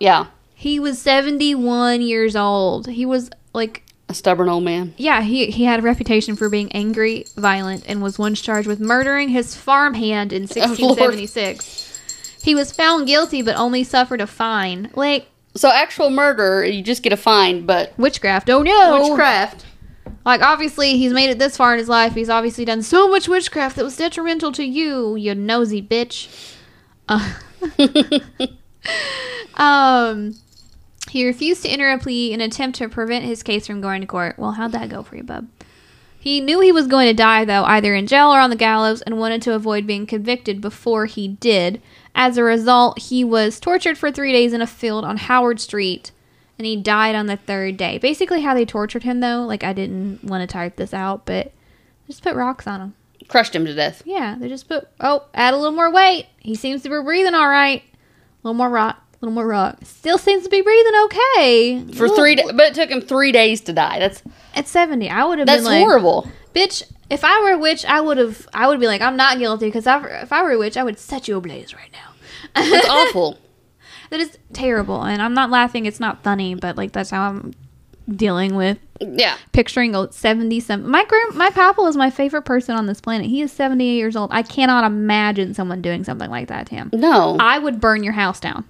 yeah. 0.00 0.26
he 0.54 0.80
was 0.80 0.98
seventy 0.98 1.54
one 1.54 2.00
years 2.00 2.34
old. 2.36 2.86
He 2.86 3.04
was 3.04 3.28
like 3.52 3.82
A 4.08 4.14
stubborn 4.14 4.48
old 4.48 4.64
man. 4.64 4.94
Yeah, 4.96 5.20
he, 5.22 5.50
he 5.50 5.64
had 5.64 5.80
a 5.80 5.82
reputation 5.82 6.36
for 6.36 6.48
being 6.48 6.70
angry, 6.72 7.24
violent, 7.36 7.84
and 7.88 8.00
was 8.02 8.18
once 8.18 8.40
charged 8.40 8.68
with 8.68 8.80
murdering 8.80 9.28
his 9.30 9.54
farmhand 9.54 10.32
in 10.32 10.42
1676. 10.48 12.40
he 12.42 12.54
was 12.54 12.72
found 12.72 13.06
guilty 13.06 13.42
but 13.42 13.56
only 13.56 13.84
suffered 13.84 14.20
a 14.20 14.26
fine. 14.26 14.90
Like, 14.94 15.26
So 15.56 15.70
actual 15.70 16.10
murder, 16.10 16.64
you 16.64 16.82
just 16.82 17.02
get 17.02 17.12
a 17.12 17.16
fine, 17.16 17.66
but 17.66 17.92
witchcraft. 17.98 18.48
Oh 18.48 18.62
no! 18.62 19.02
witchcraft. 19.08 19.64
Like, 20.28 20.42
obviously, 20.42 20.98
he's 20.98 21.14
made 21.14 21.30
it 21.30 21.38
this 21.38 21.56
far 21.56 21.72
in 21.72 21.78
his 21.78 21.88
life. 21.88 22.12
He's 22.12 22.28
obviously 22.28 22.66
done 22.66 22.82
so 22.82 23.08
much 23.08 23.28
witchcraft 23.28 23.76
that 23.76 23.82
was 23.82 23.96
detrimental 23.96 24.52
to 24.52 24.62
you, 24.62 25.16
you 25.16 25.34
nosy 25.34 25.80
bitch. 25.80 26.28
Uh, 27.08 27.32
um, 29.58 30.34
he 31.08 31.24
refused 31.24 31.62
to 31.62 31.70
enter 31.70 31.90
a 31.90 31.96
plea 31.96 32.34
in 32.34 32.42
an 32.42 32.48
attempt 32.48 32.76
to 32.76 32.90
prevent 32.90 33.24
his 33.24 33.42
case 33.42 33.66
from 33.66 33.80
going 33.80 34.02
to 34.02 34.06
court. 34.06 34.38
Well, 34.38 34.52
how'd 34.52 34.72
that 34.72 34.90
go 34.90 35.02
for 35.02 35.16
you, 35.16 35.22
bub? 35.22 35.48
He 36.20 36.42
knew 36.42 36.60
he 36.60 36.72
was 36.72 36.88
going 36.88 37.06
to 37.06 37.14
die, 37.14 37.46
though, 37.46 37.64
either 37.64 37.94
in 37.94 38.06
jail 38.06 38.28
or 38.28 38.38
on 38.38 38.50
the 38.50 38.56
gallows, 38.56 39.00
and 39.00 39.16
wanted 39.16 39.40
to 39.40 39.54
avoid 39.54 39.86
being 39.86 40.04
convicted 40.04 40.60
before 40.60 41.06
he 41.06 41.28
did. 41.28 41.80
As 42.14 42.36
a 42.36 42.42
result, 42.44 42.98
he 42.98 43.24
was 43.24 43.58
tortured 43.58 43.96
for 43.96 44.12
three 44.12 44.32
days 44.32 44.52
in 44.52 44.60
a 44.60 44.66
field 44.66 45.06
on 45.06 45.16
Howard 45.16 45.58
Street, 45.58 46.10
and 46.58 46.66
he 46.66 46.76
died 46.76 47.14
on 47.14 47.26
the 47.26 47.36
third 47.36 47.76
day. 47.76 47.98
Basically, 47.98 48.42
how 48.42 48.52
they 48.54 48.64
tortured 48.64 49.04
him, 49.04 49.20
though, 49.20 49.42
like, 49.44 49.62
I 49.64 49.72
didn't 49.72 50.24
want 50.24 50.42
to 50.42 50.52
type 50.52 50.76
this 50.76 50.92
out, 50.92 51.24
but 51.24 51.52
just 52.06 52.22
put 52.22 52.34
rocks 52.36 52.66
on 52.66 52.80
him. 52.80 52.94
Crushed 53.28 53.54
him 53.54 53.64
to 53.66 53.74
death. 53.74 54.02
Yeah, 54.06 54.36
they 54.38 54.48
just 54.48 54.68
put, 54.68 54.88
oh, 55.00 55.24
add 55.34 55.54
a 55.54 55.56
little 55.56 55.72
more 55.74 55.90
weight. 55.92 56.26
He 56.40 56.54
seems 56.54 56.82
to 56.82 56.88
be 56.88 57.00
breathing 57.02 57.34
all 57.34 57.48
right. 57.48 57.82
A 57.82 58.46
little 58.48 58.54
more 58.54 58.70
rock, 58.70 58.96
a 59.12 59.16
little 59.26 59.34
more 59.34 59.46
rock. 59.46 59.78
Still 59.84 60.18
seems 60.18 60.44
to 60.44 60.48
be 60.50 60.62
breathing 60.62 60.92
okay. 61.04 61.84
For 61.94 62.06
Well, 62.06 62.16
three, 62.16 62.36
da- 62.36 62.52
but 62.52 62.60
it 62.70 62.74
took 62.74 62.88
him 62.90 63.00
three 63.00 63.32
days 63.32 63.60
to 63.62 63.72
die. 63.72 63.98
That's 63.98 64.22
At 64.54 64.66
70, 64.68 65.10
I 65.10 65.24
would 65.24 65.38
have 65.38 65.46
that's 65.46 65.58
been 65.62 65.72
like, 65.72 65.80
horrible. 65.82 66.28
bitch, 66.54 66.82
if 67.10 67.24
I 67.24 67.40
were 67.42 67.52
a 67.52 67.58
witch, 67.58 67.84
I 67.84 68.00
would 68.00 68.16
have, 68.18 68.48
I 68.54 68.68
would 68.68 68.80
be 68.80 68.86
like, 68.86 69.00
I'm 69.02 69.16
not 69.16 69.38
guilty, 69.38 69.66
because 69.66 69.86
if 69.86 70.32
I 70.32 70.42
were 70.42 70.52
a 70.52 70.58
witch, 70.58 70.76
I 70.76 70.82
would 70.84 70.98
set 70.98 71.28
you 71.28 71.36
ablaze 71.36 71.74
right 71.74 71.90
now. 71.92 72.14
It's 72.56 72.88
awful. 72.88 73.38
That 74.10 74.20
is 74.20 74.38
terrible, 74.52 75.02
and 75.02 75.20
I'm 75.20 75.34
not 75.34 75.50
laughing. 75.50 75.86
It's 75.86 76.00
not 76.00 76.22
funny, 76.22 76.54
but 76.54 76.76
like 76.76 76.92
that's 76.92 77.10
how 77.10 77.28
I'm 77.28 77.54
dealing 78.08 78.54
with 78.54 78.78
Yeah, 79.00 79.36
picturing 79.52 79.94
a 79.94 80.10
70 80.10 80.60
some. 80.60 80.90
My 80.90 81.04
grand, 81.04 81.34
my 81.34 81.50
papa 81.50 81.82
is 81.82 81.96
my 81.96 82.08
favorite 82.10 82.42
person 82.46 82.74
on 82.74 82.86
this 82.86 83.00
planet. 83.02 83.26
He 83.26 83.42
is 83.42 83.52
78 83.52 83.94
years 83.96 84.16
old. 84.16 84.30
I 84.32 84.42
cannot 84.42 84.84
imagine 84.84 85.52
someone 85.52 85.82
doing 85.82 86.04
something 86.04 86.30
like 86.30 86.48
that 86.48 86.66
to 86.68 86.74
him. 86.74 86.90
no, 86.94 87.36
I 87.38 87.58
would 87.58 87.80
burn 87.80 88.02
your 88.02 88.14
house 88.14 88.40
down. 88.40 88.64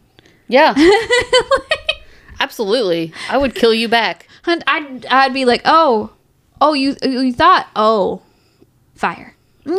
yeah, 0.48 0.74
absolutely. 2.40 3.12
I 3.30 3.36
would 3.36 3.54
kill 3.54 3.74
you 3.74 3.88
back. 3.88 4.26
And 4.46 4.64
I'd, 4.66 5.06
I'd 5.06 5.34
be 5.34 5.44
like, 5.44 5.62
oh, 5.64 6.12
oh, 6.60 6.72
you, 6.72 6.96
you 7.02 7.32
thought, 7.32 7.68
oh, 7.76 8.22
fire. 8.94 9.34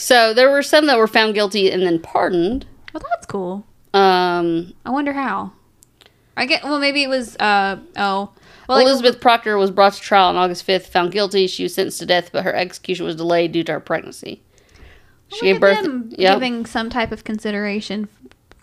So 0.00 0.32
there 0.32 0.48
were 0.48 0.62
some 0.62 0.86
that 0.86 0.96
were 0.96 1.08
found 1.08 1.34
guilty 1.34 1.72
and 1.72 1.82
then 1.82 1.98
pardoned. 1.98 2.66
Well 2.94 3.02
that's 3.10 3.26
cool. 3.26 3.66
Um, 3.94 4.74
I 4.84 4.90
wonder 4.90 5.12
how. 5.12 5.52
I 6.36 6.46
get. 6.46 6.62
Well, 6.64 6.78
maybe 6.78 7.02
it 7.02 7.08
was. 7.08 7.36
Uh 7.36 7.78
oh. 7.96 8.30
Well, 8.68 8.78
like, 8.78 8.86
Elizabeth 8.86 9.20
Proctor 9.20 9.56
was 9.56 9.70
brought 9.70 9.94
to 9.94 10.00
trial 10.00 10.28
on 10.28 10.36
August 10.36 10.66
5th, 10.66 10.82
found 10.88 11.10
guilty. 11.10 11.46
She 11.46 11.62
was 11.62 11.74
sentenced 11.74 12.00
to 12.00 12.06
death, 12.06 12.30
but 12.32 12.44
her 12.44 12.54
execution 12.54 13.06
was 13.06 13.16
delayed 13.16 13.50
due 13.52 13.64
to 13.64 13.72
her 13.72 13.80
pregnancy. 13.80 14.42
She 15.28 15.46
gave 15.46 15.58
birth. 15.60 15.86
Yep. 16.10 16.36
giving 16.36 16.66
some 16.66 16.90
type 16.90 17.10
of 17.12 17.24
consideration. 17.24 18.08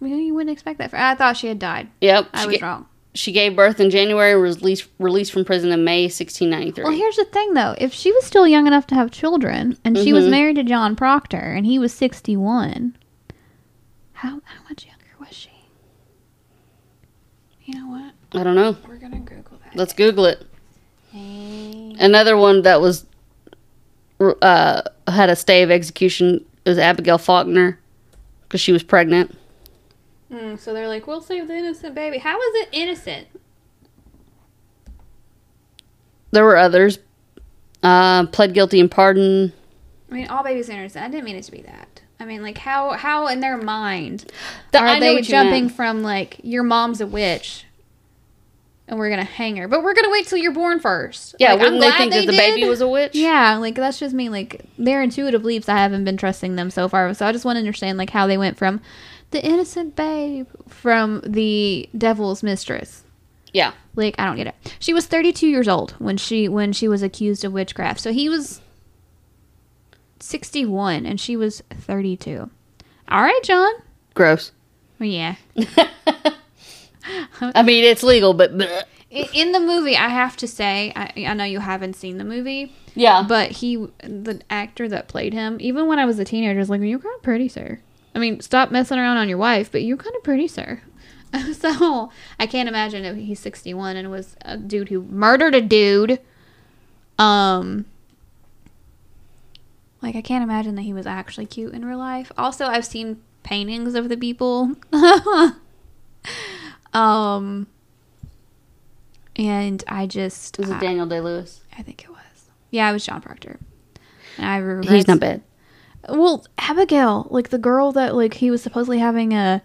You, 0.01 0.33
wouldn't 0.35 0.51
expect 0.53 0.77
that. 0.77 0.91
For, 0.91 0.97
I 0.97 1.15
thought 1.15 1.37
she 1.37 1.47
had 1.47 1.57
died. 1.57 1.89
Yep. 2.01 2.27
I 2.33 2.41
She, 2.41 2.47
was 2.47 2.57
ga- 2.57 2.65
wrong. 2.67 2.85
she 3.15 3.31
gave 3.31 3.55
birth 3.55 3.79
in 3.79 3.89
January 3.89 4.39
was 4.39 4.57
released, 4.57 4.87
released 4.99 5.31
from 5.31 5.43
prison 5.45 5.71
in 5.71 5.83
May 5.83 6.03
1693. 6.03 6.83
Well, 6.83 6.93
here's 6.93 7.15
the 7.15 7.25
thing, 7.25 7.53
though. 7.55 7.73
If 7.79 7.91
she 7.93 8.11
was 8.11 8.25
still 8.25 8.47
young 8.47 8.67
enough 8.67 8.85
to 8.87 8.95
have 8.95 9.09
children, 9.09 9.77
and 9.83 9.97
she 9.97 10.13
was 10.13 10.25
Mhm. 10.25 10.29
married 10.31 10.55
to 10.57 10.63
John 10.63 10.95
Proctor, 10.95 11.37
and 11.39 11.65
he 11.65 11.79
was 11.79 11.91
61, 11.93 12.95
how 14.13 14.41
how 14.43 14.61
much 14.69 14.85
younger 14.85 15.05
was 15.19 15.29
she? 15.35 15.49
You 17.65 17.79
know 17.79 17.87
what? 17.87 18.39
I 18.39 18.43
don't 18.43 18.55
know. 18.55 18.77
We're 18.87 18.97
gonna 18.97 19.19
Google 19.19 19.57
that. 19.63 19.75
Let's 19.75 19.93
Google 19.93 20.25
it. 20.25 20.45
Another 21.13 22.37
one 22.37 22.61
that 22.63 22.81
was 22.81 23.05
uh, 24.19 24.81
had 25.07 25.29
a 25.29 25.35
stay 25.35 25.63
of 25.63 25.71
execution 25.71 26.45
was 26.65 26.77
Abigail 26.77 27.17
Faulkner 27.17 27.79
because 28.43 28.61
she 28.61 28.71
was 28.71 28.83
pregnant. 28.83 29.35
Mm, 30.31 30.59
so 30.59 30.73
they're 30.73 30.87
like, 30.87 31.07
"We'll 31.07 31.21
save 31.21 31.47
the 31.47 31.55
innocent 31.55 31.95
baby." 31.95 32.19
How 32.19 32.39
is 32.39 32.55
it 32.55 32.69
innocent? 32.71 33.27
There 36.31 36.43
were 36.43 36.57
others. 36.57 36.99
Uh, 37.81 38.25
pled 38.27 38.53
guilty 38.53 38.79
and 38.79 38.89
pardoned. 38.89 39.53
I 40.09 40.13
mean, 40.13 40.27
all 40.27 40.43
babies 40.43 40.69
are 40.69 40.73
innocent. 40.73 41.05
I 41.05 41.09
didn't 41.09 41.23
mean 41.23 41.35
it 41.35 41.43
to 41.43 41.51
be 41.51 41.61
that. 41.61 42.01
I 42.25 42.27
mean, 42.27 42.41
like, 42.41 42.57
how 42.57 42.91
how 42.93 43.27
in 43.27 43.39
their 43.39 43.55
mind 43.55 44.25
Th- 44.71 44.81
are 44.83 44.99
they 44.99 45.21
jumping 45.21 45.69
from 45.69 46.01
like 46.01 46.39
your 46.43 46.63
mom's 46.63 46.99
a 47.01 47.05
witch, 47.05 47.65
and 48.87 48.97
we're 48.97 49.11
gonna 49.11 49.23
hang 49.23 49.57
her, 49.57 49.67
but 49.67 49.83
we're 49.83 49.93
gonna 49.93 50.09
wait 50.09 50.25
till 50.25 50.39
you're 50.39 50.51
born 50.51 50.79
first. 50.79 51.35
Yeah, 51.39 51.53
Like, 51.53 51.61
wouldn't 51.61 51.81
they 51.81 51.91
think 51.91 52.13
that 52.13 52.25
the 52.25 52.31
did. 52.31 52.37
baby 52.37 52.67
was 52.67 52.81
a 52.81 52.87
witch? 52.87 53.13
Yeah, 53.13 53.57
like 53.57 53.75
that's 53.75 53.99
just 53.99 54.15
me. 54.15 54.29
Like 54.29 54.65
their 54.75 55.03
intuitive 55.03 55.45
leaps, 55.45 55.69
I 55.69 55.77
haven't 55.77 56.03
been 56.03 56.17
trusting 56.17 56.55
them 56.55 56.71
so 56.71 56.89
far. 56.89 57.13
So 57.13 57.27
I 57.27 57.31
just 57.31 57.45
want 57.45 57.57
to 57.57 57.59
understand 57.59 57.99
like 57.99 58.09
how 58.09 58.25
they 58.25 58.39
went 58.39 58.57
from 58.57 58.81
the 59.29 59.45
innocent 59.45 59.95
babe 59.95 60.47
from 60.67 61.21
the 61.27 61.87
devil's 61.95 62.41
mistress. 62.41 63.03
Yeah. 63.53 63.73
Like 63.95 64.15
I 64.17 64.25
don't 64.25 64.35
get 64.35 64.47
it. 64.47 64.75
She 64.79 64.95
was 64.95 65.05
32 65.05 65.45
years 65.47 65.67
old 65.67 65.91
when 65.99 66.17
she 66.17 66.47
when 66.49 66.73
she 66.73 66.87
was 66.87 67.03
accused 67.03 67.45
of 67.45 67.53
witchcraft. 67.53 67.99
So 68.01 68.11
he 68.11 68.29
was 68.29 68.61
61 70.25 71.05
and 71.05 71.19
she 71.19 71.37
was 71.37 71.61
32. 71.71 72.49
All 73.07 73.21
right, 73.21 73.39
John. 73.43 73.73
Gross. 74.13 74.51
Well, 74.99 75.09
yeah. 75.09 75.35
I 77.41 77.63
mean, 77.63 77.83
it's 77.83 78.03
legal, 78.03 78.33
but 78.33 78.51
In 79.11 79.51
the 79.51 79.59
movie, 79.59 79.95
I 79.95 80.09
have 80.09 80.35
to 80.37 80.47
say, 80.47 80.91
I, 80.95 81.25
I 81.25 81.33
know 81.35 81.43
you 81.43 81.59
haven't 81.59 81.95
seen 81.95 82.17
the 82.17 82.23
movie, 82.23 82.73
yeah. 82.95 83.23
but 83.27 83.51
he, 83.51 83.75
the 83.99 84.41
actor 84.49 84.89
that 84.89 85.07
played 85.07 85.33
him, 85.33 85.57
even 85.59 85.87
when 85.87 85.99
I 85.99 86.05
was 86.05 86.19
a 86.19 86.25
teenager, 86.25 86.59
was 86.59 86.69
like, 86.69 86.81
"You're 86.81 86.99
kind 86.99 87.15
of 87.15 87.23
pretty, 87.23 87.47
sir." 87.47 87.79
I 88.13 88.19
mean, 88.19 88.41
stop 88.41 88.71
messing 88.71 88.97
around 88.97 89.17
on 89.17 89.29
your 89.29 89.37
wife, 89.37 89.71
but 89.71 89.83
you're 89.83 89.97
kind 89.97 90.15
of 90.15 90.23
pretty, 90.23 90.47
sir. 90.47 90.81
so 91.53 92.09
I 92.39 92.47
can't 92.47 92.69
imagine 92.69 93.05
if 93.05 93.15
he's 93.17 93.39
61 93.39 93.95
and 93.95 94.09
was 94.09 94.35
a 94.41 94.57
dude 94.57 94.89
who 94.89 95.03
murdered 95.03 95.53
a 95.53 95.61
dude. 95.61 96.19
Um, 97.19 97.85
like 100.01 100.15
I 100.15 100.21
can't 100.21 100.43
imagine 100.43 100.75
that 100.75 100.81
he 100.83 100.93
was 100.93 101.05
actually 101.05 101.45
cute 101.45 101.73
in 101.73 101.85
real 101.85 101.97
life. 101.97 102.31
Also, 102.37 102.65
I've 102.65 102.85
seen 102.85 103.21
paintings 103.43 103.95
of 103.95 104.09
the 104.09 104.17
people. 104.17 104.71
um, 106.93 107.67
and 109.35 109.83
I 109.87 110.07
just 110.07 110.57
was 110.57 110.71
I- 110.71 110.77
it 110.77 110.81
Daniel 110.81 111.05
Day 111.05 111.21
Lewis? 111.21 111.61
I 111.77 111.81
think 111.81 112.03
it 112.03 112.09
was. 112.09 112.17
Yeah, 112.71 112.89
it 112.89 112.93
was 112.93 113.05
John 113.05 113.21
Proctor. 113.21 113.59
And 114.37 114.45
I 114.45 114.57
regret. 114.57 114.93
He's 114.93 115.07
not 115.07 115.19
bad. 115.19 115.41
Well, 116.07 116.45
Abigail, 116.57 117.27
like 117.31 117.49
the 117.49 117.57
girl 117.57 117.91
that 117.93 118.15
like 118.15 118.35
he 118.35 118.51
was 118.51 118.61
supposedly 118.61 118.99
having 118.99 119.33
a 119.33 119.61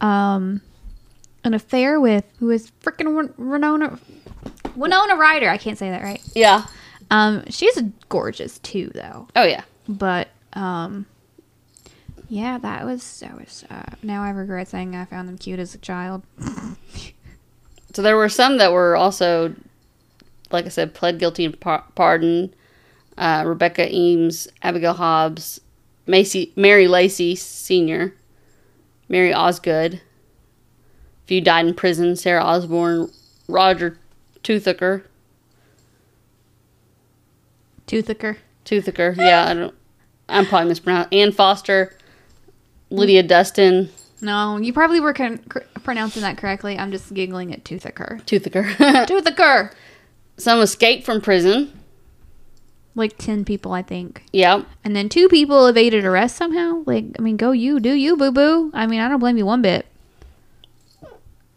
um 0.00 0.60
an 1.42 1.54
affair 1.54 2.00
with, 2.00 2.24
who 2.38 2.50
is 2.50 2.70
freaking 2.82 3.16
Win- 3.16 3.34
Winona 3.36 3.98
Winona 4.76 5.16
Ryder. 5.16 5.48
I 5.48 5.58
can't 5.58 5.78
say 5.78 5.90
that 5.90 6.02
right. 6.02 6.22
Yeah. 6.34 6.66
Um, 7.10 7.44
she's 7.50 7.80
gorgeous 8.08 8.58
too, 8.58 8.90
though. 8.94 9.28
Oh 9.36 9.44
yeah. 9.44 9.62
But 9.88 10.28
um, 10.54 11.06
yeah, 12.28 12.58
that 12.58 12.84
was 12.84 13.20
that 13.20 13.34
was. 13.38 13.64
Uh, 13.70 13.94
now 14.02 14.22
I 14.22 14.30
regret 14.30 14.68
saying 14.68 14.96
I 14.96 15.04
found 15.04 15.28
them 15.28 15.38
cute 15.38 15.58
as 15.58 15.74
a 15.74 15.78
child. 15.78 16.22
So 17.94 18.02
there 18.02 18.16
were 18.16 18.28
some 18.28 18.58
that 18.58 18.72
were 18.72 18.96
also, 18.96 19.54
like 20.50 20.66
I 20.66 20.68
said, 20.68 20.94
pled 20.94 21.20
guilty 21.20 21.44
and 21.44 21.58
par- 21.58 21.84
pardoned. 21.94 22.54
Uh, 23.16 23.44
Rebecca 23.46 23.94
Eames, 23.94 24.48
Abigail 24.62 24.94
Hobbs, 24.94 25.60
Macy, 26.04 26.52
Mary 26.56 26.88
Lacey 26.88 27.36
Senior, 27.36 28.12
Mary 29.08 29.32
Osgood. 29.32 29.94
A 29.94 31.26
few 31.26 31.40
died 31.40 31.66
in 31.66 31.74
prison. 31.74 32.16
Sarah 32.16 32.42
Osborne, 32.42 33.12
Roger 33.46 33.96
Toothaker, 34.42 35.04
Toothaker. 37.94 38.36
Toothaker. 38.64 39.16
Yeah, 39.16 39.46
I 39.48 39.54
don't. 39.54 39.74
I'm 40.28 40.46
probably 40.46 40.68
mispronouncing. 40.70 41.16
Ann 41.18 41.32
Foster, 41.32 41.92
Lydia 42.90 43.22
Dustin, 43.22 43.90
No, 44.20 44.56
you 44.56 44.72
probably 44.72 44.98
were 45.00 45.12
con- 45.12 45.38
cr- 45.48 45.58
pronouncing 45.82 46.22
that 46.22 46.38
correctly. 46.38 46.78
I'm 46.78 46.90
just 46.90 47.12
giggling 47.12 47.52
at 47.52 47.62
Toothaker. 47.64 48.22
Toothaker. 48.24 48.64
Toothaker. 49.06 49.72
some 50.38 50.60
escaped 50.60 51.04
from 51.04 51.20
prison. 51.20 51.78
Like 52.96 53.18
ten 53.18 53.44
people, 53.44 53.72
I 53.72 53.82
think. 53.82 54.24
Yep. 54.32 54.66
And 54.82 54.96
then 54.96 55.08
two 55.08 55.28
people 55.28 55.66
evaded 55.66 56.04
arrest 56.04 56.36
somehow. 56.36 56.82
Like, 56.86 57.04
I 57.18 57.22
mean, 57.22 57.36
go 57.36 57.52
you, 57.52 57.78
do 57.80 57.92
you, 57.92 58.16
boo 58.16 58.32
boo. 58.32 58.70
I 58.74 58.86
mean, 58.86 59.00
I 59.00 59.08
don't 59.08 59.20
blame 59.20 59.36
you 59.36 59.46
one 59.46 59.62
bit. 59.62 59.86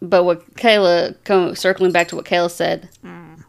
But 0.01 0.23
what 0.25 0.53
Kayla, 0.55 1.57
circling 1.57 1.91
back 1.91 2.07
to 2.09 2.15
what 2.15 2.25
Kayla 2.25 2.51
said, 2.51 2.89
mm, 3.03 3.43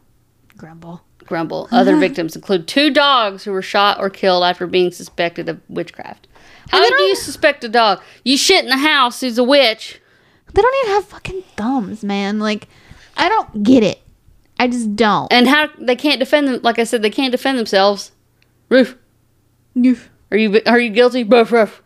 Grumble. 0.57 1.01
Grumble. 1.25 1.67
Other 1.71 1.91
uh-huh. 1.91 1.99
victims 1.99 2.35
include 2.35 2.67
two 2.67 2.91
dogs 2.91 3.43
who 3.43 3.51
were 3.51 3.61
shot 3.61 3.99
or 3.99 4.09
killed 4.09 4.43
after 4.43 4.65
being 4.65 4.91
suspected 4.91 5.47
of 5.49 5.61
witchcraft. 5.69 6.27
How 6.69 6.87
do 6.87 7.03
you 7.03 7.15
suspect 7.15 7.63
a 7.63 7.69
dog? 7.69 8.01
You 8.23 8.37
shit 8.37 8.63
in 8.63 8.69
the 8.69 8.77
house, 8.77 9.21
who's 9.21 9.37
a 9.37 9.43
witch. 9.43 9.99
They 10.53 10.61
don't 10.61 10.85
even 10.85 10.95
have 10.95 11.05
fucking 11.05 11.43
thumbs, 11.55 12.03
man. 12.03 12.39
Like, 12.39 12.67
I 13.17 13.29
don't 13.29 13.63
get 13.63 13.83
it. 13.83 14.01
I 14.59 14.67
just 14.67 14.95
don't. 14.95 15.31
And 15.31 15.47
how 15.47 15.69
they 15.79 15.95
can't 15.95 16.19
defend 16.19 16.47
them 16.47 16.59
like 16.63 16.79
I 16.79 16.83
said, 16.83 17.01
they 17.01 17.09
can't 17.09 17.31
defend 17.31 17.57
themselves. 17.57 18.11
Roof. 18.67 18.97
Are 20.31 20.37
you 20.37 20.61
are 20.65 20.79
you 20.79 20.89
guilty? 20.89 21.23
Ruff 21.23 21.51
ruff. 21.51 21.81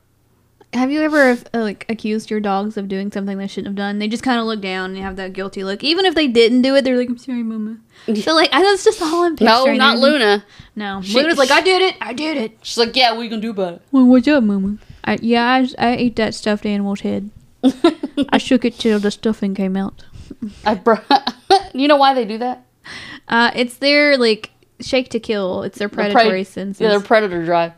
Have 0.74 0.92
you 0.92 1.02
ever 1.02 1.32
uh, 1.54 1.60
like 1.60 1.86
accused 1.90 2.30
your 2.30 2.40
dogs 2.40 2.78
of 2.78 2.88
doing 2.88 3.12
something 3.12 3.38
they 3.38 3.48
shouldn't 3.48 3.68
have 3.68 3.76
done? 3.76 4.00
They 4.00 4.08
just 4.08 4.24
kind 4.24 4.40
of 4.40 4.46
look 4.46 4.62
down 4.62 4.92
and 4.96 5.00
have 5.00 5.16
that 5.18 5.34
guilty 5.34 5.64
look. 5.64 5.84
Even 5.84 6.06
if 6.06 6.16
they 6.16 6.28
didn't 6.28 6.62
do 6.64 6.76
it, 6.76 6.84
they're 6.84 6.98
like, 6.98 7.10
"I'm 7.10 7.18
sorry, 7.18 7.44
mama." 7.44 7.78
So 8.16 8.34
like, 8.34 8.50
I, 8.54 8.62
that's 8.62 8.84
just 8.84 9.02
all 9.02 9.24
I'm 9.24 9.36
No, 9.40 9.60
picturing. 9.60 9.78
not 9.78 9.98
Luna. 10.00 10.44
No, 10.76 11.02
She- 11.02 11.14
Luna's 11.16 11.38
like, 11.38 11.52
"I 11.52 11.62
did 11.62 11.82
it. 11.82 11.96
I 12.02 12.14
did 12.14 12.38
it." 12.38 12.58
She's 12.62 12.78
like, 12.78 12.96
yeah, 12.96 13.14
what 13.14 13.22
you 13.22 13.30
gonna 13.30 13.42
do 13.42 13.52
about 13.52 13.76
it? 13.76 13.82
Well, 13.92 14.06
what's 14.06 14.28
up, 14.28 14.44
mama? 14.44 14.78
I, 15.06 15.20
yeah, 15.22 15.46
I, 15.46 15.68
I 15.92 15.96
ate 15.96 16.16
that 16.18 16.34
stuffed 16.34 16.66
animal's 16.66 17.02
head. 17.02 17.30
I 18.30 18.38
shook 18.40 18.66
it 18.66 18.78
till 18.78 19.00
the 19.00 19.12
stuffing 19.12 19.54
came 19.56 19.78
out. 19.78 20.04
I 20.66 20.76
brought. 20.76 21.06
you 21.74 21.88
know 21.88 21.96
why 21.98 22.14
they 22.14 22.26
do 22.26 22.38
that? 22.40 22.66
Uh, 23.28 23.52
it's 23.56 23.78
their 23.78 24.18
like 24.18 24.50
shake 24.82 25.10
to 25.10 25.20
kill. 25.20 25.64
It's 25.64 25.78
their 25.78 25.88
The 25.88 25.96
pre- 25.96 26.12
predatory 26.12 26.44
senses. 26.44 26.82
Yeah, 26.82 26.90
their 26.90 27.00
predator 27.00 27.46
drive. 27.46 27.74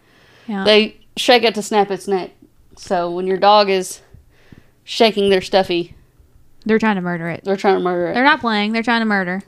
Yeah. 0.47 0.63
They 0.63 0.97
shake 1.17 1.43
it 1.43 1.53
to 1.55 1.61
snap 1.61 1.91
its 1.91 2.07
neck. 2.07 2.31
So 2.78 3.09
when 3.11 3.28
your 3.28 3.38
dog 3.38 3.69
is 3.69 4.01
shaking 4.84 5.30
their 5.30 5.41
stuffy, 5.41 5.95
They're 6.65 6.80
trying 6.80 6.95
to 6.95 7.01
murder 7.01 7.30
it. 7.30 7.43
they're 7.43 7.55
trying 7.57 7.78
to 7.78 7.84
murder 7.84 8.07
it. 8.07 8.13
They're 8.13 8.23
not 8.23 8.41
playing. 8.41 8.71
They're 8.73 8.84
trying 8.84 9.01
to 9.01 9.05
murder. 9.05 9.41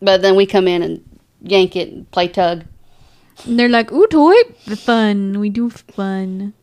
But 0.00 0.22
then 0.22 0.36
we 0.36 0.46
come 0.46 0.68
in 0.68 0.82
and 0.82 1.18
yank 1.42 1.76
it 1.76 1.92
and 1.92 2.10
play 2.10 2.28
tug. 2.28 2.64
And 3.44 3.58
they're 3.58 3.68
like, 3.68 3.92
"Ooh, 3.92 4.06
toy, 4.08 4.34
The 4.66 4.76
fun. 4.76 5.38
We 5.40 5.48
do 5.50 5.70
fun." 5.70 6.54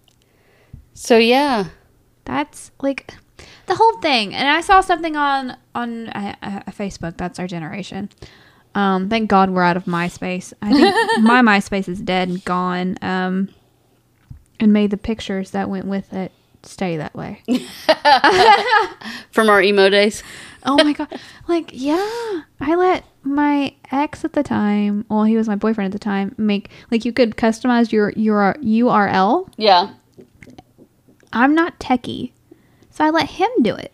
So 0.94 1.18
yeah, 1.18 1.66
That's 2.26 2.72
like 2.82 3.14
the 3.68 3.76
whole 3.76 3.98
thing. 4.00 4.34
And 4.34 4.48
I 4.48 4.62
saw 4.62 4.82
something 4.82 5.16
on 5.16 5.58
on 5.74 6.10
uh, 6.10 6.36
uh, 6.42 6.60
Facebook. 6.72 7.18
That's 7.18 7.40
our 7.40 7.48
generation. 7.48 8.10
Um, 8.74 9.08
thank 9.10 9.30
God 9.30 9.50
we're 9.52 9.64
out 9.64 9.78
of 9.78 9.86
MySpace. 9.86 10.52
I 10.62 10.72
think 10.74 11.24
my 11.24 11.42
MySpace 11.42 11.88
is 11.88 12.02
dead 12.02 12.28
and 12.30 12.44
gone. 12.44 12.98
Um, 13.02 13.50
and 14.60 14.74
may 14.74 14.88
the 14.88 14.98
pictures 14.98 15.52
that 15.52 15.70
went 15.70 15.86
with 15.86 16.14
it 16.14 16.32
stay 16.64 16.98
that 16.98 17.16
way. 17.16 17.42
from 19.32 19.50
our 19.50 19.62
emo 19.62 19.90
days. 19.90 20.24
Oh 20.64 20.84
my 20.84 20.94
god. 20.94 21.20
Like, 21.48 21.70
yeah. 21.74 22.42
I 22.60 22.76
let 22.76 23.06
my 23.24 23.76
ex 23.92 24.26
at 24.26 24.34
the 24.34 24.44
time, 24.44 25.06
well, 25.10 25.24
he 25.24 25.38
was 25.38 25.48
my 25.48 25.56
boyfriend 25.56 25.94
at 25.94 26.00
the 26.00 26.04
time, 26.04 26.34
make 26.38 26.70
like 26.92 27.06
you 27.06 27.14
could 27.14 27.38
customize 27.38 27.92
your 27.92 28.12
your 28.12 28.56
URL. 28.62 29.48
Yeah. 29.58 29.94
I'm 31.34 31.54
not 31.54 31.80
techie. 31.80 32.32
So 32.90 33.04
I 33.04 33.10
let 33.10 33.30
him 33.32 33.50
do 33.62 33.76
it. 33.76 33.94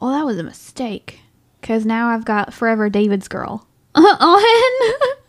Well, 0.00 0.12
that 0.12 0.24
was 0.24 0.38
a 0.38 0.44
mistake. 0.44 1.20
Cause 1.60 1.84
now 1.84 2.08
I've 2.08 2.24
got 2.24 2.54
Forever 2.54 2.88
David's 2.88 3.28
girl 3.28 3.66
on. 3.94 4.42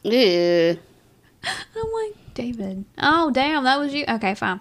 Yeah. 0.03 0.75
I'm 1.43 1.91
like, 1.93 2.18
David. 2.33 2.85
Oh 2.97 3.31
damn, 3.31 3.63
that 3.63 3.79
was 3.79 3.93
you. 3.93 4.05
Okay, 4.07 4.35
fine. 4.35 4.59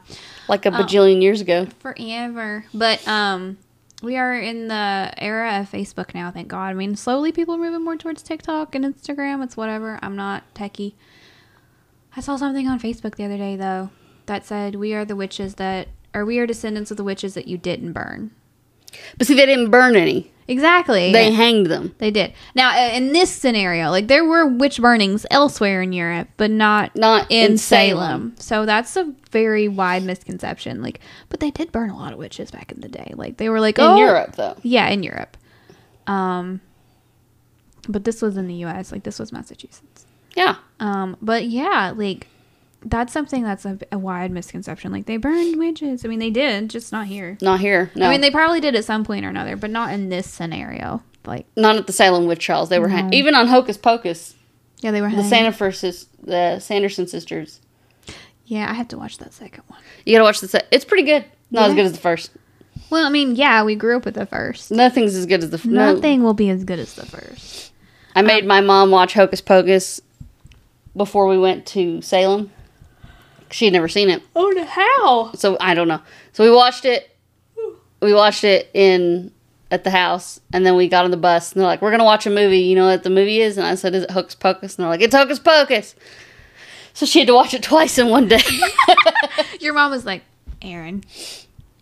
Like 0.49 0.67
a 0.67 0.71
bajillion 0.71 1.23
years 1.23 1.41
ago. 1.41 1.67
Forever. 1.81 2.65
But 2.75 3.07
um 3.07 3.59
we 4.03 4.17
are 4.17 4.39
in 4.39 4.69
the 4.69 5.13
era 5.17 5.61
of 5.61 5.71
Facebook 5.71 6.15
now, 6.15 6.31
thank 6.31 6.49
God. 6.49 6.67
I 6.69 6.75
mean, 6.75 6.95
slowly 6.95 7.33
people 7.33 7.57
are 7.57 7.59
moving 7.59 7.85
more 7.85 7.97
towards 7.97 8.23
TikTok 8.23 8.75
and 8.75 8.85
Instagram. 8.85 9.43
It's 9.43 9.57
whatever. 9.57 9.99
I'm 10.03 10.15
not 10.15 10.45
techie. 10.55 10.95
I 12.17 12.21
saw 12.21 12.37
something 12.37 12.69
on 12.69 12.81
Facebook 12.81 13.17
the 13.17 13.25
other 13.25 13.37
day 13.37 13.57
though 13.57 13.91
that 14.27 14.47
said 14.47 14.75
we 14.77 14.95
are 14.95 15.05
the 15.05 15.17
witches 15.17 15.55
that 15.57 15.89
or 16.15 16.25
we 16.25 16.39
are 16.39 16.47
descendants 16.47 16.91
of 16.91 16.97
the 16.97 17.05
witches 17.05 17.35
that 17.35 17.49
you 17.49 17.59
didn't 17.59 17.93
burn. 17.93 18.31
But 19.17 19.27
see, 19.27 19.35
they 19.35 19.47
didn't 19.47 19.71
burn 19.71 19.97
any. 19.97 20.31
Exactly. 20.51 21.13
They 21.13 21.31
hanged 21.31 21.67
them. 21.67 21.95
They 21.99 22.11
did. 22.11 22.33
Now, 22.55 22.71
uh, 22.71 22.93
in 22.95 23.13
this 23.13 23.31
scenario, 23.31 23.91
like 23.91 24.09
there 24.09 24.25
were 24.25 24.47
witch 24.47 24.81
burnings 24.81 25.27
elsewhere 25.31 25.83
in 25.83 25.93
Europe, 25.93 26.29
but 26.39 26.51
not 26.51 26.97
Not 26.97 27.31
in, 27.31 27.53
in 27.53 27.59
Salem. 27.59 27.99
Salem. 27.99 28.35
So 28.39 28.65
that's 28.65 28.97
a 28.97 29.13
very 29.31 29.69
wide 29.69 30.05
misconception. 30.05 30.81
Like, 30.83 31.01
but 31.29 31.41
they 31.41 31.51
did 31.51 31.71
burn 31.71 31.91
a 31.91 31.97
lot 31.97 32.15
of 32.15 32.19
witches 32.19 32.51
back 32.51 32.73
in 32.73 32.81
the 32.81 32.89
day. 32.89 33.13
Like 33.15 33.37
they 33.37 33.51
were 33.51 33.61
like, 33.61 33.79
In 33.79 33.85
oh, 33.85 33.99
Europe, 33.99 34.37
though. 34.37 34.57
yeah, 34.63 34.89
in 34.89 35.03
Europe. 35.03 35.37
Um, 36.07 36.63
but 37.87 38.05
this 38.05 38.23
was 38.23 38.39
in 38.39 38.47
the 38.49 38.55
U.S. 38.55 38.91
Like 38.91 39.03
this 39.03 39.19
was 39.19 39.33
Massachusetts. 39.33 40.07
Yeah. 40.35 40.57
Um, 40.81 41.19
but 41.21 41.45
yeah, 41.45 41.93
like 41.95 42.27
that's 42.85 43.13
something 43.13 43.43
that's 43.43 43.65
a, 43.65 43.79
a 43.93 43.99
wide 43.99 44.31
misconception. 44.31 44.93
Like 44.93 45.07
they 45.07 45.17
burned 45.17 45.59
witches. 45.59 46.05
I 46.05 46.09
mean, 46.09 46.19
they 46.19 46.31
did, 46.31 46.71
just 46.71 46.93
not 46.93 47.07
here. 47.07 47.37
Not 47.41 47.61
here. 47.61 47.91
No. 47.95 48.07
I 48.07 48.11
mean, 48.11 48.21
they 48.21 48.31
probably 48.31 48.61
did 48.61 48.75
at 48.75 48.85
some 48.85 49.05
point 49.05 49.25
or 49.25 49.29
another, 49.29 49.57
but 49.57 49.71
not 49.71 49.93
in 49.93 50.09
this 50.09 50.29
scenario. 50.29 51.03
Like, 51.25 51.47
not 51.57 51.77
at 51.77 51.87
the 51.87 51.93
Salem 51.93 52.27
witch 52.27 52.45
trials. 52.45 52.69
They 52.69 52.79
were 52.79 52.89
hang- 52.89 53.13
even 53.13 53.35
on 53.35 53.49
Hocus 53.49 53.77
Pocus. 53.77 54.35
yeah, 54.81 54.93
they 54.93 55.01
were 55.03 55.11
The. 55.11 55.17
Sandifer 55.23 55.75
sis- 55.75 56.07
the 56.23 56.59
Sanderson 56.61 57.07
sisters. 57.07 57.61
Yeah, 58.47 58.71
I 58.71 58.73
have 58.75 58.89
to 58.89 58.97
watch 58.99 59.19
that 59.19 59.35
second 59.35 59.65
one. 59.69 59.81
You 60.07 60.15
gotta 60.15 60.25
watch 60.25 60.41
the 60.41 60.49
set. 60.49 60.67
It's 60.71 60.85
pretty 60.87 61.03
good. 61.05 61.25
Not 61.51 61.69
as 61.71 61.75
good 61.75 61.85
as 61.85 61.93
the 61.93 61.99
first. 61.99 62.31
Well, 62.91 63.05
I 63.05 63.11
mean, 63.11 63.37
yeah, 63.37 63.63
we 63.65 63.75
grew 63.75 63.97
up 63.99 64.05
with 64.07 64.15
the 64.15 64.25
first. 64.25 64.71
Nothing's 64.71 65.15
as 65.15 65.27
good 65.27 65.43
as 65.43 65.51
the 65.51 65.59
f- 65.59 65.67
no. 65.67 65.95
Nothing 65.95 66.23
will 66.23 66.33
be 66.33 66.49
as 66.49 66.65
good 66.65 66.79
as 66.79 66.95
the 66.95 67.05
first. 67.05 67.73
I 68.15 68.23
made 68.23 68.43
um, 68.45 68.49
my 68.49 68.61
mom 68.63 68.91
watch 68.91 69.13
Hocus 69.13 69.43
Pocus 69.43 70.01
before 70.97 71.27
we 71.27 71.39
went 71.39 71.67
to 71.67 72.01
Salem. 72.01 72.51
She 73.51 73.65
had 73.67 73.73
never 73.73 73.89
seen 73.89 74.11
it, 74.11 74.23
Oh, 74.37 74.53
the 74.55 74.65
how? 74.65 75.33
so 75.35 75.57
I 75.61 75.75
don't 75.75 75.89
know. 75.89 76.01
So 76.33 76.45
we 76.45 76.51
watched 76.51 76.85
it. 76.85 77.11
We 78.01 78.13
watched 78.15 78.45
it 78.45 78.71
in 78.75 79.33
at 79.71 79.85
the 79.85 79.91
house, 79.91 80.41
and 80.53 80.65
then 80.65 80.77
we 80.77 80.89
got 80.89 81.05
on 81.05 81.11
the 81.11 81.17
bus, 81.17 81.53
and 81.53 81.61
they're 81.61 81.67
like, 81.67 81.83
"We're 81.83 81.91
gonna 81.91 82.05
watch 82.05 82.27
a 82.27 82.31
movie." 82.31 82.61
You 82.61 82.75
know 82.77 82.87
what 82.87 83.03
the 83.03 83.11
movie 83.11 83.41
is? 83.41 83.59
And 83.59 83.67
I 83.67 83.75
said, 83.75 83.95
"Is 83.95 84.05
it 84.05 84.11
Hocus 84.13 84.35
Pocus?" 84.35 84.77
And 84.77 84.85
they're 84.85 84.91
like, 84.91 85.03
"It's 85.03 85.15
Hocus 85.15 85.39
Pocus." 85.39 85.95
So 86.95 87.07
she 87.07 87.19
had 87.21 87.29
to 87.29 87.35
watch 87.35 87.55
it 87.55 87.63
twice 87.63 87.99
in 87.99 88.09
one 88.09 88.29
day. 88.29 88.41
Your 89.61 89.73
mom 89.75 89.91
was 89.91 90.05
like, 90.05 90.23
Aaron, 90.63 91.05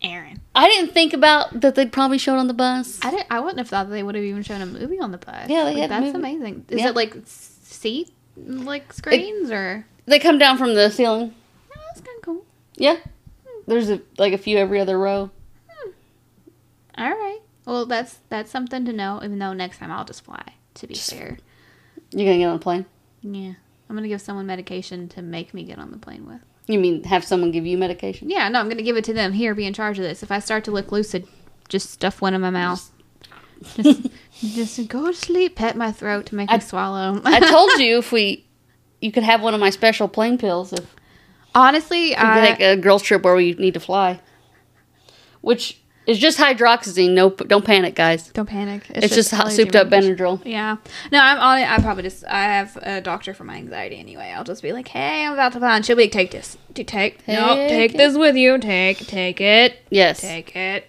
Aaron. 0.02 0.40
I 0.54 0.68
didn't 0.68 0.92
think 0.92 1.12
about 1.14 1.60
that 1.60 1.74
they'd 1.74 1.90
probably 1.92 2.18
show 2.18 2.34
it 2.34 2.38
on 2.38 2.48
the 2.48 2.54
bus. 2.54 2.98
I 3.02 3.10
didn't. 3.10 3.26
I 3.30 3.40
wouldn't 3.40 3.58
have 3.58 3.68
thought 3.68 3.84
that 3.88 3.92
they 3.92 4.02
would 4.02 4.14
have 4.14 4.24
even 4.24 4.42
shown 4.42 4.60
a 4.60 4.66
movie 4.66 4.98
on 5.00 5.12
the 5.12 5.18
bus. 5.18 5.48
Yeah, 5.48 5.64
they 5.64 5.72
Like, 5.72 5.76
had 5.82 5.90
That's 5.90 6.04
movie. 6.06 6.18
amazing. 6.18 6.64
Is 6.68 6.80
Yeah. 6.80 6.88
it 6.88 6.96
like 6.96 7.14
seat 7.24 8.10
like 8.36 8.92
screens 8.92 9.50
or? 9.50 9.86
They 10.06 10.18
come 10.18 10.38
down 10.38 10.58
from 10.58 10.74
the 10.74 10.90
ceiling. 10.90 11.34
Oh, 11.74 11.80
that's 11.88 12.00
kind 12.00 12.16
of 12.18 12.22
cool. 12.22 12.44
Yeah, 12.76 12.96
there's 13.66 13.90
a, 13.90 14.00
like 14.18 14.32
a 14.32 14.38
few 14.38 14.58
every 14.58 14.80
other 14.80 14.98
row. 14.98 15.30
Hmm. 15.68 15.90
All 16.98 17.10
right. 17.10 17.40
Well, 17.64 17.86
that's 17.86 18.18
that's 18.28 18.50
something 18.50 18.84
to 18.84 18.92
know. 18.92 19.20
Even 19.24 19.38
though 19.38 19.52
next 19.52 19.78
time 19.78 19.90
I'll 19.90 20.04
just 20.04 20.24
fly. 20.24 20.42
To 20.74 20.86
be 20.86 20.94
fair. 20.94 21.38
You're 22.12 22.26
gonna 22.26 22.38
get 22.38 22.48
on 22.48 22.56
a 22.56 22.60
plane. 22.60 22.86
Yeah. 23.22 23.54
I'm 23.88 23.96
gonna 23.96 24.08
give 24.08 24.20
someone 24.20 24.46
medication 24.46 25.08
to 25.10 25.22
make 25.22 25.54
me 25.54 25.62
get 25.64 25.78
on 25.78 25.90
the 25.90 25.96
plane 25.98 26.26
with. 26.26 26.40
You 26.66 26.78
mean 26.78 27.04
have 27.04 27.24
someone 27.24 27.50
give 27.52 27.64
you 27.66 27.78
medication? 27.78 28.28
Yeah, 28.28 28.48
no, 28.48 28.58
I'm 28.60 28.68
gonna 28.68 28.82
give 28.82 28.96
it 28.96 29.04
to 29.04 29.12
them. 29.14 29.32
Here, 29.32 29.54
be 29.54 29.64
in 29.66 29.72
charge 29.72 29.98
of 29.98 30.04
this. 30.04 30.22
If 30.22 30.30
I 30.32 30.38
start 30.40 30.64
to 30.64 30.70
look 30.70 30.92
lucid, 30.92 31.26
just 31.68 31.90
stuff 31.90 32.20
one 32.20 32.34
in 32.34 32.40
my 32.40 32.50
mouth. 32.50 32.90
Just, 33.76 34.08
just 34.40 34.88
go 34.88 35.06
to 35.06 35.14
sleep. 35.14 35.56
Pet 35.56 35.76
my 35.76 35.92
throat 35.92 36.26
to 36.26 36.34
make 36.34 36.50
I- 36.50 36.56
me 36.56 36.60
swallow. 36.60 37.20
I 37.24 37.40
told 37.40 37.70
you 37.78 37.98
if 37.98 38.12
we, 38.12 38.44
you 39.00 39.12
could 39.12 39.22
have 39.22 39.40
one 39.42 39.54
of 39.54 39.60
my 39.60 39.70
special 39.70 40.08
plane 40.08 40.38
pills 40.38 40.72
if 40.72 40.95
Honestly, 41.56 42.14
I, 42.16 42.46
take 42.48 42.60
a 42.60 42.76
girls 42.76 43.02
trip 43.02 43.22
where 43.22 43.34
we 43.34 43.54
need 43.54 43.74
to 43.74 43.80
fly. 43.80 44.20
Which 45.40 45.80
is 46.06 46.18
just 46.18 46.38
hydroxyzine. 46.38 47.12
No, 47.14 47.30
don't 47.30 47.64
panic, 47.64 47.94
guys. 47.94 48.28
don't 48.28 48.46
panic. 48.48 48.82
It's, 48.90 49.14
just, 49.14 49.30
hot, 49.30 49.46
allergy 49.46 49.56
souped 49.56 49.74
up. 49.74 49.88
Benadryl. 49.88 50.40
Yeah. 50.44 50.76
No, 51.10 51.18
I'm 51.18 51.38
on 51.38 51.58
it. 51.58 51.68
I 51.70 51.78
probably 51.80 52.02
just 52.02 52.24
I 52.26 52.42
have 52.42 52.76
a 52.82 53.00
doctor 53.00 53.32
for 53.32 53.44
my 53.44 53.56
anxiety 53.56 53.98
anyway. 53.98 54.32
I'll 54.36 54.44
just 54.44 54.62
be 54.62 54.72
like, 54.72 54.88
hey, 54.88 55.24
I'm 55.24 55.32
about 55.32 55.52
to 55.54 55.58
fly. 55.58 55.76
And 55.76 55.84
she'll 55.86 55.96
be 55.96 56.04
like, 56.04 56.12
take 56.12 56.30
this. 56.30 56.56
Do 56.74 56.84
take. 56.84 57.26
No, 57.26 57.54
Take 57.54 57.68
take 57.70 57.94
it. 57.94 57.96
this 57.96 58.16
with 58.18 58.36
you. 58.36 58.58
Take 58.58 58.98
take 58.98 59.40
it. 59.40 59.78
Yes. 59.90 60.20
Take 60.20 60.54
it. 60.54 60.86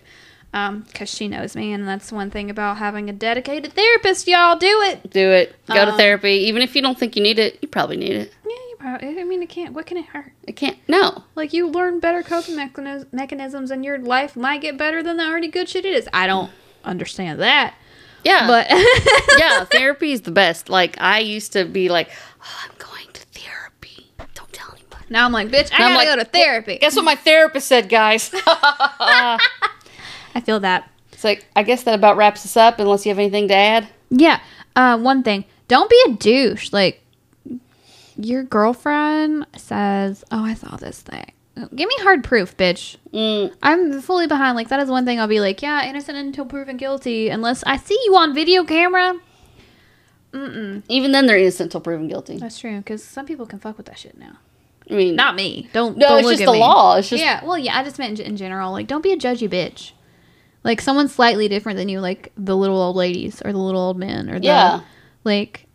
Um, 0.53 0.85
cause 0.93 1.09
she 1.09 1.27
knows 1.27 1.55
me, 1.55 1.71
and 1.73 1.87
that's 1.87 2.11
one 2.11 2.31
thing 2.31 2.49
about 2.49 2.77
having 2.77 3.09
a 3.09 3.13
dedicated 3.13 3.73
therapist. 3.73 4.27
Y'all 4.27 4.57
do 4.57 4.81
it. 4.83 5.07
Do 5.11 5.29
it. 5.31 5.53
Go 5.67 5.85
to 5.85 5.91
Um, 5.91 5.97
therapy. 5.97 6.31
Even 6.47 6.61
if 6.61 6.75
you 6.75 6.81
don't 6.81 6.97
think 6.97 7.15
you 7.15 7.21
need 7.21 7.37
it, 7.37 7.59
you 7.61 7.67
probably 7.67 7.97
need 7.97 8.13
it. 8.15 8.33
Probably. 8.87 9.19
I 9.19 9.23
mean, 9.25 9.43
it 9.43 9.49
can't. 9.49 9.73
What 9.73 9.85
can 9.85 9.97
it 9.97 10.05
hurt? 10.05 10.31
It 10.43 10.55
can't. 10.55 10.77
No. 10.87 11.23
Like 11.35 11.51
you 11.51 11.67
learn 11.67 11.99
better 11.99 12.23
coping 12.23 12.55
mechanis- 12.55 13.11
mechanisms, 13.11 13.69
and 13.69 13.83
your 13.83 13.97
life 13.99 14.37
might 14.37 14.61
get 14.61 14.77
better 14.77 15.03
than 15.03 15.17
the 15.17 15.25
already 15.25 15.49
good 15.49 15.67
shit 15.67 15.83
it 15.83 15.93
is. 15.93 16.07
I 16.13 16.25
don't 16.25 16.49
understand 16.85 17.41
that, 17.41 17.73
Yeah. 18.23 18.47
but 18.47 18.67
yeah, 19.39 19.65
therapy 19.65 20.13
is 20.13 20.21
the 20.21 20.31
best. 20.31 20.69
Like 20.69 20.95
I 21.01 21.19
used 21.19 21.51
to 21.53 21.65
be 21.65 21.89
like, 21.89 22.09
oh, 22.41 22.63
I'm 22.63 22.71
going 22.77 23.11
to 23.11 23.21
therapy. 23.37 24.09
Don't 24.33 24.53
tell 24.53 24.69
anybody. 24.73 25.03
now 25.09 25.25
I'm 25.25 25.33
like, 25.33 25.49
bitch, 25.49 25.69
I 25.73 25.79
gotta 25.79 25.95
like, 25.95 26.07
go 26.07 26.15
to 26.15 26.23
therapy. 26.25 26.77
Guess 26.77 26.95
what 26.95 27.03
my 27.03 27.15
therapist 27.15 27.67
said, 27.67 27.89
guys? 27.89 28.31
I 28.45 29.37
feel 30.45 30.61
that. 30.61 30.89
it's 31.11 31.25
like 31.25 31.45
I 31.57 31.63
guess 31.63 31.83
that 31.83 31.93
about 31.95 32.15
wraps 32.15 32.45
us 32.45 32.55
up. 32.55 32.79
Unless 32.79 33.05
you 33.05 33.09
have 33.09 33.19
anything 33.19 33.49
to 33.49 33.53
add. 33.55 33.89
Yeah. 34.11 34.39
Uh, 34.77 34.97
one 34.97 35.23
thing. 35.23 35.43
don't 35.67 35.89
be 35.89 36.01
a 36.07 36.11
douche. 36.13 36.71
Like 36.71 37.03
your 38.17 38.43
girlfriend 38.43 39.45
says, 39.55 40.23
"Oh, 40.31 40.43
I 40.43 40.53
saw 40.53 40.75
this 40.77 41.01
thing." 41.01 41.31
Give 41.75 41.87
me 41.89 41.95
hard 41.99 42.23
proof, 42.23 42.55
bitch. 42.55 42.97
Mm, 43.11 43.51
I'm 43.63 43.99
fully 44.01 44.27
behind. 44.27 44.55
Like 44.55 44.69
that 44.69 44.79
is 44.79 44.89
one 44.89 45.05
thing 45.05 45.19
I'll 45.19 45.27
be 45.27 45.39
like, 45.39 45.61
yeah, 45.63 45.89
innocent 45.89 46.15
until 46.17 46.45
proven 46.45 46.77
guilty, 46.77 47.29
unless 47.29 47.63
I 47.63 47.77
see 47.77 47.99
you 48.05 48.15
on 48.15 48.35
video 48.35 48.63
camera. 48.63 49.19
Mm-mm. 50.33 50.83
even 50.89 51.13
then, 51.13 51.25
they're 51.25 51.37
innocent 51.37 51.67
until 51.67 51.81
proven 51.81 52.07
guilty. 52.07 52.37
That's 52.37 52.59
true, 52.59 52.77
because 52.77 53.03
some 53.03 53.25
people 53.25 53.45
can 53.47 53.57
fuck 53.59 53.77
with 53.77 53.87
that 53.87 53.97
shit 53.97 54.17
now. 54.19 54.37
I 54.89 54.93
mean, 54.93 55.15
Not 55.15 55.35
me. 55.35 55.67
Don't. 55.73 55.97
no, 55.97 56.07
don't 56.07 56.19
it's 56.19 56.29
just 56.29 56.45
the 56.45 56.51
me. 56.53 56.59
law. 56.59 56.97
It's 56.97 57.09
just 57.09 57.21
yeah. 57.23 57.43
Well, 57.43 57.57
yeah. 57.57 57.77
I 57.77 57.83
just 57.83 57.97
meant 57.97 58.19
in, 58.19 58.25
in 58.27 58.37
general. 58.37 58.71
Like, 58.71 58.87
don't 58.87 59.01
be 59.01 59.11
a 59.11 59.17
judgy 59.17 59.49
bitch. 59.49 59.91
Like 60.63 60.79
someone 60.81 61.07
slightly 61.07 61.47
different 61.47 61.77
than 61.77 61.89
you, 61.89 61.99
like 62.01 62.31
the 62.37 62.55
little 62.55 62.79
old 62.79 62.95
ladies 62.95 63.41
or 63.43 63.51
the 63.51 63.57
little 63.57 63.81
old 63.81 63.97
men 63.97 64.29
or 64.29 64.39
the 64.39 64.45
Yeah. 64.45 64.81
like. 65.23 65.65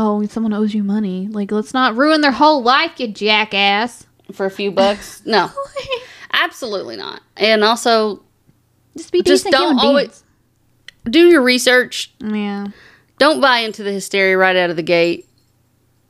Oh, 0.00 0.24
someone 0.26 0.52
owes 0.52 0.72
you 0.74 0.84
money. 0.84 1.26
Like, 1.28 1.50
let's 1.50 1.74
not 1.74 1.96
ruin 1.96 2.20
their 2.20 2.30
whole 2.30 2.62
life, 2.62 2.92
you 3.00 3.08
jackass. 3.08 4.06
for 4.32 4.46
a 4.46 4.50
few 4.50 4.70
bucks. 4.70 5.22
No, 5.26 5.50
absolutely 6.32 6.96
not. 6.96 7.20
And 7.36 7.64
also, 7.64 8.22
Just 8.96 9.10
be 9.12 9.22
Just 9.22 9.46
don't 9.46 9.78
always- 9.78 10.22
do 11.04 11.26
your 11.28 11.42
research. 11.42 12.12
Yeah. 12.20 12.68
Don't 13.18 13.40
buy 13.40 13.58
into 13.60 13.82
the 13.82 13.90
hysteria 13.92 14.36
right 14.38 14.54
out 14.54 14.70
of 14.70 14.76
the 14.76 14.82
gate. 14.82 15.26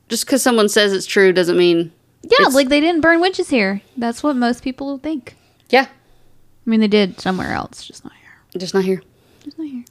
Just 0.08 0.26
because 0.26 0.42
someone 0.42 0.68
says 0.68 0.92
it's 0.92 1.06
true 1.06 1.32
doesn't 1.32 1.56
mean. 1.56 1.90
Yeah, 2.22 2.48
like 2.48 2.68
they 2.68 2.80
didn't 2.80 3.00
burn 3.00 3.20
witches 3.20 3.48
here. 3.48 3.80
That's 3.96 4.22
what 4.22 4.36
most 4.36 4.62
people 4.62 4.98
think. 4.98 5.34
Yeah, 5.70 5.86
I 5.86 6.70
mean, 6.70 6.80
they 6.80 6.88
did 6.88 7.20
somewhere 7.20 7.52
else, 7.52 7.84
just 7.86 8.04
not 8.04 8.12
here. 8.14 8.30
just 8.58 8.74
not 8.74 8.84
here. 8.84 9.02
Just 9.44 9.58
not 9.58 9.68
here. 9.68 9.84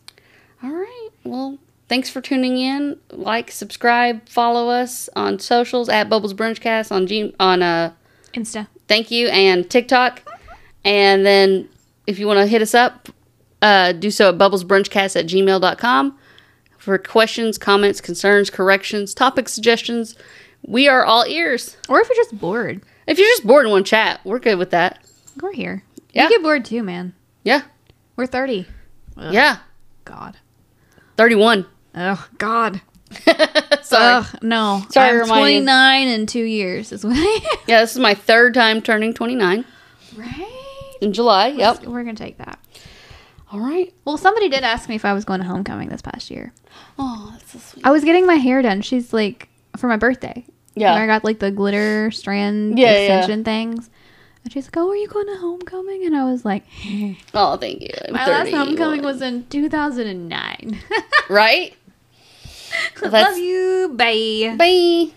All 0.62 0.72
right. 0.72 1.10
Well, 1.24 1.58
thanks 1.88 2.10
for 2.10 2.22
tuning 2.22 2.58
in. 2.58 3.00
Like, 3.12 3.52
subscribe, 3.52 4.28
follow 4.30 4.70
us 4.70 5.10
on 5.16 5.40
socials 5.40 5.90
at 5.90 6.10
Bubbles 6.10 6.34
Brunchcast 6.34 6.92
on 6.92 7.08
G 7.08 7.34
on 7.40 7.62
uh 7.64 7.94
Insta. 8.34 8.68
thank 8.88 9.10
you 9.12 9.28
and 9.30 9.70
TikTok. 9.70 10.22
And 10.86 11.26
then 11.26 11.68
if 12.06 12.20
you 12.20 12.28
want 12.28 12.40
to 12.40 12.46
hit 12.48 12.62
us 12.62 12.74
up, 12.74 13.10
uh, 13.62 13.92
do 13.92 14.12
so 14.12 14.30
at 14.30 14.38
bubblesbrunchcast 14.38 15.16
at 15.20 15.26
gmail.com 15.26 16.18
for 16.78 16.98
questions, 17.00 17.58
comments, 17.58 18.00
concerns, 18.00 18.50
corrections, 18.50 19.14
topic 19.14 19.50
suggestions. 19.50 20.16
We 20.62 20.88
are 20.88 21.04
all 21.04 21.26
ears. 21.26 21.76
Or 21.90 22.00
if 22.00 22.08
you're 22.08 22.16
just 22.16 22.38
bored, 22.40 22.84
If 23.08 23.18
you're 23.18 23.28
just 23.28 23.46
bored 23.48 23.66
and 23.66 23.72
want 23.72 23.86
to 23.88 23.90
chat, 23.90 24.22
we're 24.24 24.40
good 24.40 24.58
with 24.58 24.70
that. 24.72 25.00
we're 25.42 25.54
here. 25.54 25.84
Yeah. 26.14 26.24
You 26.26 26.30
get 26.30 26.44
bored 26.44 26.64
too, 26.66 26.84
man. 26.84 27.14
Yeah. 27.44 27.64
We're 28.16 28.26
30. 28.28 28.68
Yeah. 29.18 29.58
God. 30.06 30.38
31. 31.18 31.66
Oh, 32.00 32.28
God. 32.38 32.82
Sorry. 33.82 34.14
Ugh, 34.24 34.26
no. 34.42 34.84
Sorry, 34.92 35.10
I'm 35.10 35.16
reminding- 35.22 35.64
29 35.64 36.08
in 36.10 36.26
two 36.28 36.44
years 36.44 36.92
is 36.92 37.04
what 37.04 37.14
I 37.16 37.22
am. 37.22 37.58
Yeah, 37.68 37.82
this 37.82 37.94
is 37.94 38.00
my 38.00 38.14
third 38.14 38.54
time 38.54 38.82
turning 38.82 39.14
29 39.14 39.66
Right? 40.16 40.96
in 41.02 41.14
July. 41.14 41.48
Yep. 41.50 41.86
We're 41.86 42.04
going 42.04 42.16
to 42.16 42.24
take 42.24 42.38
that. 42.38 42.60
All 43.52 43.60
right. 43.60 43.94
Well, 44.06 44.18
somebody 44.18 44.50
did 44.50 44.64
ask 44.64 44.90
me 44.90 44.96
if 44.96 45.06
I 45.06 45.14
was 45.14 45.24
going 45.26 45.40
to 45.40 45.46
homecoming 45.46 45.90
this 45.90 46.02
past 46.02 46.30
year. 46.30 46.54
Oh, 47.00 47.30
that's 47.34 47.52
so 47.54 47.60
sweet. 47.60 47.86
I 47.86 47.92
was 47.92 48.04
getting 48.04 48.26
my 48.26 48.36
hair 48.36 48.62
done. 48.62 48.82
She's 48.82 49.14
like, 49.14 49.48
for 49.78 49.88
my 49.88 49.98
birthday. 49.98 50.46
Yeah. 50.76 50.94
Where 50.94 51.04
I 51.04 51.08
got 51.08 51.24
like 51.24 51.40
the 51.40 51.50
glitter 51.52 52.12
strand 52.12 52.78
Yeah, 52.78 52.92
yeah. 52.92 52.98
extension 53.18 53.44
things. 53.44 53.90
And 54.44 54.54
she's 54.54 54.66
like, 54.68 54.78
"Oh, 54.78 54.90
are 54.90 54.96
you 54.96 55.08
going 55.08 55.28
to 55.28 55.36
homecoming?" 55.38 56.06
And 56.06 56.16
I 56.16 56.24
was 56.26 56.46
like, 56.46 56.64
Oh, 57.34 57.58
thank 57.58 57.82
you. 57.82 57.90
I'm 58.08 58.14
"My 58.14 58.28
last 58.28 58.46
31. 58.52 58.68
homecoming 58.68 59.02
was 59.04 59.22
in 59.22 59.46
2009." 59.48 60.80
Right? 61.30 61.76
Well, 63.02 63.12
that's- 63.12 63.32
Love 63.32 63.38
you, 63.38 63.94
bye. 63.96 64.56
Bye. 64.58 65.14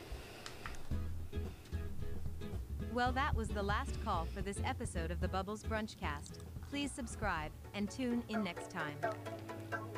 Well, 2.93 3.13
that 3.13 3.35
was 3.35 3.49
the 3.49 3.63
last 3.63 4.03
call 4.05 4.27
for 4.35 4.43
this 4.43 4.59
episode 4.65 5.11
of 5.11 5.21
the 5.21 5.29
Bubbles 5.29 5.63
Brunchcast. 5.63 6.39
Please 6.71 6.91
subscribe 6.91 7.51
and 7.75 7.91
tune 7.91 8.23
in 8.29 8.43
next 8.45 8.71
time. 8.71 8.95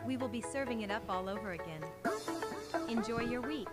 We 0.06 0.16
will 0.16 0.28
be 0.28 0.40
serving 0.40 0.82
it 0.82 0.90
up 0.90 1.02
all 1.08 1.28
over 1.28 1.52
again. 1.52 1.82
Enjoy 2.88 3.20
your 3.20 3.40
week. 3.40 3.68